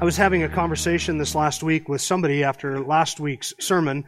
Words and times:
I 0.00 0.04
was 0.06 0.16
having 0.16 0.42
a 0.42 0.48
conversation 0.48 1.18
this 1.18 1.34
last 1.34 1.62
week 1.62 1.86
with 1.86 2.00
somebody 2.00 2.42
after 2.42 2.80
last 2.80 3.20
week's 3.20 3.52
sermon, 3.60 4.06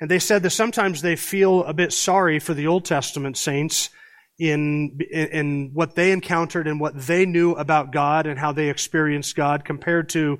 and 0.00 0.08
they 0.08 0.20
said 0.20 0.44
that 0.44 0.50
sometimes 0.50 1.02
they 1.02 1.16
feel 1.16 1.64
a 1.64 1.74
bit 1.74 1.92
sorry 1.92 2.38
for 2.38 2.54
the 2.54 2.68
Old 2.68 2.84
Testament 2.84 3.36
saints 3.36 3.90
in, 4.38 4.96
in 5.10 5.72
what 5.74 5.96
they 5.96 6.12
encountered 6.12 6.68
and 6.68 6.78
what 6.78 6.94
they 7.08 7.26
knew 7.26 7.50
about 7.50 7.90
God 7.90 8.28
and 8.28 8.38
how 8.38 8.52
they 8.52 8.70
experienced 8.70 9.34
God 9.34 9.64
compared 9.64 10.08
to 10.10 10.38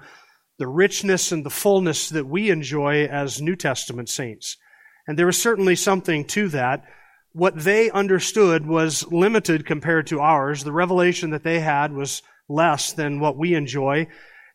the 0.61 0.69
richness 0.69 1.33
and 1.33 1.45
the 1.45 1.51
fullness 1.51 2.11
that 2.11 2.29
we 2.29 2.51
enjoy 2.51 3.07
as 3.07 3.43
New 3.43 3.57
Testament 3.57 4.09
saints. 4.09 4.59
And 5.09 5.19
there 5.19 5.27
was 5.27 5.43
certainly 5.43 5.75
something 5.75 6.25
to 6.27 6.51
that. 6.51 6.85
What 7.33 7.59
they 7.59 7.91
understood 7.91 8.65
was 8.65 9.05
limited 9.11 9.67
compared 9.67 10.07
to 10.07 10.21
ours. 10.21 10.63
The 10.63 10.71
revelation 10.71 11.31
that 11.31 11.43
they 11.43 11.59
had 11.59 11.93
was 11.93 12.23
less 12.49 12.93
than 12.93 13.19
what 13.19 13.37
we 13.37 13.55
enjoy. 13.55 14.07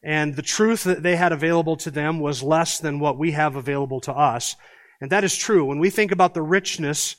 And 0.03 0.35
the 0.35 0.41
truth 0.41 0.83
that 0.85 1.03
they 1.03 1.15
had 1.15 1.31
available 1.31 1.75
to 1.77 1.91
them 1.91 2.19
was 2.19 2.41
less 2.41 2.79
than 2.79 2.99
what 2.99 3.17
we 3.17 3.31
have 3.31 3.55
available 3.55 3.99
to 4.01 4.13
us. 4.13 4.55
And 5.01 5.11
that 5.11 5.23
is 5.23 5.35
true. 5.35 5.65
When 5.65 5.79
we 5.79 5.89
think 5.89 6.11
about 6.11 6.33
the 6.33 6.41
richness, 6.41 7.15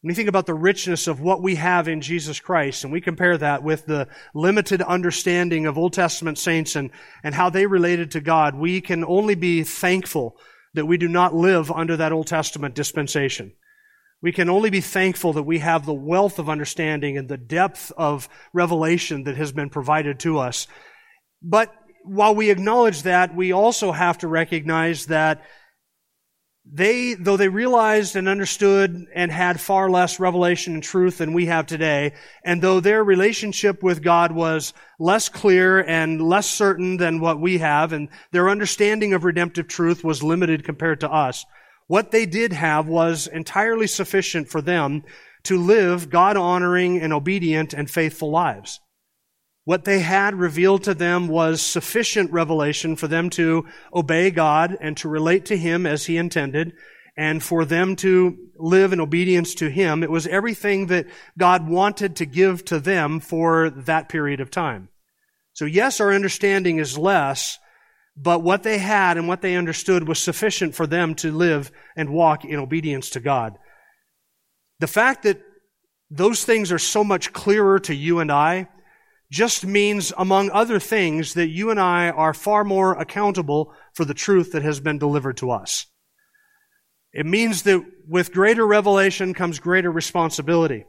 when 0.00 0.10
we 0.10 0.14
think 0.14 0.28
about 0.28 0.46
the 0.46 0.54
richness 0.54 1.06
of 1.06 1.20
what 1.20 1.42
we 1.42 1.56
have 1.56 1.88
in 1.88 2.00
Jesus 2.00 2.40
Christ, 2.40 2.84
and 2.84 2.92
we 2.92 3.00
compare 3.00 3.36
that 3.36 3.62
with 3.62 3.86
the 3.86 4.08
limited 4.34 4.80
understanding 4.80 5.66
of 5.66 5.76
Old 5.76 5.92
Testament 5.92 6.38
saints 6.38 6.76
and, 6.76 6.90
and 7.22 7.34
how 7.34 7.50
they 7.50 7.66
related 7.66 8.12
to 8.12 8.20
God, 8.20 8.54
we 8.54 8.80
can 8.80 9.04
only 9.04 9.34
be 9.34 9.62
thankful 9.62 10.36
that 10.74 10.86
we 10.86 10.96
do 10.96 11.08
not 11.08 11.34
live 11.34 11.70
under 11.70 11.96
that 11.96 12.12
Old 12.12 12.28
Testament 12.28 12.74
dispensation. 12.74 13.52
We 14.22 14.32
can 14.32 14.48
only 14.48 14.70
be 14.70 14.80
thankful 14.80 15.32
that 15.34 15.42
we 15.42 15.58
have 15.60 15.84
the 15.84 15.94
wealth 15.94 16.38
of 16.38 16.48
understanding 16.48 17.16
and 17.16 17.28
the 17.28 17.38
depth 17.38 17.90
of 17.96 18.28
revelation 18.52 19.24
that 19.24 19.36
has 19.36 19.50
been 19.50 19.70
provided 19.70 20.20
to 20.20 20.38
us. 20.38 20.66
But 21.42 21.74
while 22.04 22.34
we 22.34 22.50
acknowledge 22.50 23.02
that, 23.02 23.34
we 23.34 23.52
also 23.52 23.92
have 23.92 24.18
to 24.18 24.28
recognize 24.28 25.06
that 25.06 25.42
they, 26.72 27.14
though 27.14 27.36
they 27.36 27.48
realized 27.48 28.14
and 28.16 28.28
understood 28.28 29.06
and 29.14 29.32
had 29.32 29.60
far 29.60 29.90
less 29.90 30.20
revelation 30.20 30.74
and 30.74 30.82
truth 30.82 31.18
than 31.18 31.32
we 31.32 31.46
have 31.46 31.66
today, 31.66 32.12
and 32.44 32.62
though 32.62 32.80
their 32.80 33.02
relationship 33.02 33.82
with 33.82 34.02
God 34.02 34.32
was 34.32 34.72
less 34.98 35.28
clear 35.28 35.82
and 35.82 36.22
less 36.22 36.46
certain 36.46 36.96
than 36.96 37.20
what 37.20 37.40
we 37.40 37.58
have, 37.58 37.92
and 37.92 38.08
their 38.30 38.48
understanding 38.48 39.14
of 39.14 39.24
redemptive 39.24 39.68
truth 39.68 40.04
was 40.04 40.22
limited 40.22 40.62
compared 40.64 41.00
to 41.00 41.10
us, 41.10 41.44
what 41.86 42.12
they 42.12 42.26
did 42.26 42.52
have 42.52 42.86
was 42.86 43.26
entirely 43.26 43.88
sufficient 43.88 44.48
for 44.48 44.60
them 44.60 45.02
to 45.42 45.58
live 45.58 46.10
God 46.10 46.36
honoring 46.36 47.00
and 47.00 47.12
obedient 47.12 47.72
and 47.72 47.90
faithful 47.90 48.30
lives. 48.30 48.78
What 49.70 49.84
they 49.84 50.00
had 50.00 50.34
revealed 50.34 50.82
to 50.82 50.94
them 50.94 51.28
was 51.28 51.62
sufficient 51.62 52.32
revelation 52.32 52.96
for 52.96 53.06
them 53.06 53.30
to 53.30 53.68
obey 53.94 54.32
God 54.32 54.76
and 54.80 54.96
to 54.96 55.08
relate 55.08 55.44
to 55.44 55.56
Him 55.56 55.86
as 55.86 56.06
He 56.06 56.16
intended, 56.16 56.72
and 57.16 57.40
for 57.40 57.64
them 57.64 57.94
to 57.94 58.36
live 58.58 58.92
in 58.92 58.98
obedience 58.98 59.54
to 59.54 59.70
Him. 59.70 60.02
It 60.02 60.10
was 60.10 60.26
everything 60.26 60.88
that 60.88 61.06
God 61.38 61.68
wanted 61.68 62.16
to 62.16 62.26
give 62.26 62.64
to 62.64 62.80
them 62.80 63.20
for 63.20 63.70
that 63.70 64.08
period 64.08 64.40
of 64.40 64.50
time. 64.50 64.88
So 65.52 65.66
yes, 65.66 66.00
our 66.00 66.12
understanding 66.12 66.80
is 66.80 66.98
less, 66.98 67.60
but 68.16 68.42
what 68.42 68.64
they 68.64 68.78
had 68.78 69.18
and 69.18 69.28
what 69.28 69.40
they 69.40 69.54
understood 69.54 70.08
was 70.08 70.18
sufficient 70.18 70.74
for 70.74 70.88
them 70.88 71.14
to 71.14 71.30
live 71.30 71.70
and 71.94 72.10
walk 72.10 72.44
in 72.44 72.58
obedience 72.58 73.10
to 73.10 73.20
God. 73.20 73.56
The 74.80 74.88
fact 74.88 75.22
that 75.22 75.40
those 76.10 76.44
things 76.44 76.72
are 76.72 76.78
so 76.80 77.04
much 77.04 77.32
clearer 77.32 77.78
to 77.78 77.94
you 77.94 78.18
and 78.18 78.32
I 78.32 78.66
just 79.30 79.64
means, 79.64 80.12
among 80.18 80.50
other 80.50 80.80
things, 80.80 81.34
that 81.34 81.48
you 81.48 81.70
and 81.70 81.78
I 81.78 82.10
are 82.10 82.34
far 82.34 82.64
more 82.64 82.94
accountable 82.98 83.72
for 83.94 84.04
the 84.04 84.14
truth 84.14 84.52
that 84.52 84.62
has 84.62 84.80
been 84.80 84.98
delivered 84.98 85.36
to 85.38 85.50
us. 85.52 85.86
It 87.12 87.26
means 87.26 87.62
that 87.62 87.84
with 88.08 88.32
greater 88.32 88.66
revelation 88.66 89.34
comes 89.34 89.58
greater 89.58 89.90
responsibility. 89.90 90.84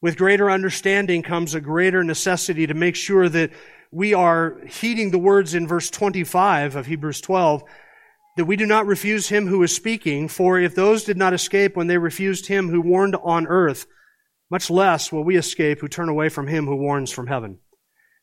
With 0.00 0.16
greater 0.16 0.50
understanding 0.50 1.22
comes 1.22 1.54
a 1.54 1.60
greater 1.60 2.04
necessity 2.04 2.66
to 2.66 2.74
make 2.74 2.94
sure 2.94 3.28
that 3.28 3.50
we 3.90 4.14
are 4.14 4.60
heeding 4.66 5.10
the 5.10 5.18
words 5.18 5.54
in 5.54 5.66
verse 5.66 5.90
25 5.90 6.76
of 6.76 6.86
Hebrews 6.86 7.20
12 7.20 7.64
that 8.36 8.44
we 8.44 8.56
do 8.56 8.66
not 8.66 8.86
refuse 8.86 9.28
him 9.28 9.46
who 9.46 9.62
is 9.62 9.74
speaking, 9.74 10.28
for 10.28 10.60
if 10.60 10.74
those 10.74 11.04
did 11.04 11.16
not 11.16 11.32
escape 11.32 11.74
when 11.74 11.86
they 11.86 11.96
refused 11.96 12.46
him 12.46 12.68
who 12.68 12.80
warned 12.80 13.16
on 13.22 13.46
earth, 13.46 13.86
much 14.50 14.70
less 14.70 15.10
will 15.10 15.24
we 15.24 15.36
escape 15.36 15.80
who 15.80 15.88
turn 15.88 16.08
away 16.08 16.28
from 16.28 16.46
him 16.46 16.66
who 16.66 16.76
warns 16.76 17.10
from 17.10 17.26
heaven. 17.26 17.58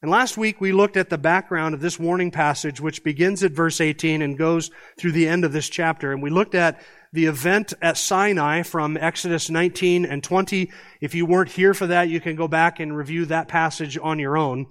And 0.01 0.11
last 0.11 0.37
week 0.37 0.59
we 0.59 0.73
looked 0.73 0.97
at 0.97 1.09
the 1.09 1.17
background 1.17 1.73
of 1.73 1.79
this 1.79 1.97
warning 1.97 2.29
passage, 2.29 2.81
which 2.81 3.05
begins 3.05 3.41
at 3.41 3.53
verse 3.53 3.79
18 3.79 4.21
and 4.21 4.37
goes 4.37 4.69
through 4.99 5.13
the 5.13 5.29
end 5.29 5.45
of 5.45 5.53
this 5.53 5.69
chapter. 5.69 6.11
And 6.11 6.21
we 6.21 6.29
looked 6.29 6.55
at 6.55 6.81
the 7.13 7.25
event 7.25 7.73
at 7.81 7.95
Sinai 7.95 8.63
from 8.63 8.97
Exodus 8.97 9.49
19 9.49 10.05
and 10.05 10.21
20. 10.21 10.71
If 10.99 11.15
you 11.15 11.25
weren't 11.25 11.51
here 11.51 11.73
for 11.73 11.87
that, 11.87 12.09
you 12.09 12.19
can 12.19 12.35
go 12.35 12.49
back 12.49 12.81
and 12.81 12.97
review 12.97 13.25
that 13.27 13.47
passage 13.47 13.97
on 14.01 14.19
your 14.19 14.37
own. 14.37 14.65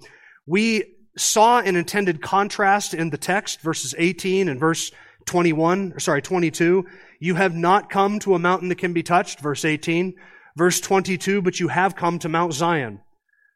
We 0.45 0.83
saw 1.17 1.59
an 1.59 1.75
intended 1.75 2.21
contrast 2.21 2.93
in 2.93 3.09
the 3.09 3.17
text, 3.17 3.61
verses 3.61 3.95
18 3.97 4.49
and 4.49 4.59
verse 4.59 4.91
21, 5.25 5.99
sorry, 5.99 6.21
22. 6.21 6.85
You 7.19 7.35
have 7.35 7.55
not 7.55 7.89
come 7.89 8.19
to 8.19 8.35
a 8.35 8.39
mountain 8.39 8.69
that 8.69 8.77
can 8.77 8.93
be 8.93 9.01
touched, 9.03 9.39
verse 9.39 9.65
18. 9.65 10.13
Verse 10.55 10.79
22, 10.79 11.41
but 11.41 11.59
you 11.59 11.69
have 11.69 11.95
come 11.95 12.19
to 12.19 12.29
Mount 12.29 12.53
Zion. 12.53 13.01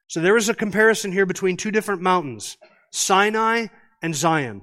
So 0.07 0.21
there 0.21 0.37
is 0.37 0.49
a 0.49 0.55
comparison 0.55 1.11
here 1.11 1.25
between 1.25 1.57
two 1.57 1.71
different 1.71 2.01
mountains, 2.01 2.57
Sinai 2.91 3.67
and 4.01 4.15
Zion. 4.15 4.61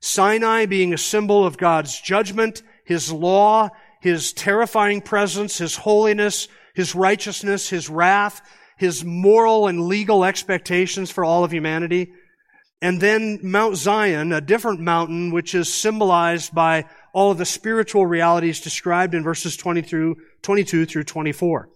Sinai 0.00 0.66
being 0.66 0.94
a 0.94 0.98
symbol 0.98 1.44
of 1.44 1.58
God's 1.58 2.00
judgment, 2.00 2.62
His 2.84 3.10
law, 3.10 3.70
His 4.00 4.32
terrifying 4.32 5.00
presence, 5.00 5.58
His 5.58 5.76
holiness, 5.76 6.48
His 6.74 6.94
righteousness, 6.94 7.68
His 7.68 7.90
wrath, 7.90 8.40
His 8.78 9.04
moral 9.04 9.66
and 9.66 9.86
legal 9.86 10.24
expectations 10.24 11.10
for 11.10 11.24
all 11.24 11.44
of 11.44 11.52
humanity. 11.52 12.12
And 12.80 13.00
then 13.00 13.40
Mount 13.42 13.76
Zion, 13.76 14.32
a 14.32 14.40
different 14.40 14.80
mountain, 14.80 15.32
which 15.32 15.54
is 15.54 15.72
symbolized 15.72 16.54
by 16.54 16.84
all 17.14 17.30
of 17.30 17.38
the 17.38 17.46
spiritual 17.46 18.06
realities 18.06 18.60
described 18.60 19.14
in 19.14 19.22
verses 19.22 19.56
20 19.56 19.82
through, 19.82 20.16
22 20.42 20.84
through 20.84 21.04
24. 21.04 21.70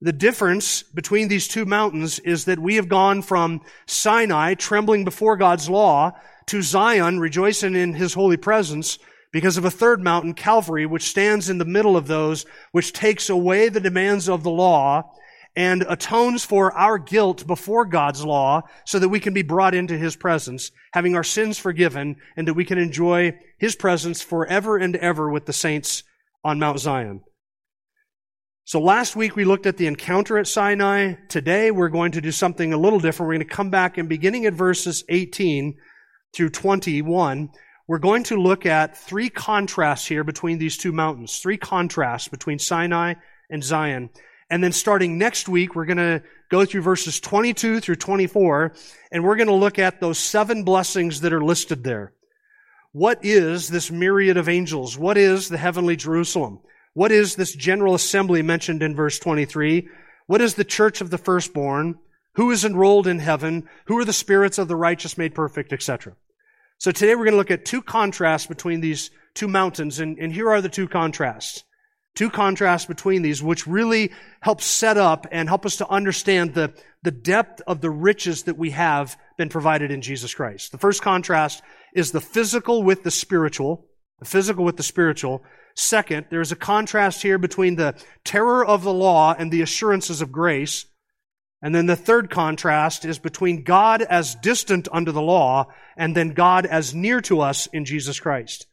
The 0.00 0.12
difference 0.12 0.84
between 0.84 1.26
these 1.26 1.48
two 1.48 1.64
mountains 1.64 2.20
is 2.20 2.44
that 2.44 2.60
we 2.60 2.76
have 2.76 2.88
gone 2.88 3.20
from 3.20 3.62
Sinai, 3.86 4.54
trembling 4.54 5.04
before 5.04 5.36
God's 5.36 5.68
law, 5.68 6.12
to 6.46 6.62
Zion, 6.62 7.18
rejoicing 7.18 7.74
in 7.74 7.94
His 7.94 8.14
holy 8.14 8.36
presence, 8.36 9.00
because 9.32 9.56
of 9.56 9.64
a 9.64 9.70
third 9.70 10.00
mountain, 10.00 10.34
Calvary, 10.34 10.86
which 10.86 11.08
stands 11.08 11.50
in 11.50 11.58
the 11.58 11.64
middle 11.64 11.96
of 11.96 12.06
those, 12.06 12.46
which 12.70 12.92
takes 12.92 13.28
away 13.28 13.68
the 13.68 13.80
demands 13.80 14.28
of 14.28 14.44
the 14.44 14.50
law 14.50 15.12
and 15.56 15.82
atones 15.88 16.44
for 16.44 16.72
our 16.76 16.98
guilt 16.98 17.44
before 17.46 17.84
God's 17.84 18.24
law 18.24 18.62
so 18.86 19.00
that 19.00 19.08
we 19.08 19.18
can 19.18 19.34
be 19.34 19.42
brought 19.42 19.74
into 19.74 19.98
His 19.98 20.14
presence, 20.14 20.70
having 20.92 21.16
our 21.16 21.24
sins 21.24 21.58
forgiven, 21.58 22.16
and 22.36 22.46
that 22.46 22.54
we 22.54 22.64
can 22.64 22.78
enjoy 22.78 23.36
His 23.58 23.74
presence 23.74 24.22
forever 24.22 24.76
and 24.76 24.94
ever 24.94 25.28
with 25.28 25.46
the 25.46 25.52
saints 25.52 26.04
on 26.44 26.60
Mount 26.60 26.78
Zion. 26.78 27.22
So 28.68 28.82
last 28.82 29.16
week 29.16 29.34
we 29.34 29.46
looked 29.46 29.64
at 29.64 29.78
the 29.78 29.86
encounter 29.86 30.36
at 30.36 30.46
Sinai. 30.46 31.14
Today 31.30 31.70
we're 31.70 31.88
going 31.88 32.12
to 32.12 32.20
do 32.20 32.30
something 32.30 32.74
a 32.74 32.76
little 32.76 33.00
different. 33.00 33.28
We're 33.28 33.36
going 33.36 33.48
to 33.48 33.54
come 33.54 33.70
back 33.70 33.96
and 33.96 34.10
beginning 34.10 34.44
at 34.44 34.52
verses 34.52 35.04
18 35.08 35.78
through 36.34 36.50
21, 36.50 37.48
we're 37.86 37.98
going 37.98 38.24
to 38.24 38.36
look 38.36 38.66
at 38.66 38.98
three 38.98 39.30
contrasts 39.30 40.04
here 40.04 40.22
between 40.22 40.58
these 40.58 40.76
two 40.76 40.92
mountains. 40.92 41.38
Three 41.38 41.56
contrasts 41.56 42.28
between 42.28 42.58
Sinai 42.58 43.14
and 43.48 43.64
Zion. 43.64 44.10
And 44.50 44.62
then 44.62 44.72
starting 44.72 45.16
next 45.16 45.48
week, 45.48 45.74
we're 45.74 45.86
going 45.86 45.96
to 45.96 46.22
go 46.50 46.66
through 46.66 46.82
verses 46.82 47.20
22 47.20 47.80
through 47.80 47.96
24, 47.96 48.74
and 49.10 49.24
we're 49.24 49.36
going 49.36 49.48
to 49.48 49.54
look 49.54 49.78
at 49.78 49.98
those 49.98 50.18
seven 50.18 50.64
blessings 50.64 51.22
that 51.22 51.32
are 51.32 51.42
listed 51.42 51.84
there. 51.84 52.12
What 52.92 53.24
is 53.24 53.68
this 53.68 53.90
myriad 53.90 54.36
of 54.36 54.46
angels? 54.46 54.98
What 54.98 55.16
is 55.16 55.48
the 55.48 55.56
heavenly 55.56 55.96
Jerusalem? 55.96 56.60
What 56.94 57.12
is 57.12 57.36
this 57.36 57.54
general 57.54 57.94
assembly 57.94 58.42
mentioned 58.42 58.82
in 58.82 58.96
verse 58.96 59.18
23? 59.18 59.88
What 60.26 60.40
is 60.40 60.54
the 60.54 60.64
church 60.64 61.00
of 61.00 61.10
the 61.10 61.18
firstborn? 61.18 61.98
Who 62.34 62.50
is 62.50 62.64
enrolled 62.64 63.06
in 63.06 63.18
heaven? 63.18 63.68
Who 63.86 63.98
are 63.98 64.04
the 64.04 64.12
spirits 64.12 64.58
of 64.58 64.68
the 64.68 64.76
righteous 64.76 65.18
made 65.18 65.34
perfect, 65.34 65.72
etc. 65.72 66.14
So 66.78 66.92
today 66.92 67.14
we're 67.14 67.24
going 67.24 67.32
to 67.32 67.38
look 67.38 67.50
at 67.50 67.64
two 67.64 67.82
contrasts 67.82 68.46
between 68.46 68.80
these 68.80 69.10
two 69.34 69.48
mountains, 69.48 69.98
and, 69.98 70.18
and 70.18 70.32
here 70.32 70.50
are 70.50 70.60
the 70.60 70.68
two 70.68 70.86
contrasts. 70.86 71.64
Two 72.14 72.30
contrasts 72.30 72.86
between 72.86 73.22
these, 73.22 73.42
which 73.42 73.66
really 73.66 74.12
help 74.40 74.60
set 74.60 74.96
up 74.96 75.26
and 75.30 75.48
help 75.48 75.66
us 75.66 75.76
to 75.76 75.88
understand 75.88 76.54
the, 76.54 76.72
the 77.02 77.10
depth 77.10 77.62
of 77.66 77.80
the 77.80 77.90
riches 77.90 78.44
that 78.44 78.58
we 78.58 78.70
have 78.70 79.16
been 79.36 79.48
provided 79.48 79.90
in 79.90 80.02
Jesus 80.02 80.34
Christ. 80.34 80.72
The 80.72 80.78
first 80.78 81.02
contrast 81.02 81.62
is 81.94 82.10
the 82.10 82.20
physical 82.20 82.82
with 82.82 83.02
the 83.02 83.10
spiritual. 83.10 83.86
The 84.18 84.24
physical 84.24 84.64
with 84.64 84.76
the 84.76 84.82
spiritual. 84.82 85.44
Second, 85.78 86.26
there's 86.28 86.50
a 86.50 86.56
contrast 86.56 87.22
here 87.22 87.38
between 87.38 87.76
the 87.76 87.94
terror 88.24 88.66
of 88.66 88.82
the 88.82 88.92
law 88.92 89.32
and 89.38 89.52
the 89.52 89.62
assurances 89.62 90.20
of 90.20 90.32
grace. 90.32 90.86
And 91.62 91.72
then 91.72 91.86
the 91.86 91.94
third 91.94 92.30
contrast 92.30 93.04
is 93.04 93.20
between 93.20 93.62
God 93.62 94.02
as 94.02 94.34
distant 94.34 94.88
under 94.90 95.12
the 95.12 95.22
law 95.22 95.68
and 95.96 96.16
then 96.16 96.30
God 96.30 96.66
as 96.66 96.96
near 96.96 97.20
to 97.22 97.42
us 97.42 97.68
in 97.68 97.84
Jesus 97.84 98.18
Christ. 98.18 98.66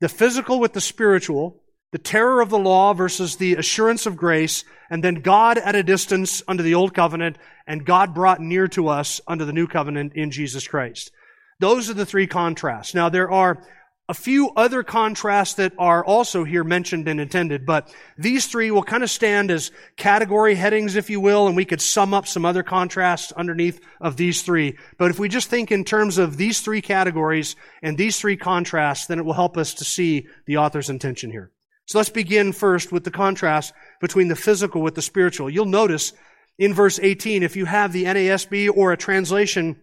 The 0.00 0.08
physical 0.10 0.60
with 0.60 0.74
the 0.74 0.82
spiritual, 0.82 1.62
the 1.92 1.98
terror 1.98 2.42
of 2.42 2.50
the 2.50 2.58
law 2.58 2.92
versus 2.92 3.36
the 3.36 3.54
assurance 3.54 4.04
of 4.04 4.18
grace, 4.18 4.66
and 4.90 5.02
then 5.02 5.22
God 5.22 5.56
at 5.56 5.74
a 5.74 5.82
distance 5.82 6.42
under 6.46 6.62
the 6.62 6.74
old 6.74 6.92
covenant 6.92 7.38
and 7.66 7.86
God 7.86 8.12
brought 8.12 8.42
near 8.42 8.68
to 8.68 8.88
us 8.88 9.18
under 9.26 9.46
the 9.46 9.52
new 9.54 9.66
covenant 9.66 10.12
in 10.14 10.30
Jesus 10.30 10.68
Christ. 10.68 11.10
Those 11.58 11.88
are 11.88 11.94
the 11.94 12.04
three 12.04 12.26
contrasts. 12.26 12.94
Now 12.94 13.08
there 13.08 13.30
are 13.30 13.64
a 14.08 14.14
few 14.14 14.50
other 14.54 14.82
contrasts 14.82 15.54
that 15.54 15.72
are 15.78 16.04
also 16.04 16.44
here 16.44 16.62
mentioned 16.62 17.08
and 17.08 17.18
intended, 17.18 17.64
but 17.64 17.94
these 18.18 18.46
three 18.46 18.70
will 18.70 18.82
kind 18.82 19.02
of 19.02 19.10
stand 19.10 19.50
as 19.50 19.70
category 19.96 20.54
headings, 20.54 20.94
if 20.94 21.08
you 21.08 21.20
will, 21.20 21.46
and 21.46 21.56
we 21.56 21.64
could 21.64 21.80
sum 21.80 22.12
up 22.12 22.26
some 22.26 22.44
other 22.44 22.62
contrasts 22.62 23.32
underneath 23.32 23.80
of 24.02 24.16
these 24.16 24.42
three. 24.42 24.76
But 24.98 25.10
if 25.10 25.18
we 25.18 25.30
just 25.30 25.48
think 25.48 25.72
in 25.72 25.84
terms 25.84 26.18
of 26.18 26.36
these 26.36 26.60
three 26.60 26.82
categories 26.82 27.56
and 27.82 27.96
these 27.96 28.20
three 28.20 28.36
contrasts, 28.36 29.06
then 29.06 29.18
it 29.18 29.24
will 29.24 29.32
help 29.32 29.56
us 29.56 29.72
to 29.74 29.84
see 29.84 30.26
the 30.44 30.58
author's 30.58 30.90
intention 30.90 31.30
here. 31.30 31.50
So 31.86 31.98
let's 31.98 32.10
begin 32.10 32.52
first 32.52 32.92
with 32.92 33.04
the 33.04 33.10
contrast 33.10 33.72
between 34.00 34.28
the 34.28 34.36
physical 34.36 34.82
with 34.82 34.94
the 34.94 35.02
spiritual. 35.02 35.48
You'll 35.48 35.64
notice 35.64 36.12
in 36.58 36.74
verse 36.74 37.00
18, 37.02 37.42
if 37.42 37.56
you 37.56 37.64
have 37.64 37.92
the 37.92 38.04
NASB 38.04 38.70
or 38.74 38.92
a 38.92 38.96
translation 38.98 39.76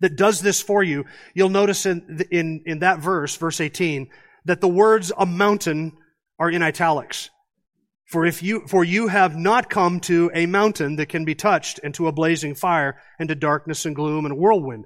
that 0.00 0.16
does 0.16 0.40
this 0.40 0.60
for 0.60 0.82
you, 0.82 1.04
you'll 1.34 1.48
notice 1.48 1.86
in, 1.86 2.26
in, 2.30 2.62
in 2.66 2.78
that 2.80 3.00
verse, 3.00 3.36
verse 3.36 3.60
18, 3.60 4.08
that 4.44 4.60
the 4.60 4.68
words 4.68 5.12
a 5.16 5.26
mountain 5.26 5.92
are 6.38 6.50
in 6.50 6.62
italics. 6.62 7.30
For 8.06 8.24
if 8.24 8.42
you, 8.42 8.66
for 8.68 8.84
you 8.84 9.08
have 9.08 9.36
not 9.36 9.68
come 9.68 9.98
to 10.00 10.30
a 10.32 10.46
mountain 10.46 10.96
that 10.96 11.08
can 11.08 11.24
be 11.24 11.34
touched 11.34 11.80
and 11.82 11.92
to 11.94 12.06
a 12.06 12.12
blazing 12.12 12.54
fire 12.54 13.00
and 13.18 13.28
to 13.28 13.34
darkness 13.34 13.84
and 13.84 13.96
gloom 13.96 14.24
and 14.24 14.38
whirlwind. 14.38 14.84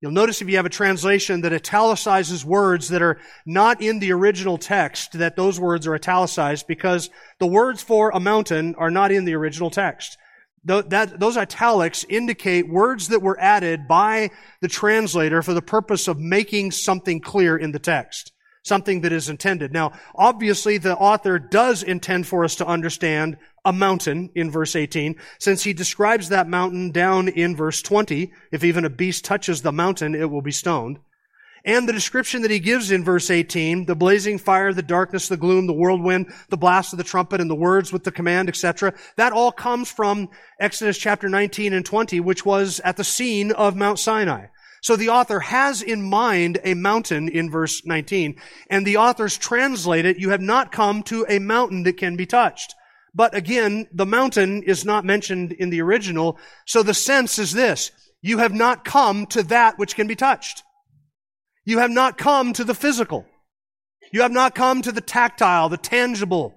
You'll 0.00 0.12
notice 0.12 0.42
if 0.42 0.48
you 0.48 0.56
have 0.56 0.66
a 0.66 0.70
translation 0.70 1.40
that 1.42 1.52
italicizes 1.52 2.44
words 2.44 2.88
that 2.88 3.02
are 3.02 3.18
not 3.46 3.80
in 3.80 3.98
the 3.98 4.12
original 4.12 4.58
text, 4.58 5.12
that 5.12 5.36
those 5.36 5.58
words 5.58 5.86
are 5.86 5.94
italicized 5.94 6.66
because 6.66 7.08
the 7.38 7.46
words 7.46 7.82
for 7.82 8.10
a 8.10 8.20
mountain 8.20 8.74
are 8.76 8.90
not 8.90 9.12
in 9.12 9.24
the 9.24 9.34
original 9.34 9.70
text 9.70 10.18
that, 10.66 11.20
those 11.20 11.36
italics 11.36 12.04
indicate 12.08 12.68
words 12.68 13.08
that 13.08 13.22
were 13.22 13.38
added 13.40 13.86
by 13.86 14.30
the 14.60 14.68
translator 14.68 15.42
for 15.42 15.54
the 15.54 15.62
purpose 15.62 16.08
of 16.08 16.18
making 16.18 16.72
something 16.72 17.20
clear 17.20 17.56
in 17.56 17.72
the 17.72 17.78
text. 17.78 18.32
Something 18.64 19.02
that 19.02 19.12
is 19.12 19.28
intended. 19.28 19.72
Now, 19.72 19.92
obviously 20.12 20.76
the 20.78 20.96
author 20.96 21.38
does 21.38 21.84
intend 21.84 22.26
for 22.26 22.44
us 22.44 22.56
to 22.56 22.66
understand 22.66 23.36
a 23.64 23.72
mountain 23.72 24.30
in 24.34 24.50
verse 24.50 24.74
18, 24.74 25.14
since 25.38 25.62
he 25.62 25.72
describes 25.72 26.30
that 26.30 26.48
mountain 26.48 26.90
down 26.90 27.28
in 27.28 27.54
verse 27.54 27.80
20. 27.80 28.32
If 28.50 28.64
even 28.64 28.84
a 28.84 28.90
beast 28.90 29.24
touches 29.24 29.62
the 29.62 29.70
mountain, 29.70 30.16
it 30.16 30.30
will 30.30 30.42
be 30.42 30.50
stoned. 30.50 30.98
And 31.66 31.88
the 31.88 31.92
description 31.92 32.42
that 32.42 32.50
he 32.52 32.60
gives 32.60 32.92
in 32.92 33.02
verse 33.02 33.28
18, 33.28 33.86
the 33.86 33.96
blazing 33.96 34.38
fire, 34.38 34.72
the 34.72 34.82
darkness, 34.82 35.26
the 35.26 35.36
gloom, 35.36 35.66
the 35.66 35.72
whirlwind, 35.72 36.32
the 36.48 36.56
blast 36.56 36.92
of 36.92 36.96
the 36.96 37.04
trumpet, 37.04 37.40
and 37.40 37.50
the 37.50 37.56
words 37.56 37.92
with 37.92 38.04
the 38.04 38.12
command, 38.12 38.48
etc., 38.48 38.94
that 39.16 39.32
all 39.32 39.50
comes 39.50 39.90
from 39.90 40.28
Exodus 40.60 40.96
chapter 40.96 41.28
19 41.28 41.72
and 41.72 41.84
20, 41.84 42.20
which 42.20 42.46
was 42.46 42.80
at 42.84 42.96
the 42.96 43.02
scene 43.02 43.50
of 43.50 43.74
Mount 43.74 43.98
Sinai. 43.98 44.46
So 44.80 44.94
the 44.94 45.08
author 45.08 45.40
has 45.40 45.82
in 45.82 46.08
mind 46.08 46.60
a 46.62 46.74
mountain 46.74 47.28
in 47.28 47.50
verse 47.50 47.84
19, 47.84 48.36
and 48.70 48.86
the 48.86 48.98
authors 48.98 49.36
translate 49.36 50.06
it, 50.06 50.20
you 50.20 50.30
have 50.30 50.40
not 50.40 50.70
come 50.70 51.02
to 51.04 51.26
a 51.28 51.40
mountain 51.40 51.82
that 51.82 51.96
can 51.96 52.14
be 52.14 52.26
touched. 52.26 52.76
But 53.12 53.34
again, 53.34 53.88
the 53.92 54.06
mountain 54.06 54.62
is 54.62 54.84
not 54.84 55.04
mentioned 55.04 55.50
in 55.50 55.70
the 55.70 55.82
original, 55.82 56.38
so 56.64 56.84
the 56.84 56.94
sense 56.94 57.40
is 57.40 57.52
this, 57.52 57.90
you 58.22 58.38
have 58.38 58.54
not 58.54 58.84
come 58.84 59.26
to 59.26 59.42
that 59.44 59.80
which 59.80 59.96
can 59.96 60.06
be 60.06 60.14
touched. 60.14 60.62
You 61.66 61.80
have 61.80 61.90
not 61.90 62.16
come 62.16 62.54
to 62.54 62.64
the 62.64 62.74
physical. 62.74 63.26
You 64.12 64.22
have 64.22 64.32
not 64.32 64.54
come 64.54 64.82
to 64.82 64.92
the 64.92 65.00
tactile, 65.00 65.68
the 65.68 65.76
tangible, 65.76 66.54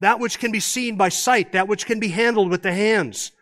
that 0.00 0.18
which 0.18 0.38
can 0.38 0.50
be 0.50 0.60
seen 0.60 0.96
by 0.96 1.10
sight, 1.10 1.52
that 1.52 1.68
which 1.68 1.84
can 1.84 2.00
be 2.00 2.08
handled 2.08 2.50
with 2.50 2.62
the 2.62 2.72
hands. 2.72 3.32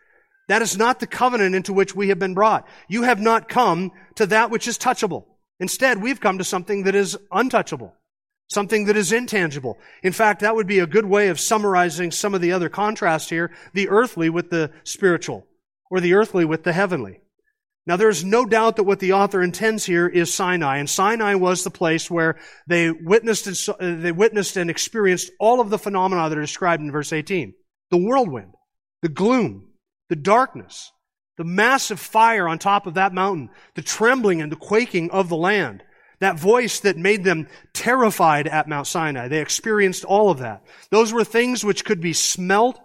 That 0.49 0.61
is 0.61 0.77
not 0.77 0.99
the 0.99 1.07
covenant 1.07 1.55
into 1.55 1.71
which 1.71 1.95
we 1.95 2.09
have 2.09 2.19
been 2.19 2.33
brought. 2.33 2.67
You 2.89 3.03
have 3.03 3.21
not 3.21 3.47
come 3.47 3.91
to 4.15 4.25
that 4.25 4.51
which 4.51 4.67
is 4.67 4.77
touchable. 4.77 5.25
Instead, 5.59 6.01
we've 6.01 6.19
come 6.19 6.37
to 6.37 6.43
something 6.43 6.83
that 6.83 6.95
is 6.95 7.17
untouchable, 7.31 7.93
something 8.49 8.85
that 8.85 8.97
is 8.97 9.13
intangible. 9.13 9.77
In 10.03 10.11
fact, 10.11 10.41
that 10.41 10.55
would 10.55 10.67
be 10.67 10.79
a 10.79 10.87
good 10.87 11.05
way 11.05 11.29
of 11.29 11.39
summarizing 11.39 12.11
some 12.11 12.33
of 12.33 12.41
the 12.41 12.51
other 12.51 12.67
contrasts 12.67 13.29
here, 13.29 13.51
the 13.73 13.87
earthly 13.87 14.29
with 14.29 14.49
the 14.49 14.71
spiritual, 14.83 15.47
or 15.89 16.01
the 16.01 16.13
earthly 16.13 16.43
with 16.43 16.63
the 16.63 16.73
heavenly. 16.73 17.21
Now 17.89 17.95
there's 17.95 18.23
no 18.23 18.45
doubt 18.45 18.75
that 18.75 18.83
what 18.83 18.99
the 18.99 19.13
author 19.13 19.41
intends 19.41 19.83
here 19.83 20.07
is 20.07 20.31
Sinai, 20.31 20.77
and 20.77 20.87
Sinai 20.87 21.33
was 21.33 21.63
the 21.63 21.71
place 21.71 22.07
where 22.07 22.37
they 22.67 22.91
witnessed 22.91 23.47
and, 23.47 23.75
uh, 23.81 23.99
they 23.99 24.11
witnessed 24.11 24.57
and 24.57 24.69
experienced 24.69 25.31
all 25.39 25.59
of 25.59 25.71
the 25.71 25.79
phenomena 25.79 26.29
that 26.29 26.37
are 26.37 26.41
described 26.41 26.83
in 26.83 26.91
verse 26.91 27.11
18. 27.11 27.55
The 27.89 27.97
whirlwind, 27.97 28.53
the 29.01 29.09
gloom, 29.09 29.69
the 30.07 30.15
darkness, 30.15 30.91
the 31.37 31.43
massive 31.43 31.99
fire 31.99 32.47
on 32.47 32.59
top 32.59 32.85
of 32.85 32.93
that 32.93 33.11
mountain, 33.11 33.49
the 33.73 33.81
trembling 33.81 34.43
and 34.43 34.51
the 34.51 34.55
quaking 34.55 35.09
of 35.09 35.27
the 35.27 35.37
land, 35.37 35.81
that 36.19 36.37
voice 36.37 36.81
that 36.81 36.95
made 36.95 37.23
them 37.23 37.47
terrified 37.73 38.45
at 38.45 38.69
Mount 38.69 38.85
Sinai. 38.85 39.29
They 39.29 39.41
experienced 39.41 40.05
all 40.05 40.29
of 40.29 40.37
that. 40.37 40.63
Those 40.91 41.11
were 41.11 41.23
things 41.23 41.65
which 41.65 41.85
could 41.85 42.01
be 42.01 42.13
smelt, 42.13 42.79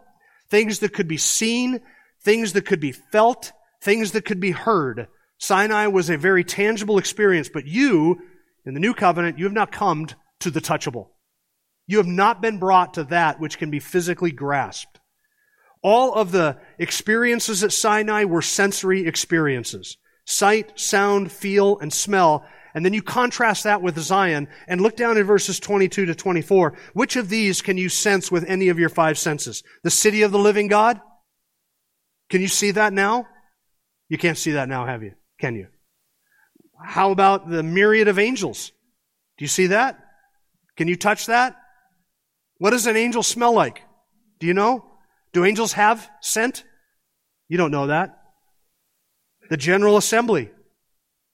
things 0.49 0.79
that 0.79 0.95
could 0.95 1.09
be 1.09 1.19
seen, 1.19 1.83
things 2.23 2.55
that 2.55 2.65
could 2.65 2.81
be 2.81 2.93
felt, 2.93 3.53
things 3.85 4.13
that 4.13 4.25
could 4.25 4.41
be 4.41 4.51
heard. 4.51 5.09
Sinai 5.39 5.87
was 5.89 6.09
a 6.09 6.17
very 6.17 6.43
tangible 6.43 6.99
experience, 6.99 7.51
but 7.53 7.67
you, 7.67 8.19
in 8.65 8.75
the 8.75 8.81
new 8.81 8.95
covenant, 8.95 9.39
you 9.39 9.45
have 9.45 9.53
not 9.53 9.71
come 9.71 10.07
to 10.41 10.51
the 10.51 10.61
touchable. 10.61 11.09
You 11.87 11.99
have 11.99 12.07
not 12.07 12.41
been 12.41 12.59
brought 12.59 12.95
to 12.95 13.05
that 13.05 13.39
which 13.39 13.59
can 13.59 13.71
be 13.71 13.79
physically 13.79 14.33
grasped. 14.33 15.01
All 15.83 16.15
of 16.15 16.33
the 16.33 16.57
experiences 16.79 17.63
at 17.63 17.73
Sinai 17.73 18.25
were 18.25 18.41
sensory 18.41 19.07
experiences. 19.07 19.99
Sight, 20.25 20.81
sound, 20.81 21.31
feel, 21.31 21.79
and 21.79 21.93
smell. 21.93 22.47
And 22.75 22.87
then 22.87 22.95
you 22.95 23.03
contrast 23.03 23.65
that 23.65 23.83
with 23.83 23.99
Zion 23.99 24.49
and 24.67 24.81
look 24.81 24.97
down 24.97 25.19
in 25.19 25.25
verses 25.25 25.61
22 25.61 26.07
to 26.07 26.15
24. 26.15 26.79
Which 26.95 27.17
of 27.17 27.29
these 27.29 27.61
can 27.61 27.77
you 27.77 27.91
sense 27.91 28.33
with 28.33 28.45
any 28.49 28.71
of 28.71 28.79
your 28.79 28.89
five 28.89 29.19
senses? 29.19 29.63
The 29.83 29.91
city 29.91 30.23
of 30.23 30.33
the 30.33 30.39
living 30.39 30.69
God? 30.69 31.01
Can 32.31 32.41
you 32.41 32.49
see 32.49 32.71
that 32.71 32.95
now? 32.95 33.29
You 34.15 34.19
can't 34.19 34.39
see 34.39 34.53
that 34.53 34.69
now, 34.69 34.87
have 34.87 35.03
you? 35.03 35.15
Can 35.41 35.57
you? 35.57 35.67
How 36.81 37.11
about 37.11 37.51
the 37.51 37.65
myriad 37.65 38.07
of 38.07 38.17
angels? 38.17 38.71
Do 39.37 39.45
you 39.45 39.49
see 39.49 39.67
that? 39.67 39.99
Can 40.77 40.87
you 40.87 40.95
touch 40.95 41.27
that? 41.27 41.57
What 42.59 42.71
does 42.71 42.87
an 42.87 42.97
angel 42.97 43.25
smell 43.25 43.53
like? 43.53 43.83
Do 44.39 44.47
you 44.47 44.55
know? 44.55 44.85
Do 45.33 45.45
angels 45.45 45.73
have 45.73 46.09
scent? 46.21 46.63
You 47.49 47.59
don't 47.59 47.73
know 47.73 47.89
that. 47.89 48.17
The 49.51 49.57
General 49.57 49.97
Assembly. 49.97 50.53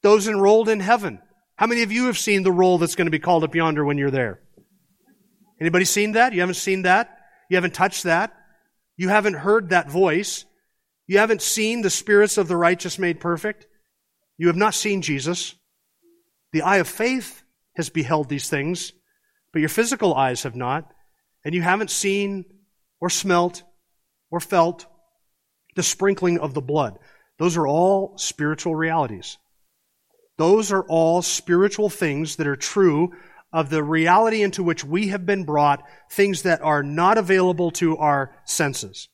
Those 0.03 0.27
enrolled 0.27 0.71
in 0.71 0.81
heaven. 0.81 1.21
How 1.57 1.67
many 1.67 1.83
of 1.83 1.93
you 1.93 2.07
have 2.07 2.17
seen 2.17 2.45
the 2.45 2.51
roll 2.51 2.79
that's 2.79 2.95
going 2.95 3.09
to 3.09 3.11
be 3.11 3.19
called 3.19 3.45
up 3.45 3.55
yonder 3.55 3.85
when 3.85 3.99
you're 3.99 4.11
there? 4.11 4.41
Anybody 5.61 5.85
seen 5.85 6.13
that? 6.13 6.33
You 6.33 6.41
haven't 6.41 6.55
seen 6.55 6.81
that? 6.85 7.15
You 7.51 7.59
haven't 7.59 7.75
touched 7.75 8.05
that? 8.05 8.35
You 8.97 9.11
haven't 9.11 9.35
heard 9.35 9.69
that 9.69 9.91
voice? 9.91 10.47
You 11.11 11.19
haven't 11.19 11.43
seen 11.43 11.83
the 11.83 11.91
spirits 11.91 12.39
of 12.39 12.47
the 12.47 12.57
righteous 12.57 12.97
made 12.97 13.19
perfect. 13.19 13.67
You 14.39 14.47
have 14.47 14.55
not 14.55 14.75
seen 14.75 15.03
Jesus. 15.03 15.57
The 16.53 16.63
eye 16.63 16.77
of 16.77 16.87
faith 16.87 17.43
has 17.75 17.91
beheld 17.91 18.29
these 18.29 18.49
things, 18.49 18.93
but 19.53 19.59
your 19.59 19.71
physical 19.71 20.15
eyes 20.15 20.45
have 20.45 20.55
not. 20.55 20.89
And 21.45 21.53
you 21.53 21.63
haven't 21.63 21.91
seen 21.91 22.45
or 23.01 23.11
smelt 23.11 23.65
or 24.31 24.39
felt 24.39 24.87
the 25.75 25.83
sprinkling 25.83 26.39
of 26.39 26.55
the 26.55 26.61
blood. 26.61 26.97
Those 27.41 27.57
are 27.57 27.67
all 27.67 28.17
spiritual 28.17 28.77
realities. 28.77 29.37
Those 30.39 30.71
are 30.71 30.85
all 30.85 31.23
spiritual 31.23 31.91
things 31.91 32.37
that 32.37 32.47
are 32.47 32.55
true 32.55 33.11
of 33.53 33.69
the 33.69 33.83
reality 33.83 34.45
into 34.45 34.63
which 34.63 34.85
we 34.85 35.09
have 35.09 35.27
been 35.27 35.43
brought, 35.43 35.83
things 36.09 36.43
that 36.43 36.63
are 36.63 36.85
not 36.85 37.19
available 37.19 37.73
to 37.73 37.97
our 37.97 38.33
senses. 38.45 39.09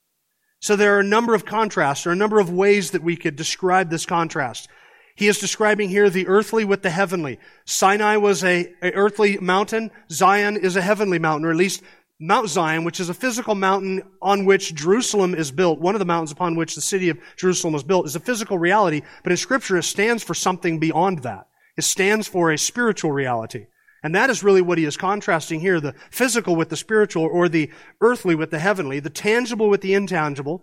So 0.67 0.75
there 0.75 0.97
are 0.97 0.99
a 0.99 1.05
number 1.05 1.33
of 1.33 1.45
contrasts, 1.45 2.09
or 2.09 2.11
a 2.11 2.17
number 2.17 2.41
of 2.41 2.51
ways 2.51 2.91
that 2.91 3.05
we 3.05 3.15
could 3.15 3.37
describe 3.37 3.89
this 3.89 4.05
contrast. 4.05 4.69
He 5.15 5.29
is 5.29 5.39
describing 5.39 5.91
here 5.91 6.11
the 6.11 6.27
earthly 6.27 6.65
with 6.65 6.83
the 6.83 6.91
heavenly. 6.91 7.39
Sinai 7.67 8.17
was 8.17 8.43
a, 8.43 8.75
a, 8.83 8.91
earthly 8.91 9.39
mountain. 9.39 9.93
Zion 10.11 10.57
is 10.57 10.75
a 10.75 10.83
heavenly 10.83 11.21
mountain, 11.21 11.47
or 11.47 11.53
at 11.53 11.57
least 11.57 11.85
Mount 12.19 12.49
Zion, 12.49 12.83
which 12.83 12.99
is 12.99 13.09
a 13.09 13.15
physical 13.15 13.55
mountain 13.55 14.03
on 14.21 14.45
which 14.45 14.75
Jerusalem 14.75 15.37
is 15.37 15.53
built. 15.53 15.79
One 15.79 15.95
of 15.95 16.01
the 16.01 16.05
mountains 16.05 16.33
upon 16.33 16.57
which 16.57 16.75
the 16.75 16.81
city 16.81 17.11
of 17.11 17.21
Jerusalem 17.37 17.73
was 17.73 17.85
built 17.85 18.07
is 18.07 18.17
a 18.17 18.21
physical 18.21 18.59
reality, 18.59 19.03
but 19.23 19.31
in 19.31 19.39
scripture 19.39 19.77
it 19.77 19.85
stands 19.85 20.25
for 20.25 20.35
something 20.35 20.81
beyond 20.81 21.21
that. 21.21 21.47
It 21.77 21.83
stands 21.83 22.27
for 22.27 22.51
a 22.51 22.59
spiritual 22.59 23.13
reality. 23.13 23.67
And 24.03 24.15
that 24.15 24.31
is 24.31 24.43
really 24.43 24.63
what 24.63 24.79
he 24.79 24.85
is 24.85 24.97
contrasting 24.97 25.61
here, 25.61 25.81
the 25.81 25.95
physical 26.11 26.55
with 26.55 26.69
the 26.69 26.77
spiritual, 26.77 27.25
or 27.25 27.49
the 27.49 27.71
earthly 28.01 28.35
with 28.35 28.51
the 28.51 28.59
heavenly, 28.59 29.01
the 29.01 29.11
tangible 29.11 29.69
with 29.69 29.81
the 29.81 29.95
intangible, 29.95 30.63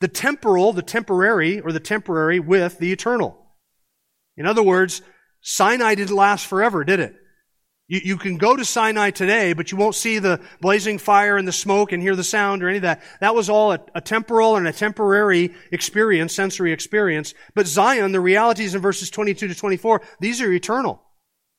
the 0.00 0.08
temporal, 0.08 0.72
the 0.72 0.82
temporary, 0.82 1.60
or 1.60 1.72
the 1.72 1.80
temporary 1.80 2.40
with 2.40 2.78
the 2.78 2.92
eternal. 2.92 3.36
In 4.36 4.46
other 4.46 4.62
words, 4.62 5.02
Sinai 5.42 5.94
didn't 5.94 6.16
last 6.16 6.46
forever, 6.46 6.84
did 6.84 7.00
it? 7.00 7.14
You, 7.90 8.00
you 8.04 8.16
can 8.16 8.38
go 8.38 8.56
to 8.56 8.64
Sinai 8.64 9.10
today, 9.10 9.52
but 9.52 9.72
you 9.72 9.76
won't 9.76 9.94
see 9.94 10.18
the 10.18 10.40
blazing 10.60 10.98
fire 10.98 11.36
and 11.36 11.46
the 11.46 11.52
smoke 11.52 11.92
and 11.92 12.02
hear 12.02 12.16
the 12.16 12.24
sound 12.24 12.62
or 12.62 12.68
any 12.68 12.78
of 12.78 12.82
that. 12.82 13.02
That 13.20 13.34
was 13.34 13.50
all 13.50 13.72
a, 13.72 13.80
a 13.94 14.00
temporal 14.00 14.56
and 14.56 14.66
a 14.66 14.72
temporary 14.72 15.52
experience, 15.72 16.34
sensory 16.34 16.72
experience. 16.72 17.34
But 17.54 17.66
Zion, 17.66 18.12
the 18.12 18.20
realities 18.20 18.74
in 18.74 18.80
verses 18.80 19.10
22 19.10 19.48
to 19.48 19.54
24, 19.54 20.02
these 20.20 20.40
are 20.40 20.52
eternal. 20.52 21.02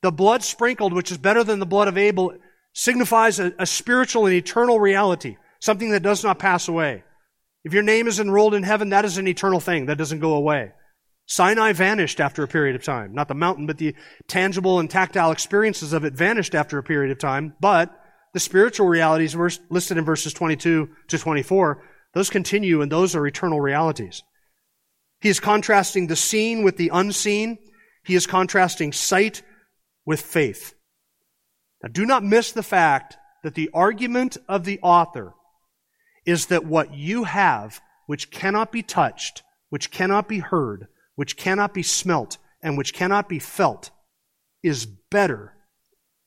The 0.01 0.11
blood 0.11 0.43
sprinkled, 0.43 0.93
which 0.93 1.11
is 1.11 1.17
better 1.17 1.43
than 1.43 1.59
the 1.59 1.65
blood 1.65 1.87
of 1.87 1.97
Abel, 1.97 2.33
signifies 2.73 3.39
a, 3.39 3.53
a 3.59 3.65
spiritual 3.65 4.25
and 4.25 4.35
eternal 4.35 4.79
reality, 4.79 5.37
something 5.59 5.91
that 5.91 6.03
does 6.03 6.23
not 6.23 6.39
pass 6.39 6.67
away. 6.67 7.03
If 7.63 7.73
your 7.73 7.83
name 7.83 8.07
is 8.07 8.19
enrolled 8.19 8.55
in 8.55 8.63
heaven, 8.63 8.89
that 8.89 9.05
is 9.05 9.17
an 9.17 9.27
eternal 9.27 9.59
thing 9.59 9.85
that 9.85 9.97
doesn't 9.97 10.19
go 10.19 10.33
away. 10.33 10.71
Sinai 11.27 11.71
vanished 11.73 12.19
after 12.19 12.43
a 12.43 12.47
period 12.47 12.75
of 12.75 12.83
time. 12.83 13.13
Not 13.13 13.27
the 13.27 13.35
mountain, 13.35 13.67
but 13.67 13.77
the 13.77 13.95
tangible 14.27 14.79
and 14.79 14.89
tactile 14.89 15.31
experiences 15.31 15.93
of 15.93 16.03
it 16.03 16.13
vanished 16.13 16.55
after 16.55 16.77
a 16.77 16.83
period 16.83 17.11
of 17.11 17.19
time. 17.19 17.53
But 17.61 17.95
the 18.33 18.39
spiritual 18.39 18.87
realities 18.87 19.35
were 19.35 19.51
listed 19.69 19.97
in 19.97 20.05
verses 20.05 20.33
22 20.33 20.89
to 21.07 21.17
24, 21.17 21.83
those 22.13 22.29
continue 22.29 22.81
and 22.81 22.91
those 22.91 23.15
are 23.15 23.25
eternal 23.25 23.61
realities. 23.61 24.23
He 25.21 25.29
is 25.29 25.39
contrasting 25.39 26.07
the 26.07 26.15
seen 26.15 26.63
with 26.63 26.77
the 26.77 26.89
unseen. 26.91 27.57
He 28.03 28.15
is 28.15 28.27
contrasting 28.27 28.91
sight 28.91 29.43
with 30.05 30.21
faith. 30.21 30.73
Now 31.83 31.89
do 31.91 32.05
not 32.05 32.23
miss 32.23 32.51
the 32.51 32.63
fact 32.63 33.17
that 33.43 33.55
the 33.55 33.69
argument 33.73 34.37
of 34.47 34.65
the 34.65 34.79
author 34.81 35.33
is 36.25 36.47
that 36.47 36.65
what 36.65 36.93
you 36.93 37.23
have, 37.23 37.81
which 38.05 38.29
cannot 38.31 38.71
be 38.71 38.83
touched, 38.83 39.43
which 39.69 39.89
cannot 39.89 40.27
be 40.27 40.39
heard, 40.39 40.87
which 41.15 41.37
cannot 41.37 41.73
be 41.73 41.83
smelt 41.83 42.37
and 42.61 42.77
which 42.77 42.93
cannot 42.93 43.27
be 43.27 43.39
felt, 43.39 43.89
is 44.61 44.85
better 44.85 45.53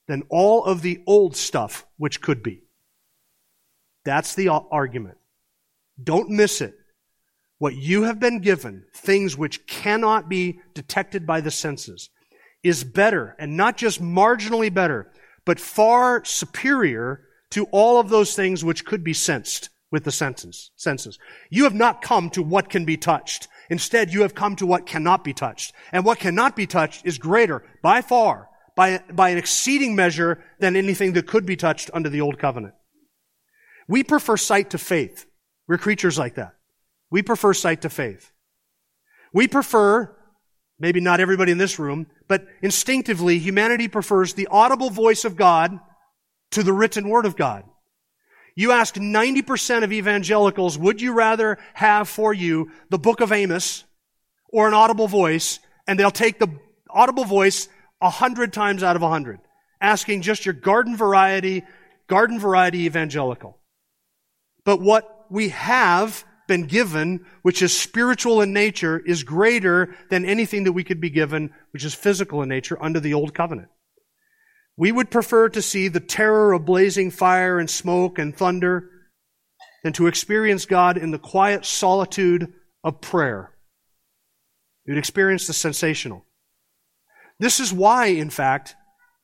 than 0.08 0.22
all 0.28 0.64
of 0.64 0.82
the 0.82 1.02
old 1.06 1.36
stuff 1.36 1.86
which 1.96 2.20
could 2.20 2.42
be. 2.42 2.62
That's 4.04 4.34
the 4.34 4.48
argument. 4.48 5.18
Don't 6.02 6.30
miss 6.30 6.60
it. 6.60 6.74
What 7.58 7.76
you 7.76 8.02
have 8.02 8.18
been 8.18 8.40
given, 8.40 8.84
things 8.94 9.38
which 9.38 9.66
cannot 9.66 10.28
be 10.28 10.60
detected 10.74 11.26
by 11.26 11.40
the 11.40 11.50
senses, 11.50 12.10
is 12.64 12.82
better, 12.82 13.36
and 13.38 13.56
not 13.56 13.76
just 13.76 14.02
marginally 14.02 14.72
better, 14.72 15.12
but 15.44 15.60
far 15.60 16.24
superior 16.24 17.20
to 17.50 17.66
all 17.70 18.00
of 18.00 18.08
those 18.08 18.34
things 18.34 18.64
which 18.64 18.84
could 18.84 19.04
be 19.04 19.12
sensed 19.12 19.68
with 19.92 20.02
the 20.02 20.10
senses. 20.10 20.72
senses. 20.74 21.18
You 21.50 21.64
have 21.64 21.74
not 21.74 22.02
come 22.02 22.30
to 22.30 22.42
what 22.42 22.68
can 22.68 22.84
be 22.84 22.96
touched. 22.96 23.46
Instead, 23.70 24.12
you 24.12 24.22
have 24.22 24.34
come 24.34 24.56
to 24.56 24.66
what 24.66 24.86
cannot 24.86 25.22
be 25.22 25.32
touched. 25.32 25.72
And 25.92 26.04
what 26.04 26.18
cannot 26.18 26.56
be 26.56 26.66
touched 26.66 27.06
is 27.06 27.18
greater, 27.18 27.62
by 27.82 28.02
far, 28.02 28.48
by, 28.74 29.02
by 29.12 29.28
an 29.28 29.38
exceeding 29.38 29.94
measure 29.94 30.42
than 30.58 30.74
anything 30.74 31.12
that 31.12 31.28
could 31.28 31.46
be 31.46 31.56
touched 31.56 31.90
under 31.94 32.08
the 32.08 32.20
old 32.20 32.38
covenant. 32.38 32.74
We 33.86 34.02
prefer 34.02 34.36
sight 34.36 34.70
to 34.70 34.78
faith. 34.78 35.26
We're 35.68 35.78
creatures 35.78 36.18
like 36.18 36.34
that. 36.34 36.54
We 37.10 37.22
prefer 37.22 37.54
sight 37.54 37.82
to 37.82 37.90
faith. 37.90 38.32
We 39.32 39.46
prefer, 39.48 40.16
maybe 40.78 41.00
not 41.00 41.20
everybody 41.20 41.52
in 41.52 41.58
this 41.58 41.78
room, 41.78 42.06
but 42.28 42.46
instinctively, 42.62 43.38
humanity 43.38 43.88
prefers 43.88 44.34
the 44.34 44.48
audible 44.50 44.90
voice 44.90 45.24
of 45.24 45.36
God 45.36 45.78
to 46.52 46.62
the 46.62 46.72
written 46.72 47.08
word 47.08 47.26
of 47.26 47.36
God. 47.36 47.64
You 48.56 48.70
ask 48.70 48.94
90% 48.94 49.82
of 49.82 49.92
evangelicals, 49.92 50.78
would 50.78 51.00
you 51.00 51.12
rather 51.12 51.58
have 51.74 52.08
for 52.08 52.32
you 52.32 52.70
the 52.88 52.98
book 52.98 53.20
of 53.20 53.32
Amos 53.32 53.84
or 54.48 54.68
an 54.68 54.74
audible 54.74 55.08
voice? 55.08 55.58
And 55.86 55.98
they'll 55.98 56.10
take 56.10 56.38
the 56.38 56.48
audible 56.88 57.24
voice 57.24 57.68
a 58.00 58.10
hundred 58.10 58.52
times 58.52 58.82
out 58.82 58.96
of 58.96 59.02
a 59.02 59.08
hundred, 59.08 59.40
asking 59.80 60.22
just 60.22 60.46
your 60.46 60.54
garden 60.54 60.96
variety, 60.96 61.64
garden 62.06 62.38
variety 62.38 62.84
evangelical. 62.84 63.58
But 64.64 64.80
what 64.80 65.26
we 65.30 65.50
have 65.50 66.24
been 66.46 66.66
given, 66.66 67.24
which 67.42 67.62
is 67.62 67.76
spiritual 67.76 68.40
in 68.40 68.52
nature, 68.52 68.98
is 68.98 69.22
greater 69.22 69.94
than 70.10 70.24
anything 70.24 70.64
that 70.64 70.72
we 70.72 70.84
could 70.84 71.00
be 71.00 71.10
given, 71.10 71.50
which 71.72 71.84
is 71.84 71.94
physical 71.94 72.42
in 72.42 72.48
nature 72.48 72.82
under 72.82 73.00
the 73.00 73.14
old 73.14 73.34
covenant. 73.34 73.68
We 74.76 74.92
would 74.92 75.10
prefer 75.10 75.48
to 75.50 75.62
see 75.62 75.88
the 75.88 76.00
terror 76.00 76.52
of 76.52 76.64
blazing 76.64 77.10
fire 77.10 77.58
and 77.58 77.70
smoke 77.70 78.18
and 78.18 78.36
thunder 78.36 78.90
than 79.82 79.92
to 79.94 80.06
experience 80.06 80.66
God 80.66 80.96
in 80.96 81.10
the 81.10 81.18
quiet 81.18 81.64
solitude 81.64 82.52
of 82.82 83.00
prayer. 83.00 83.52
You'd 84.84 84.98
experience 84.98 85.46
the 85.46 85.52
sensational. 85.52 86.26
This 87.38 87.60
is 87.60 87.72
why, 87.72 88.06
in 88.06 88.30
fact, 88.30 88.74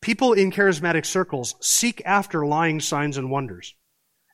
people 0.00 0.32
in 0.32 0.50
charismatic 0.50 1.04
circles 1.04 1.54
seek 1.60 2.02
after 2.04 2.46
lying 2.46 2.80
signs 2.80 3.16
and 3.16 3.30
wonders 3.30 3.74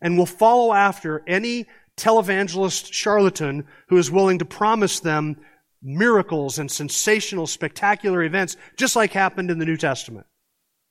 and 0.00 0.18
will 0.18 0.26
follow 0.26 0.72
after 0.72 1.22
any 1.26 1.66
televangelist 1.96 2.92
charlatan 2.92 3.66
who 3.88 3.96
is 3.96 4.10
willing 4.10 4.38
to 4.38 4.44
promise 4.44 5.00
them 5.00 5.36
miracles 5.82 6.58
and 6.58 6.70
sensational, 6.70 7.46
spectacular 7.46 8.22
events, 8.22 8.56
just 8.76 8.96
like 8.96 9.12
happened 9.12 9.50
in 9.50 9.58
the 9.58 9.64
New 9.64 9.76
Testament. 9.76 10.26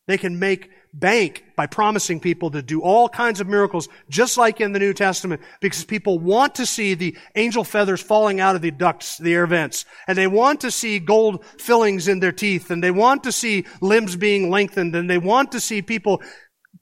They 0.07 0.17
can 0.17 0.39
make 0.39 0.69
bank 0.93 1.43
by 1.57 1.65
promising 1.67 2.19
people 2.19 2.51
to 2.51 2.61
do 2.61 2.81
all 2.81 3.09
kinds 3.09 3.41
of 3.41 3.47
miracles, 3.47 3.89
just 4.09 4.37
like 4.37 4.61
in 4.61 4.71
the 4.71 4.79
New 4.79 4.93
Testament, 4.93 5.41
because 5.59 5.83
people 5.83 6.19
want 6.19 6.55
to 6.55 6.65
see 6.65 6.93
the 6.93 7.17
angel 7.35 7.63
feathers 7.63 8.01
falling 8.01 8.39
out 8.39 8.55
of 8.55 8.61
the 8.61 8.71
ducts, 8.71 9.17
the 9.17 9.33
air 9.33 9.47
vents, 9.47 9.85
and 10.07 10.17
they 10.17 10.27
want 10.27 10.61
to 10.61 10.71
see 10.71 10.99
gold 10.99 11.43
fillings 11.57 12.07
in 12.07 12.19
their 12.19 12.31
teeth, 12.31 12.71
and 12.71 12.83
they 12.83 12.91
want 12.91 13.23
to 13.23 13.31
see 13.31 13.65
limbs 13.81 14.15
being 14.15 14.49
lengthened, 14.49 14.95
and 14.95 15.09
they 15.09 15.17
want 15.17 15.51
to 15.51 15.59
see 15.59 15.81
people 15.81 16.21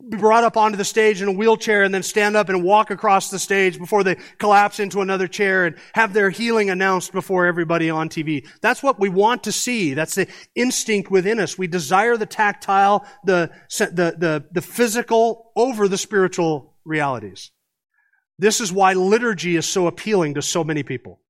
be 0.10 0.18
brought 0.18 0.44
up 0.44 0.58
onto 0.58 0.78
the 0.78 0.86
stage 0.86 1.22
in 1.22 1.28
a 1.28 1.32
wheelchair 1.32 1.84
and 1.84 1.94
then 1.94 2.04
stand 2.04 2.36
up 2.36 2.50
and 2.50 2.64
walk 2.64 2.92
across 2.92 3.30
the 3.30 3.40
stage 3.40 3.78
before 3.78 4.04
they 4.04 4.18
collapse 4.38 4.80
into 4.80 5.02
another 5.02 5.28
chair 5.28 5.66
and 5.66 5.78
have 5.94 6.14
their 6.14 6.30
healing 6.30 6.70
announced 6.70 7.12
before 7.12 7.46
everybody 7.46 7.90
on 7.90 8.10
TV. 8.10 8.48
That's 8.62 8.84
what 8.84 9.00
we 9.00 9.10
want 9.10 9.44
to 9.44 9.52
see. 9.52 9.94
That's 9.94 10.16
the 10.16 10.28
instinct 10.56 11.10
within 11.10 11.40
us. 11.40 11.58
We 11.58 11.68
desire 11.68 12.18
the 12.18 12.26
tactile, 12.26 13.06
the, 13.24 13.52
the, 13.70 14.16
the, 14.18 14.46
the 14.52 14.62
physical 14.62 15.52
over 15.56 15.88
the 15.88 15.98
spiritual 15.98 16.76
realities. 16.84 17.52
This 18.40 18.60
is 18.60 18.74
why 18.74 18.94
liturgy 18.94 19.56
is 19.56 19.66
so 19.66 19.88
appealing 19.88 20.34
to 20.34 20.42
so 20.42 20.64
many 20.64 20.84
people. 20.84 21.22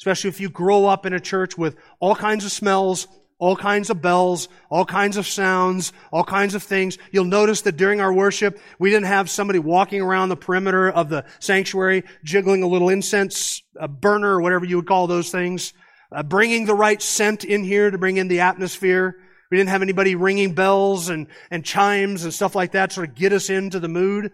Especially 0.00 0.28
if 0.28 0.40
you 0.40 0.50
grow 0.50 0.86
up 0.86 1.06
in 1.06 1.12
a 1.12 1.20
church 1.20 1.56
with 1.56 1.76
all 2.00 2.16
kinds 2.16 2.44
of 2.44 2.50
smells, 2.50 3.06
all 3.42 3.56
kinds 3.56 3.90
of 3.90 4.00
bells, 4.00 4.48
all 4.70 4.84
kinds 4.84 5.16
of 5.16 5.26
sounds, 5.26 5.92
all 6.12 6.22
kinds 6.22 6.54
of 6.54 6.62
things. 6.62 6.96
You'll 7.10 7.24
notice 7.24 7.62
that 7.62 7.76
during 7.76 8.00
our 8.00 8.12
worship, 8.12 8.56
we 8.78 8.88
didn't 8.88 9.06
have 9.06 9.28
somebody 9.28 9.58
walking 9.58 10.00
around 10.00 10.28
the 10.28 10.36
perimeter 10.36 10.88
of 10.88 11.08
the 11.08 11.24
sanctuary, 11.40 12.04
jiggling 12.22 12.62
a 12.62 12.68
little 12.68 12.88
incense 12.88 13.60
a 13.80 13.88
burner 13.88 14.36
or 14.36 14.40
whatever 14.40 14.64
you 14.64 14.76
would 14.76 14.86
call 14.86 15.08
those 15.08 15.32
things, 15.32 15.72
uh, 16.12 16.22
bringing 16.22 16.66
the 16.66 16.74
right 16.74 17.02
scent 17.02 17.42
in 17.42 17.64
here 17.64 17.90
to 17.90 17.98
bring 17.98 18.16
in 18.16 18.28
the 18.28 18.38
atmosphere. 18.38 19.16
We 19.50 19.56
didn't 19.56 19.70
have 19.70 19.82
anybody 19.82 20.14
ringing 20.14 20.54
bells 20.54 21.08
and, 21.08 21.26
and 21.50 21.64
chimes 21.64 22.22
and 22.22 22.32
stuff 22.32 22.54
like 22.54 22.72
that 22.72 22.92
sort 22.92 23.08
of 23.08 23.16
get 23.16 23.32
us 23.32 23.50
into 23.50 23.80
the 23.80 23.88
mood. 23.88 24.30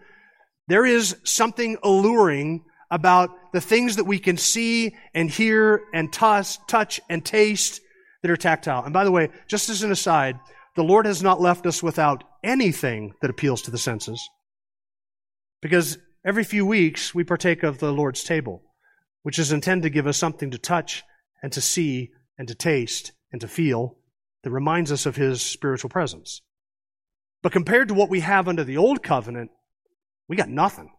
There 0.67 0.85
is 0.85 1.17
something 1.25 1.79
alluring 1.83 2.63
about 2.91 3.31
the 3.55 3.63
things 3.63 3.97
that 3.97 4.05
we 4.05 4.19
can 4.19 4.37
see 4.37 4.95
and 5.15 5.31
hear 5.31 5.85
and 5.95 6.13
touch 6.13 7.01
and 7.09 7.25
taste 7.25 7.81
that 8.23 8.31
are 8.31 8.37
tactile. 8.37 8.85
And 8.85 8.93
by 8.93 9.05
the 9.05 9.13
way, 9.13 9.31
just 9.47 9.69
as 9.69 9.83
an 9.83 9.93
aside, 9.93 10.39
the 10.77 10.85
Lord 10.85 11.07
has 11.07 11.23
not 11.23 11.41
left 11.41 11.67
us 11.67 11.83
without 11.83 12.25
anything 12.43 13.15
that 13.21 13.31
appeals 13.31 13.63
to 13.63 13.71
the 13.71 13.79
senses. 13.79 14.29
Because 15.61 15.99
every 16.25 16.45
few 16.45 16.65
weeks 16.65 17.15
we 17.15 17.25
partake 17.25 17.63
of 17.63 17.79
the 17.79 17.93
Lord's 17.93 18.23
table, 18.23 18.63
which 19.23 19.39
is 19.39 19.53
intended 19.53 19.85
to 19.85 19.91
give 19.91 20.07
us 20.07 20.17
something 20.17 20.51
to 20.51 20.59
touch 20.59 21.03
and 21.43 21.53
to 21.53 21.61
see 21.61 22.11
and 22.37 22.49
to 22.49 22.55
taste 22.55 23.13
and 23.33 23.41
to 23.41 23.49
feel 23.49 23.97
that 24.43 24.51
reminds 24.51 24.93
us 24.93 25.07
of 25.07 25.17
His 25.17 25.43
spiritual 25.43 25.91
presence. 25.91 26.43
But 27.43 27.53
compared 27.53 27.89
to 27.89 27.95
what 27.95 28.11
we 28.11 28.21
have 28.21 28.49
under 28.49 28.65
the 28.65 28.77
Old 28.77 29.03
Covenant, 29.03 29.51
we 30.29 30.37
got 30.37 30.49
nothing. 30.49 30.91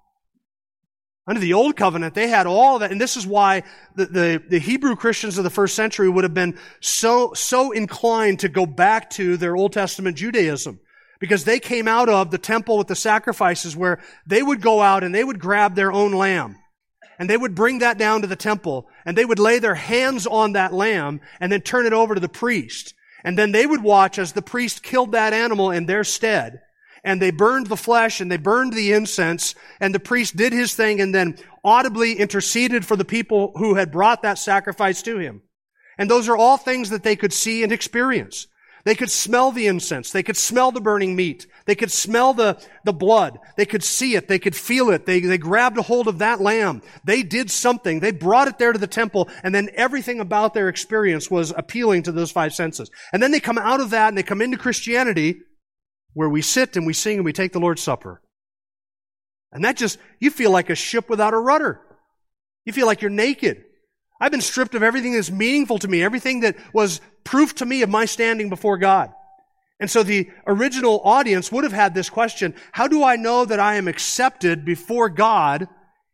Under 1.30 1.40
the 1.40 1.54
Old 1.54 1.78
Covenant, 1.78 2.16
they 2.16 2.28
had 2.28 2.48
all 2.48 2.80
that, 2.80 2.92
and 2.92 3.00
this 3.00 3.16
is 3.16 3.28
why 3.28 3.62
the, 3.94 4.08
the, 4.08 4.44
the, 4.50 4.58
Hebrew 4.58 4.96
Christians 4.96 5.38
of 5.38 5.44
the 5.44 5.52
first 5.52 5.76
century 5.76 6.10
would 6.10 6.24
have 6.24 6.34
been 6.34 6.58
so, 6.80 7.34
so 7.36 7.72
inclined 7.72 8.40
to 8.40 8.50
go 8.50 8.66
back 8.66 9.12
to 9.12 9.38
their 9.38 9.56
Old 9.56 9.72
Testament 9.72 10.18
Judaism. 10.18 10.80
Because 11.20 11.44
they 11.44 11.60
came 11.60 11.88
out 11.88 12.10
of 12.10 12.32
the 12.32 12.40
temple 12.40 12.80
with 12.80 12.88
the 12.88 12.96
sacrifices 12.96 13.76
where 13.76 14.02
they 14.26 14.42
would 14.42 14.60
go 14.60 14.82
out 14.82 15.04
and 15.04 15.14
they 15.14 15.24
would 15.24 15.38
grab 15.38 15.76
their 15.76 15.92
own 15.92 16.14
lamb. 16.14 16.56
And 17.20 17.30
they 17.30 17.38
would 17.38 17.54
bring 17.54 17.80
that 17.80 18.00
down 18.00 18.22
to 18.22 18.28
the 18.28 18.36
temple, 18.36 18.90
and 19.06 19.16
they 19.16 19.26
would 19.26 19.38
lay 19.38 19.60
their 19.60 19.76
hands 19.76 20.26
on 20.26 20.54
that 20.54 20.74
lamb, 20.74 21.22
and 21.40 21.52
then 21.52 21.62
turn 21.62 21.86
it 21.86 21.94
over 21.94 22.16
to 22.16 22.22
the 22.22 22.28
priest. 22.28 22.96
And 23.24 23.38
then 23.38 23.52
they 23.52 23.68
would 23.68 23.84
watch 23.84 24.18
as 24.18 24.32
the 24.32 24.42
priest 24.42 24.82
killed 24.82 25.12
that 25.12 25.34
animal 25.34 25.70
in 25.70 25.86
their 25.86 26.04
stead 26.04 26.62
and 27.10 27.20
they 27.20 27.32
burned 27.32 27.66
the 27.66 27.76
flesh 27.76 28.22
and 28.22 28.32
they 28.32 28.38
burned 28.38 28.72
the 28.72 28.94
incense 28.94 29.56
and 29.80 29.96
the 29.96 30.00
priest 30.00 30.36
did 30.36 30.54
his 30.54 30.76
thing 30.76 31.02
and 31.02 31.14
then 31.14 31.36
audibly 31.64 32.14
interceded 32.14 32.86
for 32.86 32.96
the 32.96 33.04
people 33.04 33.52
who 33.56 33.74
had 33.74 33.92
brought 33.92 34.22
that 34.22 34.38
sacrifice 34.38 35.02
to 35.02 35.18
him. 35.18 35.42
And 35.98 36.08
those 36.08 36.30
are 36.30 36.38
all 36.38 36.58
things 36.58 36.92
that 36.92 37.02
they 37.02 37.16
could 37.16 37.34
see 37.34 37.64
and 37.64 37.72
experience. 37.72 38.46
They 38.86 38.94
could 38.94 39.10
smell 39.10 39.52
the 39.52 39.66
incense. 39.66 40.12
They 40.12 40.22
could 40.22 40.38
smell 40.38 40.72
the 40.72 40.82
burning 40.82 41.16
meat. 41.16 41.48
They 41.66 41.74
could 41.74 41.92
smell 41.92 42.36
the, 42.36 42.62
the 42.86 42.94
blood. 42.94 43.40
They 43.58 43.66
could 43.66 43.84
see 43.84 44.14
it. 44.14 44.28
They 44.28 44.40
could 44.40 44.56
feel 44.56 44.92
it. 44.92 45.08
They, 45.08 45.20
they 45.20 45.40
grabbed 45.40 45.80
a 45.80 45.82
hold 45.82 46.08
of 46.08 46.20
that 46.20 46.40
lamb. 46.40 46.84
They 47.04 47.24
did 47.24 47.50
something. 47.50 48.02
They 48.02 48.12
brought 48.12 48.48
it 48.48 48.60
there 48.60 48.72
to 48.72 48.80
the 48.80 48.86
temple 48.86 49.30
and 49.42 49.54
then 49.54 49.70
everything 49.74 50.20
about 50.20 50.54
their 50.54 50.70
experience 50.70 51.32
was 51.32 51.52
appealing 51.58 52.04
to 52.04 52.12
those 52.12 52.32
five 52.32 52.54
senses. 52.54 52.92
And 53.12 53.22
then 53.22 53.32
they 53.32 53.40
come 53.40 53.58
out 53.58 53.82
of 53.82 53.90
that 53.90 54.10
and 54.10 54.18
they 54.18 54.24
come 54.24 54.44
into 54.44 54.58
Christianity 54.58 55.42
where 56.14 56.30
we 56.30 56.42
sit 56.42 56.76
and 56.76 56.86
we 56.86 56.94
sing 56.94 57.18
and 57.18 57.26
we 57.26 57.34
take 57.34 57.54
the 57.54 57.60
Lord's 57.60 57.82
Supper. 57.82 58.22
And 59.52 59.66
that 59.66 59.78
just, 59.78 59.98
you 60.20 60.30
feel 60.32 60.52
like 60.52 60.70
a 60.70 60.76
ship 60.76 61.10
without 61.10 61.34
a 61.34 61.40
rudder. 61.40 61.82
You 62.66 62.74
feel 62.74 62.86
like 62.86 63.02
you're 63.02 63.10
naked. 63.10 63.64
I've 64.22 64.32
been 64.32 64.42
stripped 64.42 64.76
of 64.76 64.84
everything 64.84 65.14
that's 65.14 65.32
meaningful 65.32 65.80
to 65.80 65.88
me, 65.88 66.04
everything 66.04 66.42
that 66.42 66.58
was 66.74 67.02
proof 67.24 67.56
to 67.56 67.66
me 67.66 67.82
of 67.82 67.90
my 67.90 68.06
standing 68.06 68.50
before 68.50 68.78
God. 68.78 69.12
And 69.80 69.90
so 69.90 70.04
the 70.04 70.30
original 70.46 71.00
audience 71.04 71.52
would 71.52 71.64
have 71.64 71.74
had 71.74 71.96
this 71.96 72.10
question, 72.10 72.54
how 72.74 72.88
do 72.88 73.04
I 73.04 73.16
know 73.16 73.46
that 73.46 73.62
I 73.62 73.76
am 73.76 73.88
accepted 73.88 74.66
before 74.66 75.10
God 75.10 75.70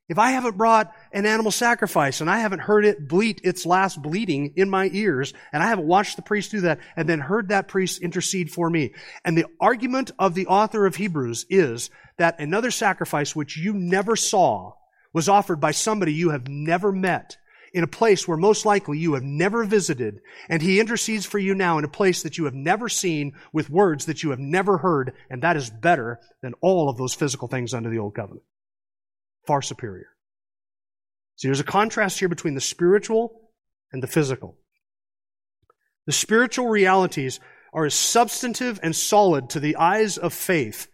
if 0.08 0.20
I 0.20 0.32
haven't 0.32 0.56
brought 0.56 0.94
an 1.16 1.26
animal 1.26 1.52
sacrifice 1.52 2.20
and 2.20 2.30
I 2.30 2.40
haven't 2.40 2.60
heard 2.60 2.86
it 2.86 3.08
bleat 3.08 3.40
its 3.44 3.66
last 3.66 4.02
bleating 4.02 4.54
in 4.58 4.70
my 4.70 4.90
ears 4.92 5.34
and 5.54 5.64
I 5.64 5.68
haven't 5.68 5.88
watched 5.88 6.18
the 6.18 6.22
priest 6.22 6.52
do 6.52 6.62
that 6.62 6.80
and 6.98 7.08
then 7.08 7.20
heard 7.20 7.50
that 7.50 7.70
priest 7.70 8.02
intercede 8.02 8.52
for 8.52 8.70
me. 8.70 8.94
And 9.24 9.38
the 9.38 9.46
argument 9.60 10.12
of 10.20 10.36
the 10.36 10.48
author 10.48 10.86
of 10.86 10.98
Hebrews 10.98 11.46
is 11.50 11.90
that 12.18 12.40
another 12.40 12.70
sacrifice 12.70 13.34
which 13.34 13.58
you 13.58 13.74
never 13.74 14.18
saw 14.18 14.74
was 15.14 15.30
offered 15.30 15.62
by 15.62 15.72
somebody 15.72 16.14
you 16.14 16.32
have 16.32 16.50
never 16.50 16.92
met 16.92 17.38
in 17.74 17.84
a 17.84 17.88
place 17.88 18.28
where 18.28 18.38
most 18.38 18.66
likely 18.66 18.98
you 18.98 19.16
have 19.16 19.24
never 19.24 19.66
visited, 19.66 20.22
and 20.50 20.62
he 20.62 20.80
intercedes 20.80 21.26
for 21.26 21.40
you 21.40 21.54
now 21.54 21.78
in 21.78 21.84
a 21.84 21.90
place 21.90 22.24
that 22.24 22.38
you 22.38 22.46
have 22.46 22.54
never 22.54 22.88
seen 22.88 23.34
with 23.52 23.70
words 23.70 24.06
that 24.06 24.24
you 24.24 24.30
have 24.30 24.40
never 24.40 24.78
heard, 24.78 25.12
and 25.30 25.44
that 25.44 25.58
is 25.58 25.70
better 25.70 26.20
than 26.42 26.54
all 26.62 26.90
of 26.90 26.98
those 26.98 27.14
physical 27.14 27.50
things 27.50 27.74
under 27.74 27.90
the 27.90 28.00
old 28.00 28.16
covenant 28.16 28.44
far 29.46 29.62
superior. 29.62 30.15
See, 31.36 31.48
there's 31.48 31.60
a 31.60 31.66
contrast 31.66 32.20
here 32.20 32.30
between 32.30 32.56
the 32.56 32.62
spiritual 32.62 33.42
and 33.92 34.02
the 34.02 34.08
physical. 34.08 34.58
The 36.06 36.14
spiritual 36.14 36.68
realities 36.68 37.40
are 37.74 37.86
as 37.86 37.94
substantive 37.94 38.80
and 38.82 38.96
solid 38.96 39.50
to 39.50 39.60
the 39.60 39.76
eyes 39.76 40.18
of 40.18 40.34
faith 40.34 40.88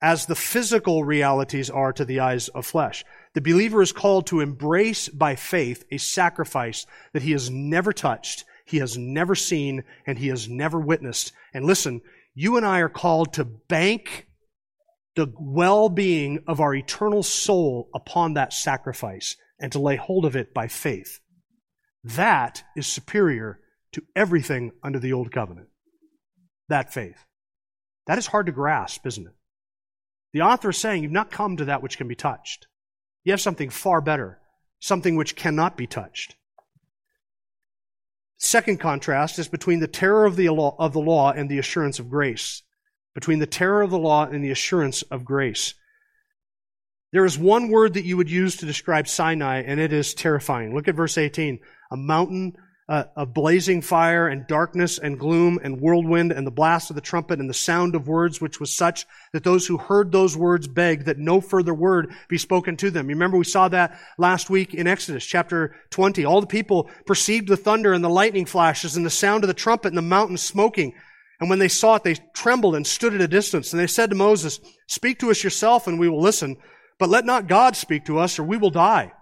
as 0.00 0.26
the 0.26 0.34
physical 0.34 1.04
realities 1.04 1.70
are 1.70 1.92
to 1.92 2.04
the 2.04 2.20
eyes 2.20 2.48
of 2.48 2.66
flesh. 2.66 3.04
The 3.34 3.40
believer 3.40 3.82
is 3.82 3.92
called 3.92 4.26
to 4.28 4.40
embrace 4.40 5.08
by 5.08 5.36
faith 5.36 5.84
a 5.90 5.98
sacrifice 5.98 6.86
that 7.12 7.22
he 7.22 7.32
has 7.32 7.50
never 7.50 7.92
touched, 7.92 8.44
he 8.64 8.78
has 8.78 8.96
never 8.96 9.34
seen, 9.34 9.84
and 10.06 10.18
he 10.18 10.28
has 10.28 10.48
never 10.48 10.78
witnessed. 10.78 11.32
And 11.52 11.64
listen, 11.64 12.00
you 12.34 12.56
and 12.56 12.64
I 12.64 12.80
are 12.80 12.88
called 12.88 13.34
to 13.34 13.44
bank 13.44 14.26
the 15.16 15.32
well 15.38 15.88
being 15.88 16.44
of 16.46 16.60
our 16.60 16.74
eternal 16.74 17.22
soul 17.22 17.88
upon 17.94 18.34
that 18.34 18.52
sacrifice 18.52 19.36
and 19.60 19.72
to 19.72 19.78
lay 19.78 19.96
hold 19.96 20.24
of 20.24 20.36
it 20.36 20.54
by 20.54 20.68
faith. 20.68 21.20
That 22.04 22.62
is 22.76 22.86
superior 22.86 23.60
to 23.92 24.02
everything 24.14 24.72
under 24.82 24.98
the 24.98 25.12
old 25.12 25.32
covenant. 25.32 25.68
That 26.68 26.92
faith. 26.92 27.24
That 28.06 28.18
is 28.18 28.26
hard 28.26 28.46
to 28.46 28.52
grasp, 28.52 29.06
isn't 29.06 29.26
it? 29.26 29.34
The 30.32 30.42
author 30.42 30.70
is 30.70 30.78
saying 30.78 31.02
you've 31.02 31.12
not 31.12 31.30
come 31.30 31.56
to 31.56 31.64
that 31.66 31.82
which 31.82 31.96
can 31.96 32.08
be 32.08 32.14
touched. 32.14 32.66
You 33.24 33.32
have 33.32 33.40
something 33.40 33.70
far 33.70 34.00
better, 34.00 34.38
something 34.80 35.16
which 35.16 35.36
cannot 35.36 35.76
be 35.76 35.86
touched. 35.86 36.36
Second 38.36 38.78
contrast 38.78 39.38
is 39.38 39.48
between 39.48 39.80
the 39.80 39.88
terror 39.88 40.24
of 40.24 40.36
the 40.36 40.48
law, 40.50 40.76
of 40.78 40.92
the 40.92 41.00
law 41.00 41.32
and 41.32 41.50
the 41.50 41.58
assurance 41.58 41.98
of 41.98 42.08
grace 42.08 42.62
between 43.14 43.40
the 43.40 43.46
terror 43.46 43.82
of 43.82 43.90
the 43.90 43.98
law 43.98 44.26
and 44.26 44.44
the 44.44 44.50
assurance 44.52 45.02
of 45.02 45.24
grace. 45.24 45.74
There 47.12 47.24
is 47.24 47.38
one 47.38 47.70
word 47.70 47.94
that 47.94 48.04
you 48.04 48.16
would 48.18 48.30
use 48.30 48.56
to 48.56 48.66
describe 48.66 49.08
Sinai, 49.08 49.62
and 49.62 49.80
it 49.80 49.92
is 49.92 50.12
terrifying. 50.12 50.74
Look 50.74 50.88
at 50.88 50.94
verse 50.94 51.16
18. 51.16 51.58
A 51.90 51.96
mountain 51.96 52.56
uh, 52.88 53.04
of 53.16 53.34
blazing 53.34 53.82
fire 53.82 54.28
and 54.28 54.46
darkness 54.46 54.98
and 54.98 55.18
gloom 55.18 55.58
and 55.62 55.80
whirlwind 55.80 56.32
and 56.32 56.46
the 56.46 56.50
blast 56.50 56.90
of 56.90 56.96
the 56.96 57.02
trumpet 57.02 57.38
and 57.38 57.48
the 57.48 57.54
sound 57.54 57.94
of 57.94 58.08
words, 58.08 58.40
which 58.40 58.60
was 58.60 58.74
such 58.74 59.06
that 59.32 59.44
those 59.44 59.66
who 59.66 59.76
heard 59.76 60.10
those 60.10 60.36
words 60.36 60.66
begged 60.66 61.06
that 61.06 61.18
no 61.18 61.40
further 61.40 61.74
word 61.74 62.12
be 62.28 62.38
spoken 62.38 62.76
to 62.76 62.90
them. 62.90 63.08
You 63.08 63.16
remember 63.16 63.36
we 63.36 63.44
saw 63.44 63.68
that 63.68 63.98
last 64.16 64.48
week 64.48 64.74
in 64.74 64.86
Exodus 64.86 65.24
chapter 65.24 65.76
20. 65.90 66.24
All 66.24 66.40
the 66.40 66.46
people 66.46 66.90
perceived 67.06 67.48
the 67.48 67.56
thunder 67.56 67.92
and 67.92 68.02
the 68.02 68.08
lightning 68.08 68.46
flashes 68.46 68.96
and 68.96 69.04
the 69.04 69.10
sound 69.10 69.44
of 69.44 69.48
the 69.48 69.54
trumpet 69.54 69.88
and 69.88 69.98
the 69.98 70.02
mountain 70.02 70.38
smoking. 70.38 70.94
And 71.40 71.50
when 71.50 71.58
they 71.58 71.68
saw 71.68 71.96
it, 71.96 72.04
they 72.04 72.16
trembled 72.34 72.74
and 72.74 72.86
stood 72.86 73.14
at 73.14 73.20
a 73.20 73.28
distance. 73.28 73.72
And 73.72 73.80
they 73.80 73.86
said 73.86 74.10
to 74.10 74.16
Moses, 74.16 74.60
Speak 74.86 75.18
to 75.20 75.30
us 75.30 75.44
yourself 75.44 75.86
and 75.86 75.98
we 75.98 76.08
will 76.08 76.22
listen, 76.22 76.56
but 76.98 77.08
let 77.08 77.24
not 77.24 77.46
God 77.46 77.76
speak 77.76 78.04
to 78.06 78.18
us 78.18 78.38
or 78.38 78.44
we 78.44 78.56
will 78.56 78.70
die. 78.70 79.12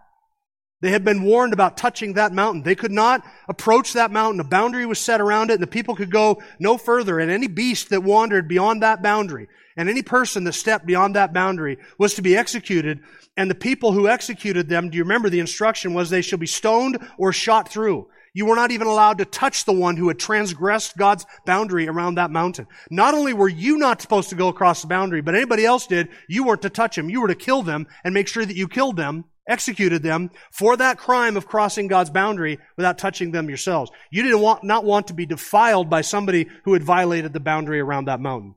They 0.83 0.91
had 0.91 1.05
been 1.05 1.23
warned 1.23 1.55
about 1.55 1.79
touching 1.79 2.15
that 2.15 2.33
mountain. 2.33 2.63
They 2.63 2.75
could 2.75 2.93
not 2.93 3.25
approach 3.49 3.95
that 3.95 4.11
mountain. 4.11 4.41
A 4.41 4.45
boundary 4.45 4.85
was 4.85 4.99
set 4.99 5.23
around 5.23 5.51
it 5.51 5.55
and 5.55 5.63
the 5.63 5.67
people 5.67 5.97
could 5.97 6.11
go 6.11 6.43
no 6.59 6.77
further. 6.77 7.19
And 7.19 7.31
any 7.31 7.47
beast 7.47 7.89
that 7.91 8.03
wandered 8.03 8.47
beyond 8.47 8.83
that 8.83 9.03
boundary 9.03 9.49
and 9.77 9.89
any 9.89 10.03
person 10.03 10.45
that 10.45 10.53
stepped 10.53 10.87
beyond 10.87 11.17
that 11.17 11.33
boundary 11.33 11.79
was 11.99 12.15
to 12.15 12.23
be 12.23 12.37
executed. 12.37 13.01
And 13.37 13.51
the 13.51 13.55
people 13.55 13.93
who 13.93 14.09
executed 14.09 14.69
them, 14.69 14.91
do 14.91 14.97
you 14.99 15.05
remember 15.05 15.31
the 15.31 15.41
instruction 15.41 15.95
was 15.95 16.11
they 16.11 16.23
shall 16.23 16.39
be 16.39 16.47
stoned 16.47 16.99
or 17.19 17.33
shot 17.33 17.69
through. 17.71 18.09
You 18.37 18.45
were 18.45 18.55
not 18.55 18.71
even 18.71 18.87
allowed 18.87 19.17
to 19.17 19.25
touch 19.25 19.65
the 19.65 19.73
one 19.73 19.97
who 19.97 20.09
had 20.09 20.19
transgressed 20.19 20.99
God's 20.99 21.25
boundary 21.47 21.89
around 21.89 22.17
that 22.17 22.31
mountain. 22.31 22.67
Not 22.91 23.15
only 23.15 23.33
were 23.33 23.49
you 23.49 23.79
not 23.79 24.03
supposed 24.03 24.29
to 24.29 24.35
go 24.35 24.49
across 24.49 24.83
the 24.83 24.89
boundary, 24.89 25.23
but 25.23 25.35
anybody 25.35 25.65
else 25.65 25.87
did, 25.87 26.11
you 26.29 26.45
weren't 26.45 26.61
to 26.61 26.69
touch 26.69 26.97
them. 26.97 27.09
You 27.09 27.23
were 27.23 27.29
to 27.29 27.35
kill 27.35 27.63
them 27.63 27.87
and 28.05 28.13
make 28.13 28.29
sure 28.29 28.45
that 28.45 28.55
you 28.55 28.69
killed 28.69 28.97
them, 28.97 29.25
executed 29.49 30.03
them 30.03 30.29
for 30.53 30.77
that 30.77 30.99
crime 30.99 31.39
of 31.39 31.47
crossing 31.47 31.89
God's 31.89 32.11
boundary 32.11 32.59
without 32.77 32.99
touching 32.99 33.31
them 33.31 33.49
yourselves. 33.49 33.91
You 34.11 34.23
didn't 34.23 34.43
want, 34.43 34.63
not 34.63 34.85
want 34.85 35.07
to 35.07 35.15
be 35.15 35.25
defiled 35.25 35.89
by 35.89 36.03
somebody 36.03 36.47
who 36.65 36.75
had 36.75 36.85
violated 36.85 37.33
the 37.33 37.41
boundary 37.41 37.81
around 37.81 38.05
that 38.05 38.21
mountain. 38.21 38.55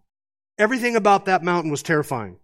Everything 0.58 0.98
about 0.98 1.28
that 1.28 1.42
mountain 1.42 1.72
was 1.72 1.84
terrifying. 1.84 2.36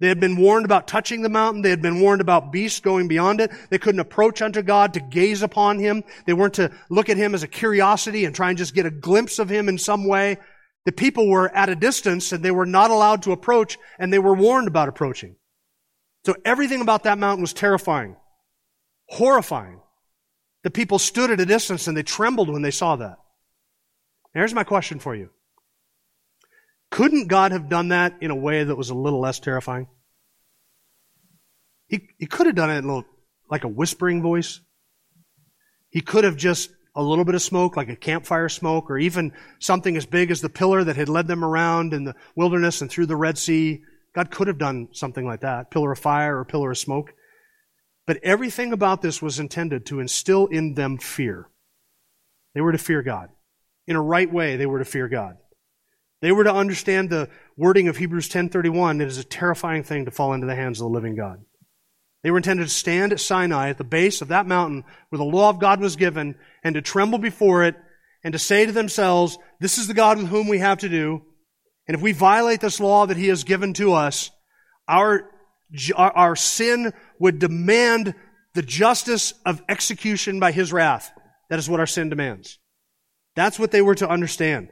They 0.00 0.08
had 0.08 0.20
been 0.20 0.36
warned 0.36 0.64
about 0.64 0.86
touching 0.86 1.22
the 1.22 1.28
mountain. 1.28 1.62
They 1.62 1.70
had 1.70 1.82
been 1.82 2.00
warned 2.00 2.20
about 2.20 2.52
beasts 2.52 2.78
going 2.78 3.08
beyond 3.08 3.40
it. 3.40 3.50
They 3.68 3.78
couldn't 3.78 4.00
approach 4.00 4.40
unto 4.40 4.62
God 4.62 4.94
to 4.94 5.00
gaze 5.00 5.42
upon 5.42 5.80
Him. 5.80 6.04
They 6.24 6.32
weren't 6.32 6.54
to 6.54 6.70
look 6.88 7.08
at 7.08 7.16
Him 7.16 7.34
as 7.34 7.42
a 7.42 7.48
curiosity 7.48 8.24
and 8.24 8.34
try 8.34 8.50
and 8.50 8.58
just 8.58 8.74
get 8.74 8.86
a 8.86 8.90
glimpse 8.90 9.40
of 9.40 9.48
Him 9.48 9.68
in 9.68 9.76
some 9.76 10.06
way. 10.06 10.38
The 10.84 10.92
people 10.92 11.28
were 11.28 11.54
at 11.54 11.68
a 11.68 11.74
distance 11.74 12.32
and 12.32 12.44
they 12.44 12.52
were 12.52 12.66
not 12.66 12.90
allowed 12.90 13.22
to 13.24 13.32
approach 13.32 13.76
and 13.98 14.12
they 14.12 14.20
were 14.20 14.34
warned 14.34 14.68
about 14.68 14.88
approaching. 14.88 15.36
So 16.24 16.34
everything 16.44 16.80
about 16.80 17.02
that 17.02 17.18
mountain 17.18 17.42
was 17.42 17.52
terrifying, 17.52 18.16
horrifying. 19.06 19.80
The 20.62 20.70
people 20.70 20.98
stood 20.98 21.30
at 21.30 21.40
a 21.40 21.46
distance 21.46 21.88
and 21.88 21.96
they 21.96 22.02
trembled 22.02 22.48
when 22.48 22.62
they 22.62 22.70
saw 22.70 22.96
that. 22.96 23.18
Here's 24.32 24.54
my 24.54 24.64
question 24.64 24.98
for 24.98 25.14
you. 25.14 25.30
Couldn't 26.98 27.28
God 27.28 27.52
have 27.52 27.68
done 27.68 27.90
that 27.90 28.16
in 28.20 28.32
a 28.32 28.34
way 28.34 28.64
that 28.64 28.74
was 28.74 28.90
a 28.90 28.94
little 28.94 29.20
less 29.20 29.38
terrifying? 29.38 29.86
He, 31.86 32.08
he 32.18 32.26
could 32.26 32.46
have 32.46 32.56
done 32.56 32.70
it 32.70 32.78
in 32.78 32.84
a 32.86 32.86
little, 32.88 33.04
like 33.48 33.62
a 33.62 33.68
whispering 33.68 34.20
voice. 34.20 34.60
He 35.90 36.00
could 36.00 36.24
have 36.24 36.36
just 36.36 36.70
a 36.96 37.02
little 37.04 37.24
bit 37.24 37.36
of 37.36 37.42
smoke, 37.42 37.76
like 37.76 37.88
a 37.88 37.94
campfire 37.94 38.48
smoke, 38.48 38.90
or 38.90 38.98
even 38.98 39.32
something 39.60 39.96
as 39.96 40.06
big 40.06 40.32
as 40.32 40.40
the 40.40 40.48
pillar 40.48 40.82
that 40.82 40.96
had 40.96 41.08
led 41.08 41.28
them 41.28 41.44
around 41.44 41.94
in 41.94 42.02
the 42.02 42.16
wilderness 42.34 42.80
and 42.80 42.90
through 42.90 43.06
the 43.06 43.14
Red 43.14 43.38
Sea. 43.38 43.80
God 44.12 44.32
could 44.32 44.48
have 44.48 44.58
done 44.58 44.88
something 44.90 45.24
like 45.24 45.42
that, 45.42 45.70
pillar 45.70 45.92
of 45.92 46.00
fire 46.00 46.36
or 46.36 46.44
pillar 46.44 46.72
of 46.72 46.78
smoke. 46.78 47.14
But 48.08 48.18
everything 48.24 48.72
about 48.72 49.02
this 49.02 49.22
was 49.22 49.38
intended 49.38 49.86
to 49.86 50.00
instill 50.00 50.48
in 50.48 50.74
them 50.74 50.98
fear. 50.98 51.48
They 52.56 52.60
were 52.60 52.72
to 52.72 52.76
fear 52.76 53.04
God. 53.04 53.28
In 53.86 53.94
a 53.94 54.02
right 54.02 54.32
way, 54.32 54.56
they 54.56 54.66
were 54.66 54.80
to 54.80 54.84
fear 54.84 55.06
God. 55.06 55.36
They 56.20 56.32
were 56.32 56.44
to 56.44 56.52
understand 56.52 57.10
the 57.10 57.28
wording 57.56 57.88
of 57.88 57.96
Hebrews 57.96 58.28
10:31, 58.28 59.00
it 59.00 59.08
is 59.08 59.18
a 59.18 59.24
terrifying 59.24 59.82
thing 59.82 60.04
to 60.04 60.10
fall 60.10 60.32
into 60.32 60.46
the 60.46 60.54
hands 60.54 60.80
of 60.80 60.84
the 60.84 60.94
living 60.94 61.14
God. 61.14 61.44
They 62.22 62.30
were 62.30 62.38
intended 62.38 62.64
to 62.64 62.74
stand 62.74 63.12
at 63.12 63.20
Sinai 63.20 63.70
at 63.70 63.78
the 63.78 63.84
base 63.84 64.20
of 64.20 64.28
that 64.28 64.46
mountain 64.46 64.84
where 65.08 65.18
the 65.18 65.24
law 65.24 65.50
of 65.50 65.60
God 65.60 65.80
was 65.80 65.96
given 65.96 66.34
and 66.64 66.74
to 66.74 66.82
tremble 66.82 67.18
before 67.18 67.62
it 67.62 67.76
and 68.24 68.32
to 68.32 68.38
say 68.38 68.66
to 68.66 68.72
themselves, 68.72 69.38
this 69.60 69.78
is 69.78 69.86
the 69.86 69.94
God 69.94 70.18
with 70.18 70.28
whom 70.28 70.48
we 70.48 70.58
have 70.58 70.78
to 70.78 70.88
do. 70.88 71.22
And 71.86 71.94
if 71.94 72.02
we 72.02 72.12
violate 72.12 72.60
this 72.60 72.80
law 72.80 73.06
that 73.06 73.16
he 73.16 73.28
has 73.28 73.44
given 73.44 73.72
to 73.74 73.92
us, 73.92 74.30
our, 74.88 75.30
our, 75.94 76.34
sin 76.34 76.92
would 77.20 77.38
demand 77.38 78.14
the 78.54 78.62
justice 78.62 79.32
of 79.46 79.62
execution 79.68 80.40
by 80.40 80.50
his 80.50 80.72
wrath. 80.72 81.10
That 81.50 81.58
is 81.58 81.70
what 81.70 81.80
our 81.80 81.86
sin 81.86 82.08
demands. 82.08 82.58
That's 83.36 83.58
what 83.58 83.70
they 83.70 83.82
were 83.82 83.94
to 83.94 84.08
understand. 84.08 84.70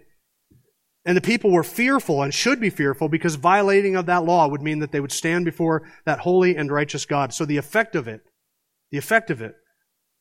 And 1.06 1.16
the 1.16 1.22
people 1.22 1.52
were 1.52 1.62
fearful 1.62 2.22
and 2.22 2.34
should 2.34 2.58
be 2.58 2.68
fearful 2.68 3.08
because 3.08 3.36
violating 3.36 3.94
of 3.94 4.06
that 4.06 4.24
law 4.24 4.48
would 4.48 4.60
mean 4.60 4.80
that 4.80 4.90
they 4.90 4.98
would 4.98 5.12
stand 5.12 5.44
before 5.44 5.88
that 6.04 6.18
holy 6.18 6.56
and 6.56 6.70
righteous 6.70 7.06
God. 7.06 7.32
So 7.32 7.44
the 7.44 7.58
effect 7.58 7.94
of 7.94 8.08
it, 8.08 8.22
the 8.90 8.98
effect 8.98 9.30
of 9.30 9.40
it 9.40 9.54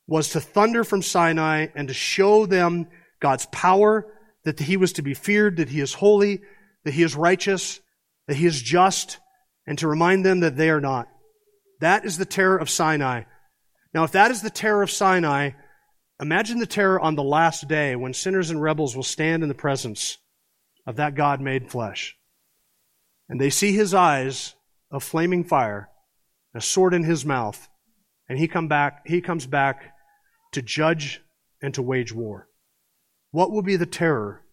was 0.06 0.30
to 0.30 0.40
thunder 0.40 0.84
from 0.84 1.02
Sinai 1.02 1.68
and 1.74 1.88
to 1.88 1.94
show 1.96 2.46
them 2.46 2.88
God's 3.20 3.48
power, 3.48 4.06
that 4.44 4.60
he 4.60 4.78
was 4.78 4.94
to 4.94 5.02
be 5.02 5.16
feared, 5.16 5.58
that 5.58 5.70
he 5.70 5.82
is 5.82 5.96
holy, 5.96 6.42
that 6.84 6.94
he 6.94 7.02
is 7.02 7.16
righteous, 7.16 7.80
that 8.28 8.38
he 8.38 8.46
is 8.46 8.62
just, 8.62 9.18
and 9.66 9.80
to 9.80 9.88
remind 9.88 10.24
them 10.24 10.42
that 10.42 10.56
they 10.56 10.70
are 10.70 10.82
not. 10.82 11.08
That 11.80 12.06
is 12.06 12.20
the 12.20 12.26
terror 12.26 12.58
of 12.58 12.70
Sinai. 12.70 13.24
Now, 13.92 14.04
if 14.04 14.12
that 14.12 14.30
is 14.30 14.44
the 14.44 14.52
terror 14.52 14.84
of 14.84 14.92
Sinai, 14.92 15.52
imagine 16.22 16.60
the 16.60 16.68
terror 16.68 17.00
on 17.00 17.16
the 17.16 17.24
last 17.24 17.68
day 17.68 17.96
when 17.96 18.14
sinners 18.14 18.52
and 18.52 18.62
rebels 18.62 18.96
will 18.96 19.02
stand 19.02 19.42
in 19.42 19.50
the 19.50 19.56
presence 19.56 20.20
of 20.86 20.98
that 20.98 21.16
God 21.16 21.42
made 21.42 21.72
flesh. 21.72 22.16
And 23.28 23.40
they 23.40 23.50
see 23.50 23.74
his 23.74 23.94
eyes 23.94 24.56
of 24.92 25.04
flaming 25.04 25.44
fire, 25.44 25.90
a 26.54 26.62
sword 26.62 26.94
in 26.94 27.04
his 27.04 27.26
mouth, 27.26 27.68
and 28.30 28.38
he 28.38 28.48
come 28.48 28.68
back, 28.68 29.06
he 29.06 29.22
comes 29.22 29.46
back 29.46 29.94
to 30.52 30.62
judge 30.62 31.22
and 31.62 31.74
to 31.74 31.82
wage 31.82 32.14
war. 32.14 32.48
What 33.32 33.52
will 33.52 33.62
be 33.62 33.76
the 33.76 33.86
terror 33.86 34.44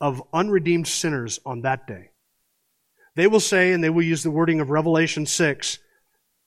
of 0.00 0.22
unredeemed 0.32 0.88
sinners 0.88 1.38
on 1.44 1.62
that 1.62 1.86
day? 1.86 2.10
They 3.16 3.26
will 3.26 3.40
say, 3.40 3.72
and 3.72 3.84
they 3.84 3.90
will 3.90 4.02
use 4.02 4.22
the 4.22 4.30
wording 4.30 4.60
of 4.60 4.70
Revelation 4.70 5.26
6, 5.26 5.78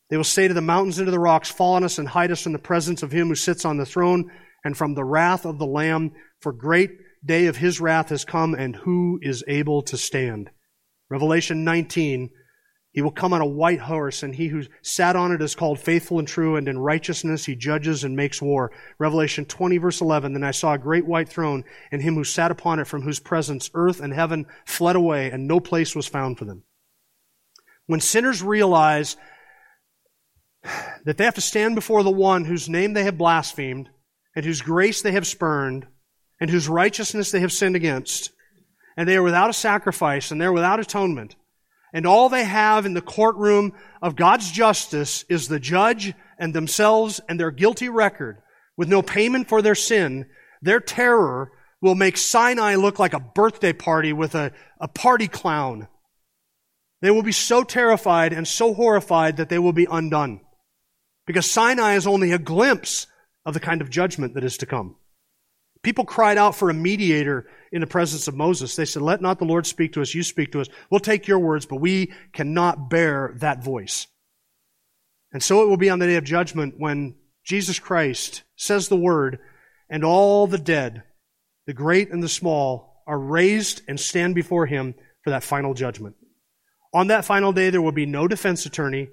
they 0.09 0.17
will 0.17 0.23
say 0.23 0.47
to 0.47 0.53
the 0.53 0.61
mountains 0.61 0.99
and 0.99 1.07
to 1.07 1.11
the 1.11 1.19
rocks, 1.19 1.49
Fall 1.49 1.73
on 1.73 1.83
us 1.83 1.97
and 1.97 2.07
hide 2.07 2.31
us 2.31 2.41
from 2.41 2.53
the 2.53 2.59
presence 2.59 3.03
of 3.03 3.11
him 3.11 3.27
who 3.27 3.35
sits 3.35 3.65
on 3.65 3.77
the 3.77 3.85
throne 3.85 4.31
and 4.63 4.77
from 4.77 4.93
the 4.93 5.03
wrath 5.03 5.45
of 5.45 5.59
the 5.59 5.65
Lamb, 5.65 6.13
for 6.39 6.53
great 6.53 6.91
day 7.27 7.45
of 7.45 7.57
his 7.57 7.79
wrath 7.79 8.09
has 8.09 8.25
come, 8.25 8.53
and 8.53 8.75
who 8.75 9.19
is 9.21 9.43
able 9.47 9.81
to 9.83 9.97
stand? 9.97 10.49
Revelation 11.09 11.63
19, 11.63 12.29
he 12.91 13.01
will 13.03 13.11
come 13.11 13.31
on 13.31 13.41
a 13.41 13.45
white 13.45 13.81
horse, 13.81 14.23
and 14.23 14.33
he 14.33 14.47
who 14.47 14.63
sat 14.81 15.15
on 15.15 15.31
it 15.31 15.41
is 15.41 15.53
called 15.53 15.79
faithful 15.79 16.17
and 16.17 16.27
true, 16.27 16.55
and 16.55 16.67
in 16.67 16.79
righteousness 16.79 17.45
he 17.45 17.55
judges 17.55 18.03
and 18.03 18.15
makes 18.15 18.41
war. 18.41 18.71
Revelation 18.97 19.45
20, 19.45 19.77
verse 19.77 20.01
11, 20.01 20.33
Then 20.33 20.43
I 20.43 20.51
saw 20.51 20.73
a 20.73 20.79
great 20.79 21.05
white 21.05 21.29
throne, 21.29 21.63
and 21.91 22.01
him 22.01 22.15
who 22.15 22.23
sat 22.23 22.49
upon 22.49 22.79
it, 22.79 22.87
from 22.87 23.03
whose 23.03 23.19
presence 23.19 23.69
earth 23.75 23.99
and 23.99 24.13
heaven 24.13 24.47
fled 24.65 24.95
away, 24.95 25.29
and 25.29 25.47
no 25.47 25.59
place 25.59 25.95
was 25.95 26.07
found 26.07 26.39
for 26.39 26.45
them. 26.45 26.63
When 27.85 27.99
sinners 27.99 28.41
realize 28.41 29.15
that 31.05 31.17
they 31.17 31.25
have 31.25 31.35
to 31.35 31.41
stand 31.41 31.75
before 31.75 32.03
the 32.03 32.09
one 32.09 32.45
whose 32.45 32.67
name 32.67 32.93
they 32.93 33.03
have 33.03 33.17
blasphemed, 33.17 33.89
and 34.35 34.43
whose 34.43 34.61
grace 34.61 35.01
they 35.01 35.11
have 35.11 35.27
spurned, 35.27 35.85
and 36.39 36.49
whose 36.49 36.69
righteousness 36.69 37.31
they 37.31 37.39
have 37.39 37.51
sinned 37.51 37.75
against, 37.75 38.31
and 38.95 39.07
they 39.07 39.15
are 39.15 39.23
without 39.23 39.49
a 39.49 39.53
sacrifice, 39.53 40.31
and 40.31 40.39
they're 40.39 40.53
without 40.53 40.79
atonement, 40.79 41.35
and 41.93 42.05
all 42.05 42.29
they 42.29 42.43
have 42.43 42.85
in 42.85 42.93
the 42.93 43.01
courtroom 43.01 43.73
of 44.01 44.15
God's 44.15 44.51
justice 44.51 45.23
is 45.29 45.47
the 45.47 45.59
judge 45.59 46.13
and 46.37 46.53
themselves 46.53 47.19
and 47.27 47.39
their 47.39 47.51
guilty 47.51 47.89
record 47.89 48.41
with 48.77 48.87
no 48.87 49.01
payment 49.01 49.49
for 49.49 49.61
their 49.61 49.75
sin, 49.75 50.27
their 50.61 50.79
terror 50.79 51.51
will 51.81 51.95
make 51.95 52.15
Sinai 52.15 52.75
look 52.75 52.99
like 52.99 53.13
a 53.13 53.19
birthday 53.19 53.73
party 53.73 54.13
with 54.13 54.35
a, 54.35 54.53
a 54.79 54.87
party 54.87 55.27
clown. 55.27 55.87
They 57.01 57.11
will 57.11 57.23
be 57.23 57.31
so 57.31 57.63
terrified 57.63 58.33
and 58.33 58.47
so 58.47 58.73
horrified 58.73 59.37
that 59.37 59.49
they 59.49 59.59
will 59.59 59.73
be 59.73 59.87
undone. 59.89 60.41
Because 61.25 61.49
Sinai 61.49 61.95
is 61.95 62.07
only 62.07 62.31
a 62.31 62.39
glimpse 62.39 63.07
of 63.45 63.53
the 63.53 63.59
kind 63.59 63.81
of 63.81 63.89
judgment 63.89 64.35
that 64.35 64.43
is 64.43 64.57
to 64.57 64.65
come. 64.65 64.95
People 65.83 66.05
cried 66.05 66.37
out 66.37 66.55
for 66.55 66.69
a 66.69 66.73
mediator 66.73 67.47
in 67.71 67.81
the 67.81 67.87
presence 67.87 68.27
of 68.27 68.35
Moses. 68.35 68.75
They 68.75 68.85
said, 68.85 69.01
Let 69.01 69.21
not 69.21 69.39
the 69.39 69.45
Lord 69.45 69.67
speak 69.67 69.93
to 69.93 70.01
us, 70.01 70.13
you 70.13 70.23
speak 70.23 70.51
to 70.51 70.61
us. 70.61 70.67
We'll 70.89 70.99
take 70.99 71.27
your 71.27 71.39
words, 71.39 71.65
but 71.65 71.81
we 71.81 72.13
cannot 72.33 72.89
bear 72.89 73.33
that 73.37 73.63
voice. 73.63 74.07
And 75.31 75.43
so 75.43 75.61
it 75.63 75.67
will 75.67 75.77
be 75.77 75.89
on 75.89 75.99
the 75.99 76.07
day 76.07 76.15
of 76.15 76.23
judgment 76.23 76.75
when 76.77 77.15
Jesus 77.43 77.79
Christ 77.79 78.43
says 78.55 78.87
the 78.87 78.97
word, 78.97 79.39
and 79.89 80.03
all 80.03 80.47
the 80.47 80.57
dead, 80.57 81.03
the 81.65 81.73
great 81.73 82.11
and 82.11 82.21
the 82.21 82.29
small, 82.29 83.03
are 83.07 83.19
raised 83.19 83.81
and 83.87 83.99
stand 83.99 84.35
before 84.35 84.65
him 84.65 84.95
for 85.23 85.29
that 85.29 85.43
final 85.43 85.73
judgment. 85.73 86.15
On 86.93 87.07
that 87.07 87.25
final 87.25 87.53
day, 87.53 87.69
there 87.69 87.81
will 87.81 87.91
be 87.91 88.05
no 88.05 88.27
defense 88.27 88.65
attorney, 88.65 89.09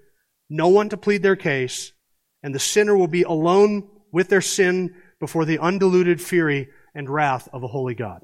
no 0.48 0.68
one 0.68 0.88
to 0.88 0.96
plead 0.96 1.22
their 1.22 1.36
case, 1.36 1.92
and 2.42 2.54
the 2.54 2.60
sinner 2.60 2.96
will 2.96 3.08
be 3.08 3.22
alone 3.22 3.88
with 4.10 4.28
their 4.28 4.40
sin 4.40 4.94
before 5.24 5.46
the 5.46 5.58
undiluted 5.58 6.20
fury 6.20 6.68
and 6.94 7.08
wrath 7.08 7.48
of 7.50 7.62
a 7.62 7.66
holy 7.66 7.94
God. 7.94 8.20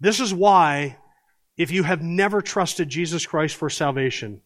This 0.00 0.18
is 0.18 0.32
why, 0.32 0.96
if 1.58 1.70
you 1.70 1.82
have 1.82 2.00
never 2.00 2.40
trusted 2.40 2.88
Jesus 2.88 3.26
Christ 3.26 3.54
for 3.56 3.68
salvation, 3.68 4.40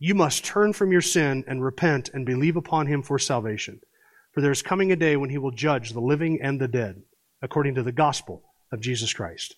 you 0.00 0.16
must 0.16 0.44
turn 0.44 0.72
from 0.72 0.90
your 0.90 1.00
sin 1.00 1.44
and 1.46 1.62
repent 1.62 2.10
and 2.12 2.26
believe 2.26 2.56
upon 2.56 2.88
him 2.88 3.04
for 3.04 3.20
salvation. 3.20 3.78
For 4.32 4.40
there 4.40 4.50
is 4.50 4.62
coming 4.62 4.90
a 4.90 4.96
day 4.96 5.16
when 5.16 5.30
he 5.30 5.38
will 5.38 5.52
judge 5.52 5.92
the 5.92 6.00
living 6.00 6.40
and 6.42 6.60
the 6.60 6.66
dead, 6.66 7.02
according 7.40 7.76
to 7.76 7.84
the 7.84 7.92
gospel 7.92 8.42
of 8.72 8.80
Jesus 8.80 9.12
Christ. 9.12 9.54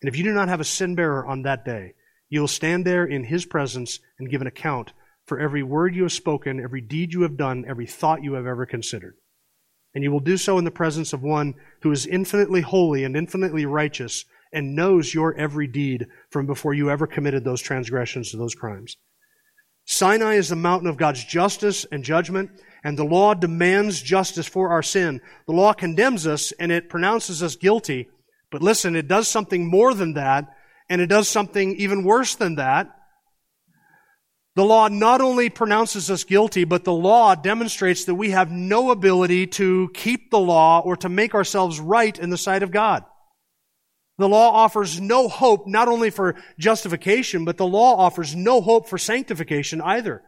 And 0.00 0.08
if 0.08 0.16
you 0.16 0.24
do 0.24 0.32
not 0.32 0.48
have 0.48 0.60
a 0.60 0.64
sin 0.64 0.94
bearer 0.94 1.26
on 1.26 1.42
that 1.42 1.66
day, 1.66 1.92
you 2.30 2.40
will 2.40 2.48
stand 2.48 2.86
there 2.86 3.04
in 3.04 3.24
his 3.24 3.44
presence 3.44 4.00
and 4.18 4.30
give 4.30 4.40
an 4.40 4.46
account 4.46 4.94
for 5.26 5.38
every 5.38 5.62
word 5.62 5.94
you 5.94 6.04
have 6.04 6.12
spoken, 6.12 6.60
every 6.60 6.80
deed 6.80 7.12
you 7.12 7.20
have 7.24 7.36
done, 7.36 7.66
every 7.68 7.86
thought 7.86 8.24
you 8.24 8.32
have 8.32 8.46
ever 8.46 8.64
considered. 8.64 9.14
And 9.98 10.04
you 10.04 10.12
will 10.12 10.20
do 10.20 10.36
so 10.36 10.58
in 10.58 10.64
the 10.64 10.70
presence 10.70 11.12
of 11.12 11.24
one 11.24 11.54
who 11.82 11.90
is 11.90 12.06
infinitely 12.06 12.60
holy 12.60 13.02
and 13.02 13.16
infinitely 13.16 13.66
righteous 13.66 14.24
and 14.52 14.76
knows 14.76 15.12
your 15.12 15.34
every 15.34 15.66
deed 15.66 16.06
from 16.30 16.46
before 16.46 16.72
you 16.72 16.88
ever 16.88 17.08
committed 17.08 17.42
those 17.42 17.60
transgressions 17.60 18.32
or 18.32 18.36
those 18.36 18.54
crimes. 18.54 18.96
Sinai 19.86 20.34
is 20.34 20.50
the 20.50 20.54
mountain 20.54 20.88
of 20.88 20.98
God's 20.98 21.24
justice 21.24 21.84
and 21.90 22.04
judgment, 22.04 22.52
and 22.84 22.96
the 22.96 23.02
law 23.02 23.34
demands 23.34 24.00
justice 24.00 24.46
for 24.46 24.68
our 24.68 24.84
sin. 24.84 25.20
The 25.48 25.52
law 25.52 25.72
condemns 25.72 26.28
us 26.28 26.52
and 26.52 26.70
it 26.70 26.88
pronounces 26.88 27.42
us 27.42 27.56
guilty. 27.56 28.08
But 28.52 28.62
listen, 28.62 28.94
it 28.94 29.08
does 29.08 29.26
something 29.26 29.68
more 29.68 29.94
than 29.94 30.14
that, 30.14 30.46
and 30.88 31.00
it 31.00 31.08
does 31.08 31.26
something 31.26 31.74
even 31.74 32.04
worse 32.04 32.36
than 32.36 32.54
that. 32.54 32.88
The 34.58 34.64
law 34.64 34.88
not 34.88 35.20
only 35.20 35.50
pronounces 35.50 36.10
us 36.10 36.24
guilty, 36.24 36.64
but 36.64 36.82
the 36.82 36.92
law 36.92 37.36
demonstrates 37.36 38.06
that 38.06 38.16
we 38.16 38.30
have 38.30 38.50
no 38.50 38.90
ability 38.90 39.46
to 39.46 39.88
keep 39.94 40.32
the 40.32 40.40
law 40.40 40.80
or 40.80 40.96
to 40.96 41.08
make 41.08 41.32
ourselves 41.32 41.78
right 41.78 42.18
in 42.18 42.30
the 42.30 42.36
sight 42.36 42.64
of 42.64 42.72
God. 42.72 43.04
The 44.16 44.28
law 44.28 44.50
offers 44.50 45.00
no 45.00 45.28
hope 45.28 45.68
not 45.68 45.86
only 45.86 46.10
for 46.10 46.34
justification, 46.58 47.44
but 47.44 47.56
the 47.56 47.68
law 47.68 47.98
offers 47.98 48.34
no 48.34 48.60
hope 48.60 48.88
for 48.88 48.98
sanctification 48.98 49.80
either. 49.80 50.24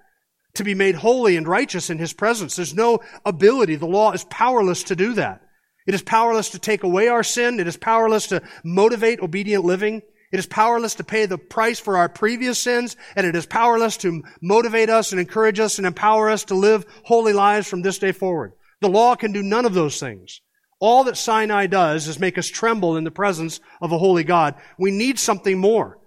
To 0.55 0.63
be 0.63 0.77
made 0.77 0.95
holy 0.95 1.37
and 1.37 1.49
righteous 1.49 1.91
in 1.91 1.99
His 1.99 2.13
presence. 2.13 2.55
There's 2.55 2.73
no 2.73 3.01
ability. 3.25 3.75
The 3.75 3.87
law 3.87 4.13
is 4.13 4.23
powerless 4.23 4.85
to 4.85 4.95
do 4.95 5.15
that. 5.15 5.41
It 5.89 5.95
is 5.95 6.03
powerless 6.03 6.51
to 6.51 6.61
take 6.61 6.85
away 6.85 7.09
our 7.09 7.25
sin. 7.25 7.59
It 7.59 7.67
is 7.67 7.77
powerless 7.77 8.29
to 8.29 8.43
motivate 8.63 9.19
obedient 9.19 9.65
living. 9.65 10.03
It 10.33 10.39
is 10.39 10.47
powerless 10.47 10.95
to 10.97 11.05
pay 11.05 11.27
the 11.27 11.39
price 11.39 11.81
for 11.81 11.97
our 11.97 12.09
previous 12.09 12.59
sins, 12.59 12.97
and 13.17 13.27
it 13.27 13.35
is 13.35 13.47
powerless 13.47 13.97
to 13.99 14.23
motivate 14.41 14.89
us 14.89 15.11
and 15.11 15.21
encourage 15.21 15.59
us 15.59 15.79
and 15.79 15.87
empower 15.87 16.31
us 16.31 16.45
to 16.45 16.55
live 16.55 16.87
holy 17.05 17.33
lives 17.33 17.69
from 17.69 17.83
this 17.83 17.99
day 17.99 18.13
forward. 18.13 18.53
The 18.81 18.89
law 18.89 19.17
can 19.17 19.33
do 19.33 19.43
none 19.43 19.67
of 19.67 19.75
those 19.75 19.99
things. 19.99 20.41
All 20.79 21.05
that 21.05 21.17
Sinai 21.17 21.67
does 21.67 22.09
is 22.09 22.19
make 22.19 22.39
us 22.39 22.49
tremble 22.49 22.97
in 22.97 23.05
the 23.05 23.11
presence 23.11 23.61
of 23.83 23.93
a 23.93 23.99
holy 23.99 24.25
God. 24.25 24.55
We 24.79 24.91
need 24.91 25.19
something 25.19 25.59
more. 25.59 25.99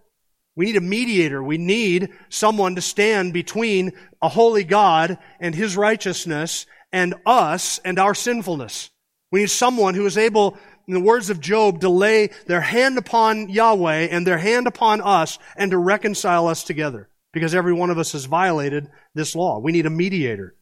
We 0.55 0.65
need 0.65 0.77
a 0.77 0.81
mediator. 0.81 1.43
We 1.43 1.57
need 1.57 2.09
someone 2.29 2.75
to 2.75 2.81
stand 2.81 3.33
between 3.33 3.91
a 4.21 4.29
holy 4.29 4.63
God 4.63 5.17
and 5.39 5.53
his 5.53 5.75
righteousness 5.75 6.65
and 6.91 7.15
us 7.25 7.79
and 7.79 7.99
our 7.99 8.15
sinfulness. 8.15 8.89
We 9.31 9.41
need 9.41 9.49
someone 9.49 9.95
who 9.95 10.05
is 10.05 10.17
able 10.17 10.57
in 10.87 10.93
the 10.93 10.99
words 10.99 11.29
of 11.29 11.39
Job, 11.39 11.81
to 11.81 11.89
lay 11.89 12.29
their 12.47 12.61
hand 12.61 12.97
upon 12.97 13.49
Yahweh 13.49 14.07
and 14.11 14.27
their 14.27 14.37
hand 14.37 14.67
upon 14.67 15.01
us 15.01 15.39
and 15.55 15.71
to 15.71 15.77
reconcile 15.77 16.47
us 16.47 16.63
together. 16.63 17.09
Because 17.31 17.55
every 17.55 17.73
one 17.73 17.89
of 17.89 17.97
us 17.97 18.11
has 18.11 18.25
violated 18.25 18.89
this 19.15 19.35
law. 19.35 19.59
We 19.59 19.71
need 19.71 19.85
a 19.85 19.89
mediator. 19.89 20.55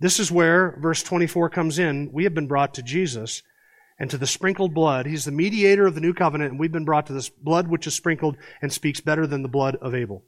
This 0.00 0.20
is 0.20 0.30
where 0.30 0.76
verse 0.80 1.02
24 1.02 1.48
comes 1.50 1.78
in. 1.78 2.10
We 2.12 2.24
have 2.24 2.34
been 2.34 2.48
brought 2.48 2.74
to 2.74 2.82
Jesus 2.82 3.42
and 3.98 4.10
to 4.10 4.18
the 4.18 4.26
sprinkled 4.26 4.74
blood. 4.74 5.06
He's 5.06 5.24
the 5.24 5.32
mediator 5.32 5.86
of 5.86 5.94
the 5.94 6.00
new 6.00 6.12
covenant, 6.12 6.50
and 6.50 6.60
we've 6.60 6.72
been 6.72 6.84
brought 6.84 7.06
to 7.06 7.12
this 7.12 7.30
blood 7.30 7.68
which 7.68 7.86
is 7.86 7.94
sprinkled 7.94 8.36
and 8.60 8.72
speaks 8.72 9.00
better 9.00 9.26
than 9.26 9.42
the 9.42 9.48
blood 9.48 9.76
of 9.76 9.94
Abel. 9.94 10.24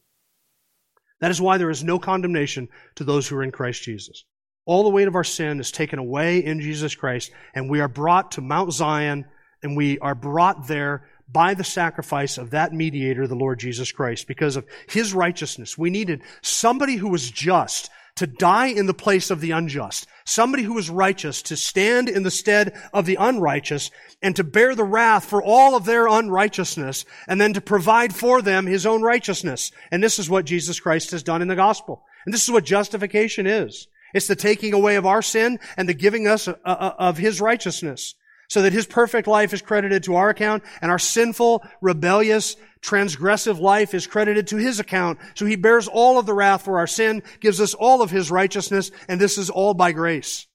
That 1.20 1.31
is 1.31 1.40
why 1.40 1.59
there 1.59 1.70
is 1.70 1.83
no 1.83 1.99
condemnation 1.99 2.68
to 2.94 3.05
those 3.05 3.27
who 3.27 3.37
are 3.37 3.42
in 3.42 3.51
Christ 3.51 3.83
Jesus. 3.83 4.25
All 4.66 4.83
the 4.83 4.90
weight 4.90 5.09
of 5.09 5.14
our 5.14 5.24
sin 5.24 5.61
is 5.61 5.70
taken 5.70 6.00
away 6.00 6.44
in 6.44 6.61
Jesus 6.61 6.96
Christ, 6.96 7.31
and 7.55 7.70
we 7.70 7.81
are 7.81 7.88
brought 7.88 8.33
to 8.33 8.40
Mount 8.40 8.72
Zion, 8.72 9.24
and 9.62 9.76
we 9.76 9.98
are 10.00 10.16
brought 10.16 10.66
there 10.66 11.07
by 11.33 11.55
the 11.55 11.64
sacrifice 11.64 12.37
of 12.37 12.50
that 12.50 12.72
mediator, 12.72 13.29
the 13.29 13.37
Lord 13.37 13.61
Jesus 13.61 13.92
Christ, 13.92 14.26
because 14.26 14.57
of 14.57 14.66
his 14.88 15.14
righteousness. 15.14 15.79
We 15.79 15.90
needed 15.90 16.22
somebody 16.42 16.96
who 16.96 17.09
was 17.09 17.31
just 17.31 17.90
to 18.16 18.26
die 18.26 18.68
in 18.68 18.87
the 18.87 18.94
place 18.94 19.31
of 19.31 19.40
the 19.40 19.52
unjust, 19.52 20.09
somebody 20.24 20.64
who 20.64 20.72
was 20.72 20.90
righteous 20.90 21.42
to 21.42 21.57
stand 21.57 22.09
in 22.09 22.24
the 22.24 22.31
stead 22.31 22.74
of 22.92 23.07
the 23.07 23.16
unrighteous 23.20 23.90
and 24.22 24.35
to 24.35 24.42
bear 24.42 24.74
the 24.74 24.85
wrath 24.85 25.26
for 25.26 25.42
all 25.42 25.76
of 25.76 25.85
their 25.85 26.09
unrighteousness 26.09 27.05
and 27.29 27.40
then 27.40 27.52
to 27.52 27.61
provide 27.61 28.14
for 28.14 28.42
them 28.42 28.66
his 28.66 28.87
own 28.87 29.02
righteousness. 29.02 29.70
And 29.92 30.02
this 30.02 30.18
is 30.18 30.31
what 30.31 30.46
Jesus 30.46 30.81
Christ 30.81 31.11
has 31.12 31.22
done 31.22 31.42
in 31.42 31.48
the 31.48 31.55
gospel. 31.55 32.05
And 32.24 32.33
this 32.35 32.42
is 32.42 32.50
what 32.50 32.64
justification 32.64 33.46
is. 33.46 33.87
It's 34.16 34.29
the 34.29 34.35
taking 34.35 34.72
away 34.72 34.96
of 34.96 35.05
our 35.05 35.20
sin 35.20 35.61
and 35.76 35.87
the 35.87 35.92
giving 35.92 36.26
us 36.26 36.48
uh, 36.48 36.55
uh, 36.64 36.94
of 36.98 37.18
his 37.18 37.38
righteousness 37.38 38.14
so 38.48 38.62
that 38.62 38.72
his 38.72 38.87
perfect 38.87 39.29
life 39.29 39.52
is 39.52 39.61
credited 39.61 40.05
to 40.05 40.14
our 40.14 40.31
account 40.31 40.62
and 40.81 40.90
our 40.90 40.98
sinful, 40.98 41.62
rebellious, 41.83 42.57
transgressive 42.81 43.61
life 43.61 43.92
is 43.92 44.07
credited 44.07 44.46
to 44.46 44.57
his 44.57 44.81
account. 44.81 45.18
So 45.35 45.44
he 45.44 45.57
bears 45.57 45.87
all 45.87 46.18
of 46.18 46.24
the 46.24 46.33
wrath 46.33 46.62
for 46.62 46.79
our 46.79 46.87
sin, 46.87 47.24
gives 47.40 47.61
us 47.61 47.74
all 47.74 48.00
of 48.00 48.11
his 48.11 48.31
righteousness, 48.31 48.90
and 49.07 49.20
this 49.20 49.37
is 49.37 49.50
all 49.50 49.74
by 49.74 49.92
grace. 49.92 50.46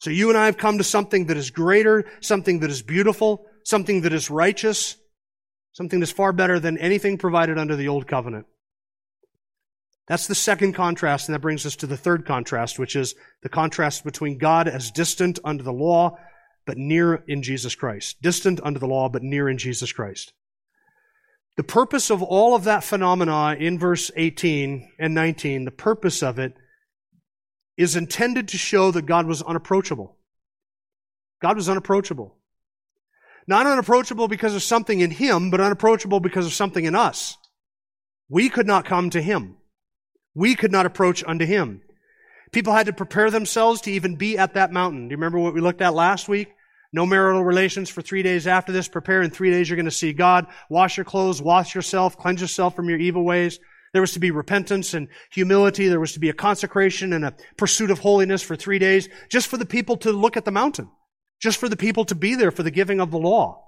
So 0.00 0.08
you 0.08 0.30
and 0.30 0.38
I 0.38 0.46
have 0.46 0.56
come 0.56 0.78
to 0.78 0.84
something 0.84 1.26
that 1.26 1.36
is 1.36 1.50
greater, 1.50 2.06
something 2.22 2.60
that 2.60 2.70
is 2.70 2.80
beautiful, 2.80 3.44
something 3.64 4.00
that 4.00 4.14
is 4.14 4.30
righteous, 4.30 4.96
something 5.72 6.00
that's 6.00 6.10
far 6.10 6.32
better 6.32 6.58
than 6.58 6.78
anything 6.78 7.18
provided 7.18 7.58
under 7.58 7.76
the 7.76 7.88
old 7.88 8.06
covenant. 8.06 8.46
That's 10.06 10.26
the 10.26 10.34
second 10.34 10.74
contrast, 10.74 11.28
and 11.28 11.34
that 11.34 11.40
brings 11.40 11.64
us 11.64 11.76
to 11.76 11.86
the 11.86 11.96
third 11.96 12.26
contrast, 12.26 12.78
which 12.78 12.94
is 12.94 13.14
the 13.42 13.48
contrast 13.48 14.04
between 14.04 14.38
God 14.38 14.68
as 14.68 14.90
distant 14.90 15.38
under 15.44 15.62
the 15.62 15.72
law 15.72 16.18
but 16.66 16.76
near 16.78 17.22
in 17.26 17.42
Jesus 17.42 17.74
Christ. 17.74 18.20
Distant 18.22 18.60
under 18.62 18.78
the 18.78 18.86
law, 18.86 19.08
but 19.08 19.22
near 19.22 19.48
in 19.48 19.58
Jesus 19.58 19.92
Christ. 19.92 20.32
The 21.56 21.62
purpose 21.62 22.10
of 22.10 22.22
all 22.22 22.54
of 22.54 22.64
that 22.64 22.84
phenomena 22.84 23.56
in 23.58 23.78
verse 23.78 24.10
18 24.16 24.90
and 24.98 25.14
19, 25.14 25.64
the 25.64 25.70
purpose 25.70 26.22
of 26.22 26.38
it 26.38 26.54
is 27.76 27.96
intended 27.96 28.48
to 28.48 28.58
show 28.58 28.90
that 28.90 29.06
God 29.06 29.26
was 29.26 29.42
unapproachable. 29.42 30.16
God 31.40 31.56
was 31.56 31.68
unapproachable. 31.68 32.36
Not 33.46 33.66
unapproachable 33.66 34.26
because 34.26 34.54
of 34.54 34.62
something 34.62 35.00
in 35.00 35.10
Him, 35.10 35.50
but 35.50 35.60
unapproachable 35.60 36.20
because 36.20 36.46
of 36.46 36.52
something 36.52 36.84
in 36.84 36.94
us. 36.94 37.36
We 38.28 38.48
could 38.48 38.66
not 38.66 38.86
come 38.86 39.10
to 39.10 39.20
Him. 39.20 39.56
We 40.34 40.54
could 40.54 40.72
not 40.72 40.86
approach 40.86 41.22
unto 41.26 41.44
Him. 41.44 41.82
People 42.52 42.72
had 42.72 42.86
to 42.86 42.92
prepare 42.92 43.30
themselves 43.30 43.80
to 43.82 43.92
even 43.92 44.16
be 44.16 44.38
at 44.38 44.54
that 44.54 44.72
mountain. 44.72 45.08
Do 45.08 45.12
you 45.12 45.16
remember 45.16 45.38
what 45.38 45.54
we 45.54 45.60
looked 45.60 45.82
at 45.82 45.94
last 45.94 46.28
week? 46.28 46.54
No 46.92 47.04
marital 47.06 47.44
relations 47.44 47.90
for 47.90 48.02
three 48.02 48.22
days 48.22 48.46
after 48.46 48.70
this. 48.70 48.86
Prepare 48.86 49.22
in 49.22 49.30
three 49.30 49.50
days 49.50 49.68
you're 49.68 49.76
going 49.76 49.84
to 49.86 49.90
see 49.90 50.12
God. 50.12 50.46
Wash 50.70 50.96
your 50.96 51.04
clothes, 51.04 51.42
wash 51.42 51.74
yourself, 51.74 52.16
cleanse 52.16 52.40
yourself 52.40 52.76
from 52.76 52.88
your 52.88 52.98
evil 52.98 53.24
ways. 53.24 53.58
There 53.92 54.00
was 54.00 54.12
to 54.12 54.20
be 54.20 54.30
repentance 54.30 54.94
and 54.94 55.08
humility. 55.30 55.88
There 55.88 55.98
was 55.98 56.12
to 56.12 56.20
be 56.20 56.28
a 56.28 56.34
consecration 56.34 57.12
and 57.12 57.24
a 57.24 57.34
pursuit 57.56 57.90
of 57.90 57.98
holiness 57.98 58.42
for 58.42 58.54
three 58.54 58.78
days, 58.78 59.08
just 59.28 59.48
for 59.48 59.56
the 59.56 59.66
people 59.66 59.96
to 59.98 60.12
look 60.12 60.36
at 60.36 60.44
the 60.44 60.52
mountain, 60.52 60.88
just 61.40 61.58
for 61.58 61.68
the 61.68 61.76
people 61.76 62.04
to 62.04 62.14
be 62.14 62.36
there 62.36 62.52
for 62.52 62.62
the 62.62 62.70
giving 62.70 63.00
of 63.00 63.10
the 63.10 63.18
law. 63.18 63.64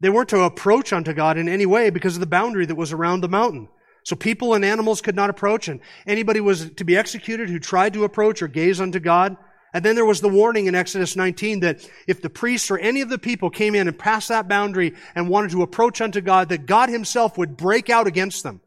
They 0.00 0.10
weren't 0.10 0.30
to 0.30 0.40
approach 0.40 0.92
unto 0.92 1.12
God 1.12 1.36
in 1.38 1.48
any 1.48 1.66
way 1.66 1.90
because 1.90 2.16
of 2.16 2.20
the 2.20 2.26
boundary 2.26 2.66
that 2.66 2.74
was 2.74 2.92
around 2.92 3.20
the 3.20 3.28
mountain. 3.28 3.68
So 4.04 4.14
people 4.14 4.52
and 4.52 4.64
animals 4.64 5.00
could 5.00 5.16
not 5.16 5.30
approach, 5.30 5.66
and 5.66 5.80
anybody 6.06 6.40
was 6.40 6.70
to 6.70 6.84
be 6.84 6.96
executed 6.96 7.48
who 7.48 7.58
tried 7.58 7.94
to 7.94 8.04
approach 8.04 8.42
or 8.42 8.48
gaze 8.48 8.80
unto 8.80 9.00
God. 9.00 9.36
And 9.72 9.84
then 9.84 9.96
there 9.96 10.04
was 10.04 10.20
the 10.20 10.28
warning 10.28 10.66
in 10.66 10.74
Exodus 10.74 11.16
19 11.16 11.60
that 11.60 11.88
if 12.06 12.22
the 12.22 12.30
priests 12.30 12.70
or 12.70 12.78
any 12.78 13.00
of 13.00 13.08
the 13.08 13.18
people 13.18 13.50
came 13.50 13.74
in 13.74 13.88
and 13.88 13.98
passed 13.98 14.28
that 14.28 14.46
boundary 14.46 14.94
and 15.14 15.28
wanted 15.28 15.50
to 15.52 15.62
approach 15.62 16.00
unto 16.00 16.20
God, 16.20 16.50
that 16.50 16.66
God 16.66 16.90
himself 16.90 17.36
would 17.38 17.56
break 17.56 17.90
out 17.90 18.06
against 18.06 18.44
them. 18.44 18.60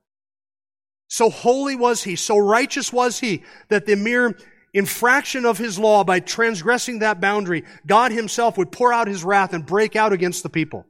So 1.08 1.30
holy 1.30 1.76
was 1.76 2.04
he, 2.04 2.18
so 2.18 2.38
righteous 2.38 2.92
was 2.92 3.20
he, 3.20 3.44
that 3.70 3.86
the 3.86 3.96
mere 3.96 4.38
infraction 4.74 5.46
of 5.46 5.58
his 5.58 5.80
law 5.80 6.04
by 6.04 6.20
transgressing 6.20 7.00
that 7.00 7.22
boundary, 7.22 7.64
God 7.86 8.12
himself 8.12 8.58
would 8.58 8.72
pour 8.72 8.92
out 8.92 9.08
his 9.08 9.24
wrath 9.24 9.54
and 9.54 9.66
break 9.66 9.96
out 9.96 10.12
against 10.12 10.44
the 10.44 10.50
people. 10.50 10.86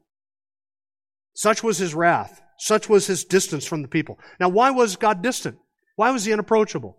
Such 1.35 1.61
was 1.61 1.77
his 1.77 1.93
wrath. 1.93 2.41
Such 2.57 2.89
was 2.89 3.07
his 3.07 3.23
distance 3.23 3.65
from 3.65 3.81
the 3.81 3.87
people. 3.87 4.19
Now, 4.39 4.49
why 4.49 4.71
was 4.71 4.95
God 4.95 5.21
distant? 5.21 5.57
Why 5.95 6.11
was 6.11 6.25
he 6.25 6.33
unapproachable? 6.33 6.97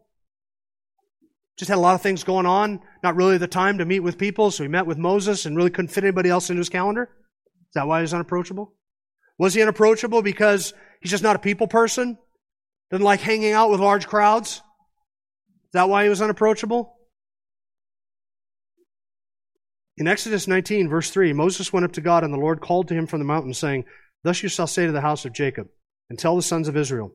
Just 1.56 1.68
had 1.68 1.78
a 1.78 1.80
lot 1.80 1.96
of 1.96 2.02
things 2.02 2.22
going 2.22 2.46
on, 2.46 2.80
not 3.02 3.16
really 3.16 3.38
the 3.38 3.48
time 3.48 3.78
to 3.78 3.84
meet 3.84 4.00
with 4.00 4.18
people, 4.18 4.52
so 4.52 4.62
he 4.62 4.68
met 4.68 4.86
with 4.86 4.98
Moses 4.98 5.44
and 5.44 5.56
really 5.56 5.70
couldn't 5.70 5.90
fit 5.90 6.04
anybody 6.04 6.30
else 6.30 6.50
into 6.50 6.60
his 6.60 6.68
calendar? 6.68 7.10
Is 7.68 7.74
that 7.74 7.88
why 7.88 8.00
he's 8.00 8.14
unapproachable? 8.14 8.72
Was 9.38 9.54
he 9.54 9.62
unapproachable 9.62 10.22
because 10.22 10.72
he's 11.00 11.10
just 11.10 11.24
not 11.24 11.36
a 11.36 11.40
people 11.40 11.66
person? 11.66 12.16
Doesn't 12.90 13.04
like 13.04 13.20
hanging 13.20 13.52
out 13.52 13.70
with 13.70 13.80
large 13.80 14.06
crowds? 14.06 14.50
Is 15.68 15.72
that 15.72 15.88
why 15.88 16.04
he 16.04 16.08
was 16.08 16.22
unapproachable? 16.22 16.94
In 19.96 20.06
Exodus 20.06 20.46
19, 20.46 20.88
verse 20.88 21.10
3, 21.10 21.32
Moses 21.32 21.72
went 21.72 21.84
up 21.84 21.92
to 21.92 22.00
God, 22.00 22.22
and 22.22 22.32
the 22.32 22.38
Lord 22.38 22.60
called 22.60 22.86
to 22.88 22.94
him 22.94 23.08
from 23.08 23.18
the 23.18 23.24
mountain, 23.24 23.52
saying, 23.52 23.84
Thus 24.22 24.42
you 24.42 24.48
shall 24.48 24.66
say 24.66 24.86
to 24.86 24.92
the 24.92 25.00
house 25.00 25.24
of 25.24 25.32
Jacob, 25.32 25.68
and 26.10 26.18
tell 26.18 26.36
the 26.36 26.42
sons 26.42 26.68
of 26.68 26.76
Israel, 26.76 27.12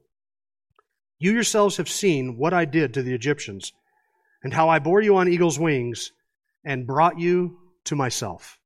You 1.20 1.34
yourselves 1.34 1.78
have 1.78 1.90
seen 1.90 2.38
what 2.38 2.54
I 2.54 2.66
did 2.66 2.94
to 2.94 3.04
the 3.04 3.14
Egyptians, 3.14 3.74
and 4.44 4.54
how 4.54 4.70
I 4.70 4.80
bore 4.80 5.02
you 5.02 5.18
on 5.18 5.28
eagle's 5.28 5.60
wings, 5.60 6.12
and 6.64 6.88
brought 6.88 7.20
you 7.20 7.58
to 7.86 7.96
myself. 7.96 8.60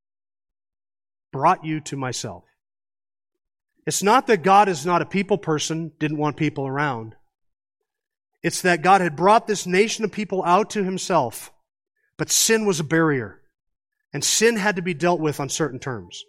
Brought 1.32 1.65
you 1.65 1.80
to 1.82 1.97
myself. 1.97 2.43
It's 3.86 4.04
not 4.04 4.28
that 4.28 4.43
God 4.43 4.67
is 4.69 4.86
not 4.86 5.02
a 5.02 5.06
people 5.06 5.38
person, 5.38 5.93
didn't 6.00 6.17
want 6.17 6.36
people 6.36 6.67
around. 6.67 7.15
It's 8.43 8.62
that 8.62 8.82
God 8.82 9.02
had 9.02 9.15
brought 9.15 9.47
this 9.47 9.65
nation 9.65 10.04
of 10.04 10.12
people 10.12 10.43
out 10.43 10.71
to 10.71 10.84
himself, 10.84 11.52
but 12.17 12.30
sin 12.30 12.65
was 12.65 12.80
a 12.80 12.84
barrier, 12.84 13.41
and 14.13 14.23
sin 14.23 14.58
had 14.58 14.76
to 14.76 14.82
be 14.82 14.93
dealt 14.93 15.19
with 15.19 15.39
on 15.39 15.50
certain 15.50 15.80
terms. 15.80 16.23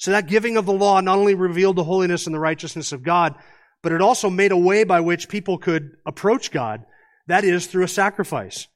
So 0.00 0.12
that 0.12 0.28
giving 0.28 0.56
of 0.56 0.64
the 0.64 0.72
law 0.72 0.98
not 1.02 1.18
only 1.18 1.34
revealed 1.34 1.76
the 1.76 1.84
holiness 1.84 2.26
and 2.26 2.34
the 2.34 2.40
righteousness 2.40 2.92
of 2.92 3.02
God, 3.02 3.34
but 3.82 3.92
it 3.92 4.00
also 4.00 4.30
made 4.30 4.50
a 4.50 4.56
way 4.56 4.82
by 4.82 5.00
which 5.00 5.28
people 5.28 5.58
could 5.58 5.90
approach 6.06 6.50
God. 6.50 6.84
That 7.26 7.44
is 7.44 7.66
through 7.66 7.84
a 7.84 7.88
sacrifice. 7.88 8.66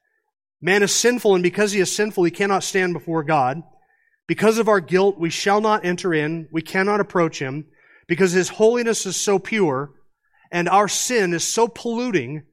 Man 0.61 0.83
is 0.83 0.93
sinful, 0.93 1.33
and 1.33 1.43
because 1.43 1.71
he 1.71 1.79
is 1.79 1.93
sinful, 1.93 2.25
he 2.25 2.31
cannot 2.31 2.63
stand 2.63 2.93
before 2.93 3.23
God. 3.23 3.63
Because 4.27 4.59
of 4.59 4.67
our 4.67 4.79
guilt, 4.79 5.19
we 5.19 5.31
shall 5.31 5.61
not 5.61 5.83
enter 5.83 6.13
in. 6.13 6.47
We 6.51 6.61
cannot 6.61 6.99
approach 6.99 7.39
him 7.39 7.65
because 8.07 8.31
his 8.31 8.49
holiness 8.49 9.07
is 9.07 9.15
so 9.15 9.39
pure 9.39 9.91
and 10.51 10.69
our 10.69 10.87
sin 10.87 11.33
is 11.33 11.43
so 11.43 11.67
polluting 11.67 12.43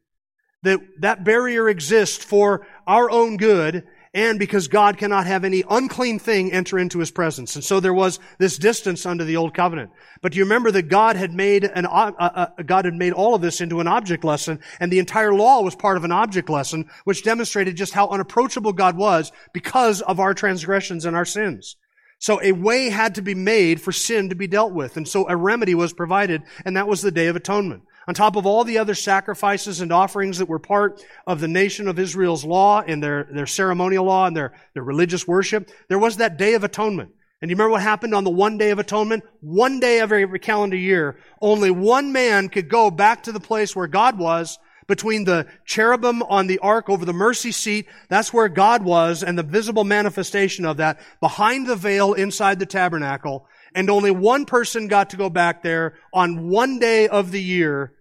that 0.62 0.80
that 1.00 1.24
barrier 1.24 1.68
exists 1.68 2.24
for 2.24 2.66
our 2.86 3.10
own 3.10 3.36
good 3.36 3.84
and 4.14 4.38
because 4.38 4.68
God 4.68 4.98
cannot 4.98 5.26
have 5.26 5.44
any 5.44 5.64
unclean 5.68 6.18
thing 6.18 6.52
enter 6.52 6.78
into 6.78 6.98
his 6.98 7.10
presence. 7.10 7.54
And 7.54 7.64
so 7.64 7.80
there 7.80 7.94
was 7.94 8.18
this 8.38 8.58
distance 8.58 9.06
under 9.06 9.24
the 9.24 9.36
old 9.36 9.54
covenant. 9.54 9.90
But 10.20 10.32
do 10.32 10.38
you 10.38 10.44
remember 10.44 10.70
that 10.72 10.88
God 10.88 11.16
had 11.16 11.32
made 11.32 11.64
an, 11.64 11.86
uh, 11.86 12.12
uh, 12.18 12.46
God 12.64 12.84
had 12.84 12.94
made 12.94 13.14
all 13.14 13.34
of 13.34 13.40
this 13.40 13.60
into 13.60 13.80
an 13.80 13.88
object 13.88 14.22
lesson, 14.22 14.60
and 14.80 14.92
the 14.92 14.98
entire 14.98 15.32
law 15.32 15.62
was 15.62 15.74
part 15.74 15.96
of 15.96 16.04
an 16.04 16.12
object 16.12 16.50
lesson, 16.50 16.90
which 17.04 17.24
demonstrated 17.24 17.76
just 17.76 17.94
how 17.94 18.08
unapproachable 18.08 18.72
God 18.72 18.96
was 18.96 19.32
because 19.54 20.02
of 20.02 20.20
our 20.20 20.34
transgressions 20.34 21.06
and 21.06 21.16
our 21.16 21.24
sins. 21.24 21.76
So 22.18 22.40
a 22.40 22.52
way 22.52 22.90
had 22.90 23.16
to 23.16 23.22
be 23.22 23.34
made 23.34 23.80
for 23.80 23.90
sin 23.90 24.28
to 24.28 24.36
be 24.36 24.46
dealt 24.46 24.72
with, 24.72 24.96
and 24.96 25.08
so 25.08 25.28
a 25.28 25.36
remedy 25.36 25.74
was 25.74 25.92
provided, 25.92 26.42
and 26.64 26.76
that 26.76 26.86
was 26.86 27.00
the 27.00 27.10
Day 27.10 27.26
of 27.26 27.34
Atonement. 27.34 27.82
On 28.08 28.14
top 28.14 28.36
of 28.36 28.46
all 28.46 28.64
the 28.64 28.78
other 28.78 28.94
sacrifices 28.94 29.80
and 29.80 29.92
offerings 29.92 30.38
that 30.38 30.48
were 30.48 30.58
part 30.58 31.02
of 31.26 31.40
the 31.40 31.48
nation 31.48 31.86
of 31.86 31.98
Israel's 31.98 32.44
law 32.44 32.82
and 32.82 33.02
their, 33.02 33.28
their 33.32 33.46
ceremonial 33.46 34.04
law 34.04 34.26
and 34.26 34.36
their, 34.36 34.52
their 34.74 34.82
religious 34.82 35.26
worship, 35.26 35.70
there 35.88 35.98
was 35.98 36.16
that 36.16 36.36
Day 36.36 36.54
of 36.54 36.64
Atonement. 36.64 37.12
And 37.40 37.50
you 37.50 37.56
remember 37.56 37.72
what 37.72 37.82
happened 37.82 38.14
on 38.14 38.22
the 38.22 38.30
one 38.30 38.56
day 38.56 38.70
of 38.70 38.78
atonement? 38.78 39.24
One 39.40 39.80
day 39.80 39.98
every, 39.98 40.22
every 40.22 40.38
calendar 40.38 40.76
year, 40.76 41.18
only 41.40 41.72
one 41.72 42.12
man 42.12 42.48
could 42.48 42.68
go 42.68 42.88
back 42.88 43.24
to 43.24 43.32
the 43.32 43.40
place 43.40 43.74
where 43.74 43.88
God 43.88 44.16
was 44.16 44.60
between 44.86 45.24
the 45.24 45.46
cherubim 45.64 46.22
on 46.22 46.46
the 46.46 46.60
ark 46.60 46.88
over 46.88 47.04
the 47.04 47.12
mercy 47.12 47.50
seat. 47.50 47.88
That's 48.08 48.32
where 48.32 48.48
God 48.48 48.84
was 48.84 49.24
and 49.24 49.36
the 49.36 49.42
visible 49.42 49.82
manifestation 49.82 50.64
of 50.64 50.76
that 50.76 51.00
behind 51.18 51.66
the 51.66 51.76
veil 51.76 52.12
inside 52.12 52.60
the 52.60 52.66
tabernacle 52.66 53.46
and 53.74 53.90
only 53.90 54.10
one 54.10 54.44
person 54.44 54.88
got 54.88 55.10
to 55.10 55.16
go 55.16 55.30
back 55.30 55.62
there 55.62 55.94
on 56.12 56.48
one 56.48 56.78
day 56.78 57.08
of 57.08 57.30
the 57.30 57.42
year, 57.42 57.94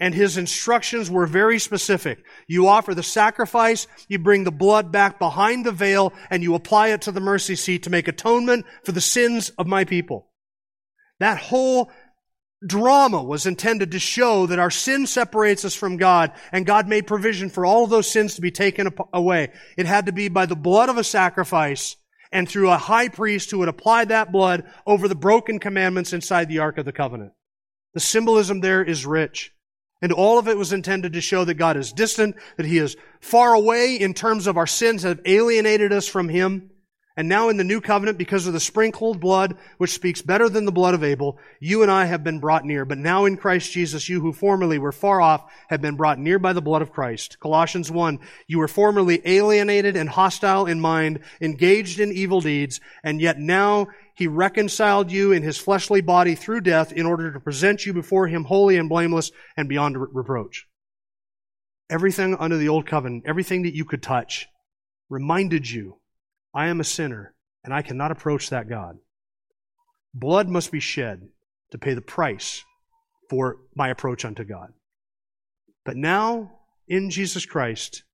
and 0.00 0.14
his 0.14 0.36
instructions 0.36 1.10
were 1.10 1.26
very 1.26 1.58
specific. 1.58 2.24
You 2.46 2.68
offer 2.68 2.94
the 2.94 3.02
sacrifice, 3.02 3.86
you 4.08 4.18
bring 4.18 4.44
the 4.44 4.52
blood 4.52 4.92
back 4.92 5.18
behind 5.18 5.64
the 5.64 5.72
veil, 5.72 6.12
and 6.30 6.42
you 6.42 6.54
apply 6.54 6.88
it 6.88 7.02
to 7.02 7.12
the 7.12 7.20
mercy 7.20 7.56
seat 7.56 7.84
to 7.84 7.90
make 7.90 8.08
atonement 8.08 8.66
for 8.84 8.92
the 8.92 9.00
sins 9.00 9.50
of 9.50 9.66
my 9.66 9.84
people. 9.84 10.30
That 11.20 11.38
whole 11.38 11.90
drama 12.66 13.22
was 13.22 13.46
intended 13.46 13.92
to 13.92 13.98
show 13.98 14.46
that 14.46 14.58
our 14.58 14.70
sin 14.70 15.06
separates 15.06 15.64
us 15.64 15.74
from 15.74 15.96
God 15.96 16.32
and 16.50 16.66
God 16.66 16.88
made 16.88 17.06
provision 17.06 17.50
for 17.50 17.66
all 17.66 17.84
of 17.84 17.90
those 17.90 18.10
sins 18.10 18.34
to 18.34 18.40
be 18.40 18.50
taken 18.50 18.88
away. 19.12 19.52
It 19.76 19.86
had 19.86 20.06
to 20.06 20.12
be 20.12 20.28
by 20.28 20.46
the 20.46 20.56
blood 20.56 20.88
of 20.88 20.96
a 20.96 21.04
sacrifice 21.04 21.96
and 22.34 22.48
through 22.48 22.68
a 22.68 22.76
high 22.76 23.08
priest 23.08 23.50
who 23.50 23.60
would 23.60 23.68
apply 23.68 24.04
that 24.06 24.32
blood 24.32 24.64
over 24.86 25.06
the 25.06 25.14
broken 25.14 25.60
commandments 25.60 26.12
inside 26.12 26.48
the 26.48 26.58
Ark 26.58 26.76
of 26.76 26.84
the 26.84 26.92
Covenant. 26.92 27.32
The 27.94 28.00
symbolism 28.00 28.60
there 28.60 28.82
is 28.82 29.06
rich. 29.06 29.52
And 30.02 30.12
all 30.12 30.38
of 30.38 30.48
it 30.48 30.58
was 30.58 30.72
intended 30.72 31.12
to 31.12 31.20
show 31.20 31.44
that 31.44 31.54
God 31.54 31.76
is 31.76 31.92
distant, 31.92 32.34
that 32.56 32.66
He 32.66 32.78
is 32.78 32.96
far 33.20 33.54
away 33.54 33.94
in 33.94 34.12
terms 34.12 34.48
of 34.48 34.58
our 34.58 34.66
sins 34.66 35.04
have 35.04 35.20
alienated 35.24 35.92
us 35.92 36.08
from 36.08 36.28
Him. 36.28 36.70
And 37.16 37.28
now 37.28 37.48
in 37.48 37.56
the 37.56 37.64
new 37.64 37.80
covenant, 37.80 38.18
because 38.18 38.48
of 38.48 38.54
the 38.54 38.60
sprinkled 38.60 39.20
blood, 39.20 39.56
which 39.78 39.92
speaks 39.92 40.20
better 40.20 40.48
than 40.48 40.64
the 40.64 40.72
blood 40.72 40.94
of 40.94 41.04
Abel, 41.04 41.38
you 41.60 41.82
and 41.82 41.90
I 41.90 42.06
have 42.06 42.24
been 42.24 42.40
brought 42.40 42.64
near. 42.64 42.84
But 42.84 42.98
now 42.98 43.24
in 43.24 43.36
Christ 43.36 43.70
Jesus, 43.70 44.08
you 44.08 44.20
who 44.20 44.32
formerly 44.32 44.78
were 44.78 44.90
far 44.90 45.20
off 45.20 45.48
have 45.68 45.80
been 45.80 45.94
brought 45.94 46.18
near 46.18 46.40
by 46.40 46.52
the 46.52 46.62
blood 46.62 46.82
of 46.82 46.90
Christ. 46.90 47.38
Colossians 47.38 47.88
1, 47.88 48.18
you 48.48 48.58
were 48.58 48.66
formerly 48.66 49.22
alienated 49.24 49.94
and 49.94 50.08
hostile 50.08 50.66
in 50.66 50.80
mind, 50.80 51.20
engaged 51.40 52.00
in 52.00 52.10
evil 52.10 52.40
deeds, 52.40 52.80
and 53.04 53.20
yet 53.20 53.38
now 53.38 53.86
he 54.16 54.26
reconciled 54.26 55.12
you 55.12 55.30
in 55.30 55.44
his 55.44 55.56
fleshly 55.56 56.00
body 56.00 56.34
through 56.34 56.62
death 56.62 56.92
in 56.92 57.06
order 57.06 57.32
to 57.32 57.38
present 57.38 57.86
you 57.86 57.92
before 57.92 58.26
him 58.26 58.42
holy 58.42 58.76
and 58.76 58.88
blameless 58.88 59.30
and 59.56 59.68
beyond 59.68 59.96
reproach. 59.96 60.66
Everything 61.88 62.34
under 62.34 62.56
the 62.56 62.68
old 62.68 62.86
covenant, 62.86 63.22
everything 63.24 63.62
that 63.62 63.74
you 63.74 63.84
could 63.84 64.02
touch, 64.02 64.48
reminded 65.08 65.70
you 65.70 65.98
I 66.54 66.68
am 66.68 66.80
a 66.80 66.84
sinner, 66.84 67.34
and 67.64 67.74
I 67.74 67.82
cannot 67.82 68.12
approach 68.12 68.50
that 68.50 68.68
God. 68.68 68.98
Blood 70.14 70.48
must 70.48 70.70
be 70.70 70.80
shed 70.80 71.28
to 71.72 71.78
pay 71.78 71.94
the 71.94 72.00
price 72.00 72.62
for 73.28 73.56
my 73.74 73.88
approach 73.88 74.24
unto 74.24 74.44
God. 74.44 74.72
But 75.84 75.96
now, 75.96 76.52
in 76.86 77.10
Jesus 77.10 77.44
Christ, 77.44 78.04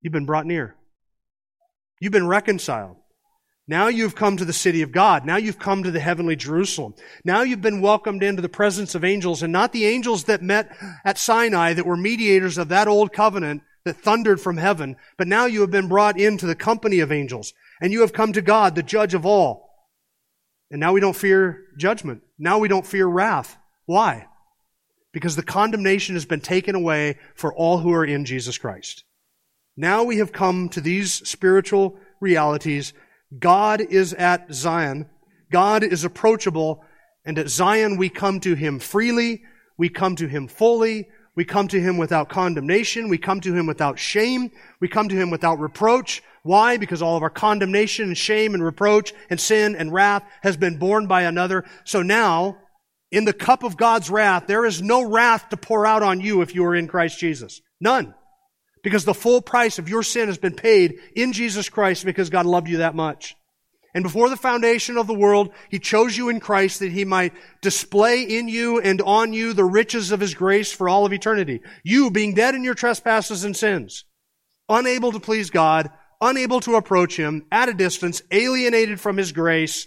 you've 0.00 0.12
been 0.12 0.26
brought 0.26 0.46
near. 0.46 0.74
You've 2.00 2.12
been 2.12 2.26
reconciled. 2.26 2.96
Now 3.68 3.88
you've 3.88 4.14
come 4.14 4.38
to 4.38 4.46
the 4.46 4.52
city 4.52 4.82
of 4.82 4.92
God. 4.92 5.26
Now 5.26 5.36
you've 5.36 5.58
come 5.58 5.82
to 5.82 5.90
the 5.90 6.00
heavenly 6.00 6.36
Jerusalem. 6.36 6.94
Now 7.22 7.42
you've 7.42 7.60
been 7.60 7.82
welcomed 7.82 8.22
into 8.22 8.40
the 8.40 8.48
presence 8.48 8.94
of 8.94 9.04
angels 9.04 9.42
and 9.42 9.52
not 9.52 9.72
the 9.72 9.84
angels 9.84 10.24
that 10.24 10.42
met 10.42 10.74
at 11.04 11.18
Sinai 11.18 11.74
that 11.74 11.86
were 11.86 11.96
mediators 11.96 12.56
of 12.56 12.68
that 12.68 12.88
old 12.88 13.12
covenant 13.12 13.62
that 13.84 13.96
thundered 13.96 14.40
from 14.40 14.56
heaven, 14.56 14.96
but 15.16 15.28
now 15.28 15.46
you 15.46 15.60
have 15.60 15.70
been 15.70 15.88
brought 15.88 16.18
into 16.18 16.46
the 16.46 16.54
company 16.54 17.00
of 17.00 17.12
angels 17.12 17.52
and 17.80 17.92
you 17.92 18.00
have 18.00 18.12
come 18.12 18.32
to 18.32 18.42
God, 18.42 18.74
the 18.74 18.82
judge 18.82 19.14
of 19.14 19.26
all. 19.26 19.68
And 20.70 20.80
now 20.80 20.92
we 20.92 21.00
don't 21.00 21.16
fear 21.16 21.64
judgment. 21.78 22.22
Now 22.38 22.58
we 22.58 22.68
don't 22.68 22.86
fear 22.86 23.06
wrath. 23.06 23.56
Why? 23.86 24.26
Because 25.12 25.36
the 25.36 25.42
condemnation 25.42 26.14
has 26.14 26.26
been 26.26 26.40
taken 26.40 26.74
away 26.74 27.18
for 27.34 27.54
all 27.54 27.78
who 27.78 27.92
are 27.92 28.04
in 28.04 28.24
Jesus 28.24 28.58
Christ. 28.58 29.04
Now 29.76 30.04
we 30.04 30.18
have 30.18 30.32
come 30.32 30.68
to 30.70 30.80
these 30.80 31.12
spiritual 31.28 31.98
realities. 32.20 32.92
God 33.38 33.80
is 33.80 34.12
at 34.12 34.52
Zion. 34.52 35.08
God 35.50 35.82
is 35.82 36.04
approachable. 36.04 36.84
And 37.24 37.38
at 37.38 37.48
Zion 37.48 37.96
we 37.96 38.08
come 38.08 38.40
to 38.40 38.54
Him 38.54 38.78
freely. 38.78 39.42
We 39.78 39.88
come 39.88 40.16
to 40.16 40.26
Him 40.26 40.48
fully. 40.48 41.08
We 41.34 41.44
come 41.44 41.68
to 41.68 41.80
Him 41.80 41.96
without 41.96 42.28
condemnation. 42.28 43.08
We 43.08 43.18
come 43.18 43.40
to 43.42 43.54
Him 43.54 43.66
without 43.66 43.98
shame. 43.98 44.50
We 44.80 44.88
come 44.88 45.08
to 45.08 45.14
Him 45.14 45.30
without 45.30 45.60
reproach. 45.60 46.22
Why? 46.48 46.78
Because 46.78 47.02
all 47.02 47.14
of 47.14 47.22
our 47.22 47.28
condemnation 47.28 48.06
and 48.06 48.16
shame 48.16 48.54
and 48.54 48.64
reproach 48.64 49.12
and 49.28 49.38
sin 49.38 49.76
and 49.76 49.92
wrath 49.92 50.22
has 50.42 50.56
been 50.56 50.78
borne 50.78 51.06
by 51.06 51.24
another. 51.24 51.66
So 51.84 52.00
now, 52.00 52.56
in 53.12 53.26
the 53.26 53.34
cup 53.34 53.62
of 53.62 53.76
God's 53.76 54.08
wrath, 54.08 54.46
there 54.46 54.64
is 54.64 54.80
no 54.80 55.02
wrath 55.02 55.50
to 55.50 55.58
pour 55.58 55.84
out 55.84 56.02
on 56.02 56.22
you 56.22 56.40
if 56.40 56.54
you 56.54 56.64
are 56.64 56.74
in 56.74 56.88
Christ 56.88 57.18
Jesus. 57.18 57.60
None. 57.82 58.14
Because 58.82 59.04
the 59.04 59.12
full 59.12 59.42
price 59.42 59.78
of 59.78 59.90
your 59.90 60.02
sin 60.02 60.28
has 60.28 60.38
been 60.38 60.54
paid 60.54 60.98
in 61.14 61.34
Jesus 61.34 61.68
Christ 61.68 62.06
because 62.06 62.30
God 62.30 62.46
loved 62.46 62.70
you 62.70 62.78
that 62.78 62.94
much. 62.94 63.36
And 63.94 64.02
before 64.02 64.30
the 64.30 64.36
foundation 64.38 64.96
of 64.96 65.06
the 65.06 65.12
world, 65.12 65.52
He 65.68 65.78
chose 65.78 66.16
you 66.16 66.30
in 66.30 66.40
Christ 66.40 66.80
that 66.80 66.92
He 66.92 67.04
might 67.04 67.34
display 67.60 68.22
in 68.22 68.48
you 68.48 68.80
and 68.80 69.02
on 69.02 69.34
you 69.34 69.52
the 69.52 69.66
riches 69.66 70.12
of 70.12 70.20
His 70.20 70.34
grace 70.34 70.72
for 70.72 70.88
all 70.88 71.04
of 71.04 71.12
eternity. 71.12 71.60
You 71.84 72.10
being 72.10 72.32
dead 72.32 72.54
in 72.54 72.64
your 72.64 72.72
trespasses 72.72 73.44
and 73.44 73.54
sins, 73.54 74.06
unable 74.66 75.12
to 75.12 75.20
please 75.20 75.50
God, 75.50 75.90
unable 76.20 76.60
to 76.60 76.76
approach 76.76 77.16
him, 77.16 77.46
at 77.52 77.68
a 77.68 77.74
distance, 77.74 78.22
alienated 78.30 79.00
from 79.00 79.16
his 79.16 79.32
grace, 79.32 79.86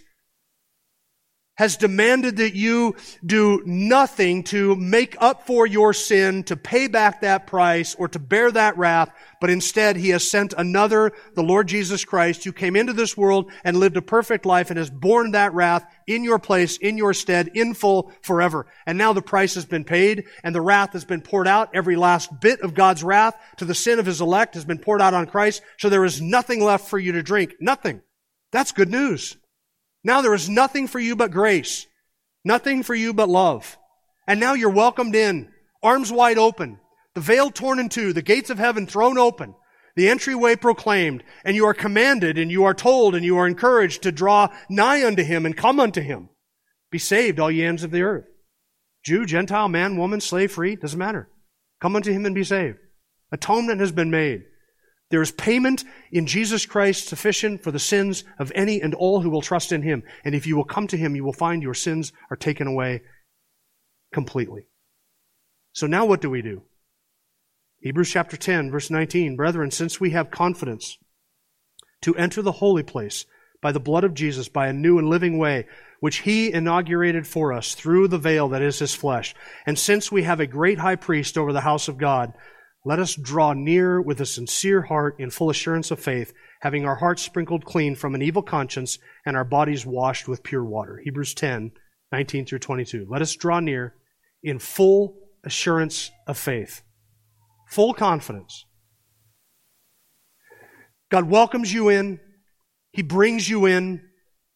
has 1.56 1.78
demanded 1.78 2.38
that 2.38 2.56
you 2.56 2.96
do 3.26 3.62
nothing 3.66 4.44
to 4.44 4.76
make 4.78 5.16
up 5.20 5.46
for 5.46 5.68
your 5.68 5.94
sin, 5.94 6.44
to 6.46 6.56
pay 6.56 6.88
back 6.88 7.22
that 7.22 7.46
price, 7.46 7.94
or 7.96 8.08
to 8.08 8.20
bear 8.20 8.50
that 8.50 8.78
wrath, 8.78 9.14
but 9.42 9.50
instead 9.50 9.98
he 9.98 10.10
has 10.10 10.30
sent 10.30 10.54
another, 10.58 11.12
the 11.36 11.44
Lord 11.44 11.68
Jesus 11.68 12.06
Christ, 12.06 12.44
who 12.44 12.54
came 12.54 12.76
into 12.76 12.94
this 12.94 13.18
world 13.18 13.52
and 13.64 13.78
lived 13.78 13.98
a 13.98 14.02
perfect 14.02 14.46
life 14.46 14.70
and 14.70 14.78
has 14.78 14.90
borne 14.90 15.32
that 15.32 15.54
wrath 15.54 15.86
in 16.08 16.24
your 16.24 16.40
place, 16.40 16.78
in 16.78 16.98
your 16.98 17.14
stead, 17.14 17.50
in 17.54 17.74
full, 17.74 18.12
forever. 18.22 18.66
And 18.86 18.98
now 18.98 19.14
the 19.14 19.22
price 19.22 19.56
has 19.56 19.66
been 19.66 19.84
paid 19.84 20.26
and 20.44 20.56
the 20.56 20.62
wrath 20.62 20.94
has 20.94 21.06
been 21.06 21.22
poured 21.22 21.48
out. 21.48 21.76
Every 21.76 21.96
last 21.96 22.40
bit 22.40 22.62
of 22.62 22.74
God's 22.74 23.04
wrath 23.04 23.36
to 23.58 23.66
the 23.66 23.76
sin 23.76 24.00
of 24.00 24.06
his 24.06 24.22
elect 24.22 24.56
has 24.56 24.66
been 24.66 24.80
poured 24.80 25.02
out 25.02 25.14
on 25.14 25.28
Christ, 25.28 25.62
so 25.78 25.90
there 25.90 26.06
is 26.06 26.22
nothing 26.22 26.64
left 26.64 26.88
for 26.88 26.98
you 26.98 27.12
to 27.12 27.24
drink. 27.24 27.56
Nothing. 27.60 28.02
That's 28.52 28.72
good 28.72 28.90
news. 28.90 29.38
Now 30.04 30.22
there 30.22 30.34
is 30.34 30.50
nothing 30.50 30.88
for 30.88 31.00
you 31.00 31.16
but 31.16 31.32
grace, 31.32 31.88
nothing 32.44 32.84
for 32.84 32.96
you 32.96 33.14
but 33.14 33.30
love. 33.30 33.78
And 34.28 34.40
now 34.40 34.54
you're 34.54 34.70
welcomed 34.70 35.16
in, 35.16 35.52
arms 35.84 36.12
wide 36.12 36.38
open, 36.38 36.80
the 37.14 37.22
veil 37.22 37.52
torn 37.52 37.80
in 37.80 37.90
two, 37.90 38.14
the 38.14 38.22
gates 38.22 38.50
of 38.50 38.58
heaven 38.58 38.88
thrown 38.88 39.18
open, 39.18 39.56
the 39.96 40.10
entryway 40.10 40.56
proclaimed, 40.56 41.24
and 41.44 41.56
you 41.56 41.66
are 41.66 41.74
commanded 41.74 42.38
and 42.38 42.50
you 42.50 42.64
are 42.64 42.74
told 42.74 43.14
and 43.14 43.26
you 43.26 43.38
are 43.38 43.48
encouraged 43.48 44.04
to 44.04 44.12
draw 44.12 44.48
nigh 44.70 45.06
unto 45.06 45.24
him 45.24 45.46
and 45.46 45.58
come 45.58 45.80
unto 45.80 46.02
him. 46.02 46.30
Be 46.92 46.98
saved, 46.98 47.40
all 47.40 47.52
ye 47.52 47.64
ends 47.64 47.84
of 47.84 47.92
the 47.92 48.02
earth. 48.02 48.26
Jew, 49.04 49.26
Gentile, 49.26 49.68
man, 49.68 49.98
woman, 49.98 50.22
slave, 50.22 50.52
free, 50.52 50.76
doesn't 50.76 51.00
matter. 51.00 51.30
Come 51.80 51.96
unto 51.96 52.12
him 52.12 52.26
and 52.26 52.36
be 52.36 52.44
saved. 52.44 52.78
Atonement 53.32 53.80
has 53.80 53.92
been 53.92 54.12
made. 54.12 54.44
There 55.12 55.22
is 55.22 55.32
payment 55.32 55.84
in 56.12 56.26
Jesus 56.26 56.66
Christ 56.66 57.08
sufficient 57.08 57.62
for 57.62 57.72
the 57.72 57.80
sins 57.80 58.24
of 58.40 58.52
any 58.56 58.82
and 58.82 58.96
all 58.96 59.22
who 59.22 59.30
will 59.30 59.42
trust 59.42 59.72
in 59.72 59.84
Him. 59.84 60.04
And 60.24 60.34
if 60.34 60.48
you 60.48 60.56
will 60.56 60.64
come 60.64 60.88
to 60.88 60.98
Him, 60.98 61.16
you 61.16 61.24
will 61.24 61.34
find 61.34 61.62
your 61.62 61.74
sins 61.74 62.14
are 62.32 62.38
taken 62.38 62.66
away 62.66 63.02
completely. 64.14 64.68
So 65.74 65.86
now 65.86 66.06
what 66.06 66.22
do 66.22 66.30
we 66.30 66.42
do? 66.42 66.64
Hebrews 67.82 68.12
chapter 68.12 68.38
10, 68.38 68.72
verse 68.72 68.90
19. 68.90 69.36
Brethren, 69.36 69.70
since 69.70 70.00
we 70.00 70.12
have 70.12 70.32
confidence 70.32 70.98
to 72.02 72.16
enter 72.16 72.42
the 72.42 72.54
holy 72.54 72.84
place 72.84 73.26
by 73.62 73.72
the 73.72 73.80
blood 73.80 74.04
of 74.04 74.14
Jesus, 74.14 74.48
by 74.48 74.68
a 74.68 74.74
new 74.74 74.98
and 74.98 75.10
living 75.10 75.38
way, 75.38 75.68
which 76.00 76.20
he 76.20 76.52
inaugurated 76.52 77.28
for 77.28 77.54
us 77.54 77.76
through 77.76 78.08
the 78.08 78.18
veil 78.18 78.50
that 78.50 78.62
is 78.62 78.80
his 78.80 78.96
flesh. 78.96 79.36
And 79.66 79.78
since 79.78 80.12
we 80.12 80.24
have 80.24 80.40
a 80.40 80.48
great 80.48 80.80
high 80.80 80.96
priest 80.96 81.38
over 81.38 81.54
the 81.54 81.62
house 81.62 81.88
of 81.88 81.98
God, 81.98 82.34
let 82.84 83.00
us 83.00 83.16
draw 83.16 83.54
near 83.54 84.02
with 84.02 84.20
a 84.22 84.26
sincere 84.26 84.82
heart 84.82 85.20
in 85.20 85.30
full 85.30 85.50
assurance 85.50 85.92
of 85.92 86.00
faith, 86.00 86.34
having 86.62 86.86
our 86.86 86.96
hearts 86.96 87.22
sprinkled 87.22 87.64
clean 87.64 87.96
from 87.96 88.16
an 88.16 88.22
evil 88.22 88.42
conscience 88.42 88.98
and 89.26 89.38
our 89.38 89.44
bodies 89.44 89.86
washed 89.86 90.28
with 90.28 90.44
pure 90.44 90.64
water. 90.64 91.00
Hebrews 91.04 91.36
10, 91.36 91.72
19 92.12 92.46
through 92.46 92.60
22. 92.60 93.06
Let 93.08 93.22
us 93.22 93.36
draw 93.36 93.60
near 93.60 93.96
in 94.42 94.58
full 94.58 95.16
assurance 95.44 96.10
of 96.26 96.38
faith, 96.38 96.82
full 97.68 97.94
confidence. 97.94 98.66
God 101.12 101.30
welcomes 101.30 101.72
you 101.72 101.90
in. 101.90 102.20
He 102.94 103.04
brings 103.04 103.48
you 103.48 103.66
in. 103.66 104.02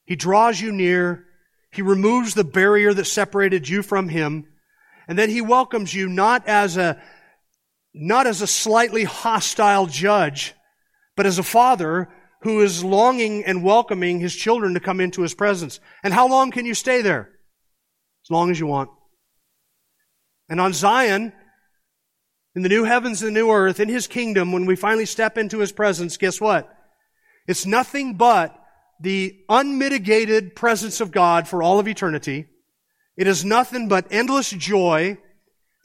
He 0.06 0.16
draws 0.16 0.60
you 0.60 0.72
near. 0.72 1.26
He 1.72 1.82
removes 1.82 2.34
the 2.34 2.44
barrier 2.44 2.94
that 2.94 3.06
separated 3.06 3.68
you 3.68 3.84
from 3.84 4.10
Him. 4.10 4.48
And 5.08 5.20
then 5.20 5.30
He 5.30 5.42
welcomes 5.42 5.94
you 5.94 6.08
not 6.08 6.48
as 6.48 6.78
a 6.78 7.02
not 7.96 8.28
as 8.28 8.42
a 8.42 8.48
slightly 8.48 9.06
hostile 9.06 9.88
judge, 9.88 10.54
but 11.16 11.26
as 11.26 11.40
a 11.40 11.44
father 11.44 12.10
who 12.42 12.62
is 12.62 12.84
longing 12.84 13.46
and 13.46 13.64
welcoming 13.64 14.20
his 14.20 14.36
children 14.36 14.74
to 14.74 14.80
come 14.80 15.00
into 15.00 15.22
his 15.22 15.34
presence. 15.34 15.80
And 16.04 16.14
how 16.14 16.28
long 16.28 16.52
can 16.52 16.66
you 16.66 16.74
stay 16.74 17.02
there? 17.02 17.30
As 18.26 18.30
long 18.30 18.52
as 18.52 18.60
you 18.60 18.68
want. 18.68 18.90
And 20.50 20.60
on 20.60 20.74
Zion, 20.74 21.32
in 22.54 22.62
the 22.62 22.70
new 22.70 22.84
heavens 22.84 23.22
and 23.22 23.36
the 23.36 23.40
new 23.40 23.50
earth, 23.50 23.80
in 23.80 23.90
his 23.90 24.08
kingdom, 24.08 24.52
when 24.52 24.66
we 24.66 24.76
finally 24.76 25.06
step 25.06 25.38
into 25.38 25.60
his 25.60 25.72
presence, 25.72 26.18
guess 26.18 26.40
what? 26.40 26.70
It's 27.48 27.66
nothing 27.66 28.16
but 28.16 28.56
the 29.00 29.40
unmitigated 29.50 30.56
presence 30.56 31.00
of 31.00 31.12
God 31.12 31.48
for 31.48 31.64
all 31.64 31.80
of 31.80 31.88
eternity. 31.88 32.48
It 33.18 33.28
is 33.28 33.46
nothing 33.46 33.88
but 33.88 34.08
endless 34.12 34.50
joy 34.50 35.18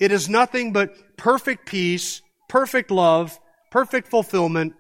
it 0.01 0.11
is 0.11 0.29
nothing 0.29 0.73
but 0.73 1.17
perfect 1.17 1.67
peace, 1.67 2.23
perfect 2.49 2.91
love, 2.91 3.39
perfect 3.71 4.09
fulfillment, 4.09 4.75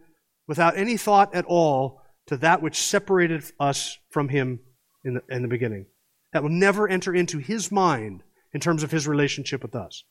without 0.49 0.77
any 0.77 0.97
thought 0.97 1.35
at 1.35 1.45
all 1.45 2.01
to 2.27 2.37
that 2.39 2.63
which 2.63 2.83
separated 2.83 3.45
us 3.61 3.99
from 4.11 4.29
Him 4.29 4.61
in 5.05 5.15
the, 5.15 5.23
in 5.29 5.43
the 5.43 5.49
beginning. 5.49 5.87
That 6.33 6.43
will 6.43 6.51
never 6.51 6.89
enter 6.89 7.15
into 7.15 7.39
His 7.39 7.71
mind, 7.71 8.23
in 8.53 8.61
terms 8.61 8.83
of 8.83 8.91
his 8.91 9.07
relationship 9.07 9.63
with 9.63 9.75
us. 9.75 10.05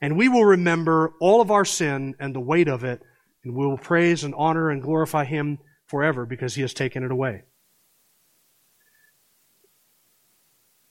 And 0.00 0.16
we 0.16 0.28
will 0.28 0.44
remember 0.44 1.14
all 1.20 1.40
of 1.40 1.50
our 1.50 1.64
sin 1.64 2.14
and 2.20 2.34
the 2.34 2.40
weight 2.40 2.68
of 2.68 2.84
it, 2.84 3.00
and 3.44 3.54
we 3.54 3.66
will 3.66 3.78
praise 3.78 4.24
and 4.24 4.34
honor 4.36 4.70
and 4.70 4.82
glorify 4.82 5.24
him 5.24 5.58
forever 5.86 6.26
because 6.26 6.54
he 6.54 6.62
has 6.62 6.74
taken 6.74 7.02
it 7.02 7.10
away. 7.10 7.42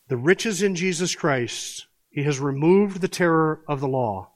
The 0.07 0.17
riches 0.17 0.61
in 0.61 0.75
Jesus 0.75 1.15
Christ, 1.15 1.87
he 2.15 2.23
has 2.23 2.39
removed 2.39 3.01
the 3.01 3.09
terror 3.09 3.59
of 3.67 3.81
the 3.81 3.89
law, 3.89 4.31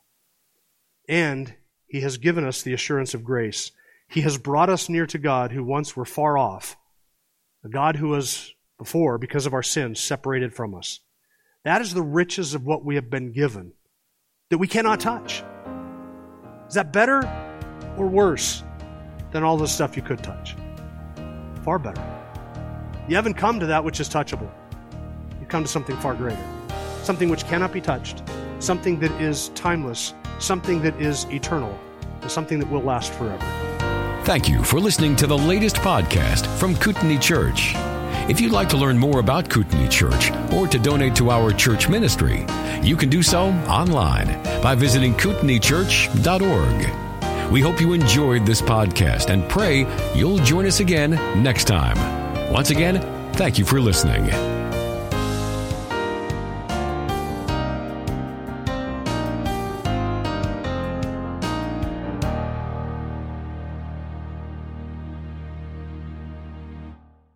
and 1.08 1.56
he 1.88 2.02
has 2.02 2.18
given 2.18 2.44
us 2.44 2.62
the 2.62 2.74
assurance 2.74 3.14
of 3.14 3.24
grace. 3.24 3.72
He 4.10 4.20
has 4.20 4.38
brought 4.38 4.70
us 4.70 4.90
near 4.90 5.06
to 5.06 5.18
God 5.18 5.54
who 5.54 5.64
once 5.64 5.96
were 5.96 6.04
far 6.04 6.38
off, 6.38 6.76
a 7.64 7.70
God 7.70 7.96
who 7.96 8.10
was 8.10 8.54
before, 8.78 9.18
because 9.18 9.46
of 9.46 9.54
our 9.54 9.64
sins, 9.64 10.02
separated 10.02 10.54
from 10.54 10.76
us. 10.76 11.00
That 11.64 11.82
is 11.82 11.94
the 11.94 12.02
riches 12.02 12.54
of 12.54 12.66
what 12.66 12.84
we 12.84 12.96
have 12.96 13.10
been 13.10 13.32
given 13.32 13.72
that 14.50 14.58
we 14.58 14.68
cannot 14.68 15.00
touch. 15.00 15.42
Is 16.68 16.74
that 16.74 16.92
better 16.92 17.24
or 17.98 18.08
worse 18.08 18.62
than 19.32 19.44
all 19.44 19.56
the 19.56 19.68
stuff 19.70 19.96
you 19.96 20.04
could 20.04 20.22
touch? 20.22 20.54
Far 21.64 21.80
better. 21.80 22.04
You 23.08 23.16
haven't 23.16 23.36
come 23.36 23.58
to 23.62 23.68
that 23.68 23.86
which 23.86 24.02
is 24.02 24.10
touchable. 24.10 24.52
you've 25.40 25.48
come 25.48 25.64
to 25.64 25.70
something 25.70 25.96
far 25.98 26.14
greater, 26.14 26.59
something 27.10 27.28
which 27.28 27.44
cannot 27.48 27.74
be 27.74 27.82
touched, 27.82 28.22
something 28.60 29.00
that 29.00 29.10
is 29.20 29.50
timeless, 29.56 30.14
something 30.38 30.80
that 30.84 30.94
is 31.02 31.26
eternal, 31.32 31.76
and 32.22 32.30
something 32.30 32.60
that 32.60 32.70
will 32.70 32.84
last 32.84 33.12
forever. 33.14 33.44
Thank 34.26 34.48
you 34.48 34.64
for 34.64 34.80
listening 34.80 35.16
to 35.16 35.26
the 35.26 35.36
latest 35.36 35.78
podcast 35.78 36.46
from 36.60 36.76
Kootenai 36.76 37.18
Church. 37.18 37.74
If 38.30 38.40
you'd 38.40 38.52
like 38.52 38.70
to 38.70 38.78
learn 38.78 38.96
more 38.96 39.22
about 39.22 39.50
Kootenai 39.50 39.88
Church 39.88 40.30
or 40.54 40.68
to 40.68 40.78
donate 40.78 41.16
to 41.16 41.32
our 41.32 41.52
church 41.52 41.90
ministry, 41.90 42.46
you 42.84 42.96
can 42.96 43.10
do 43.10 43.24
so 43.24 43.46
online 43.66 44.28
by 44.62 44.76
visiting 44.76 45.16
kootenaichurch.org. 45.16 47.52
We 47.52 47.60
hope 47.60 47.82
you 47.82 47.94
enjoyed 47.94 48.46
this 48.46 48.62
podcast 48.62 49.32
and 49.32 49.50
pray 49.50 49.88
you'll 50.14 50.38
join 50.38 50.68
us 50.68 50.80
again 50.80 51.14
next 51.42 51.66
time. 51.66 51.98
Once 52.54 52.70
again, 52.70 53.02
thank 53.34 53.58
you 53.58 53.66
for 53.66 53.82
listening. 53.82 54.59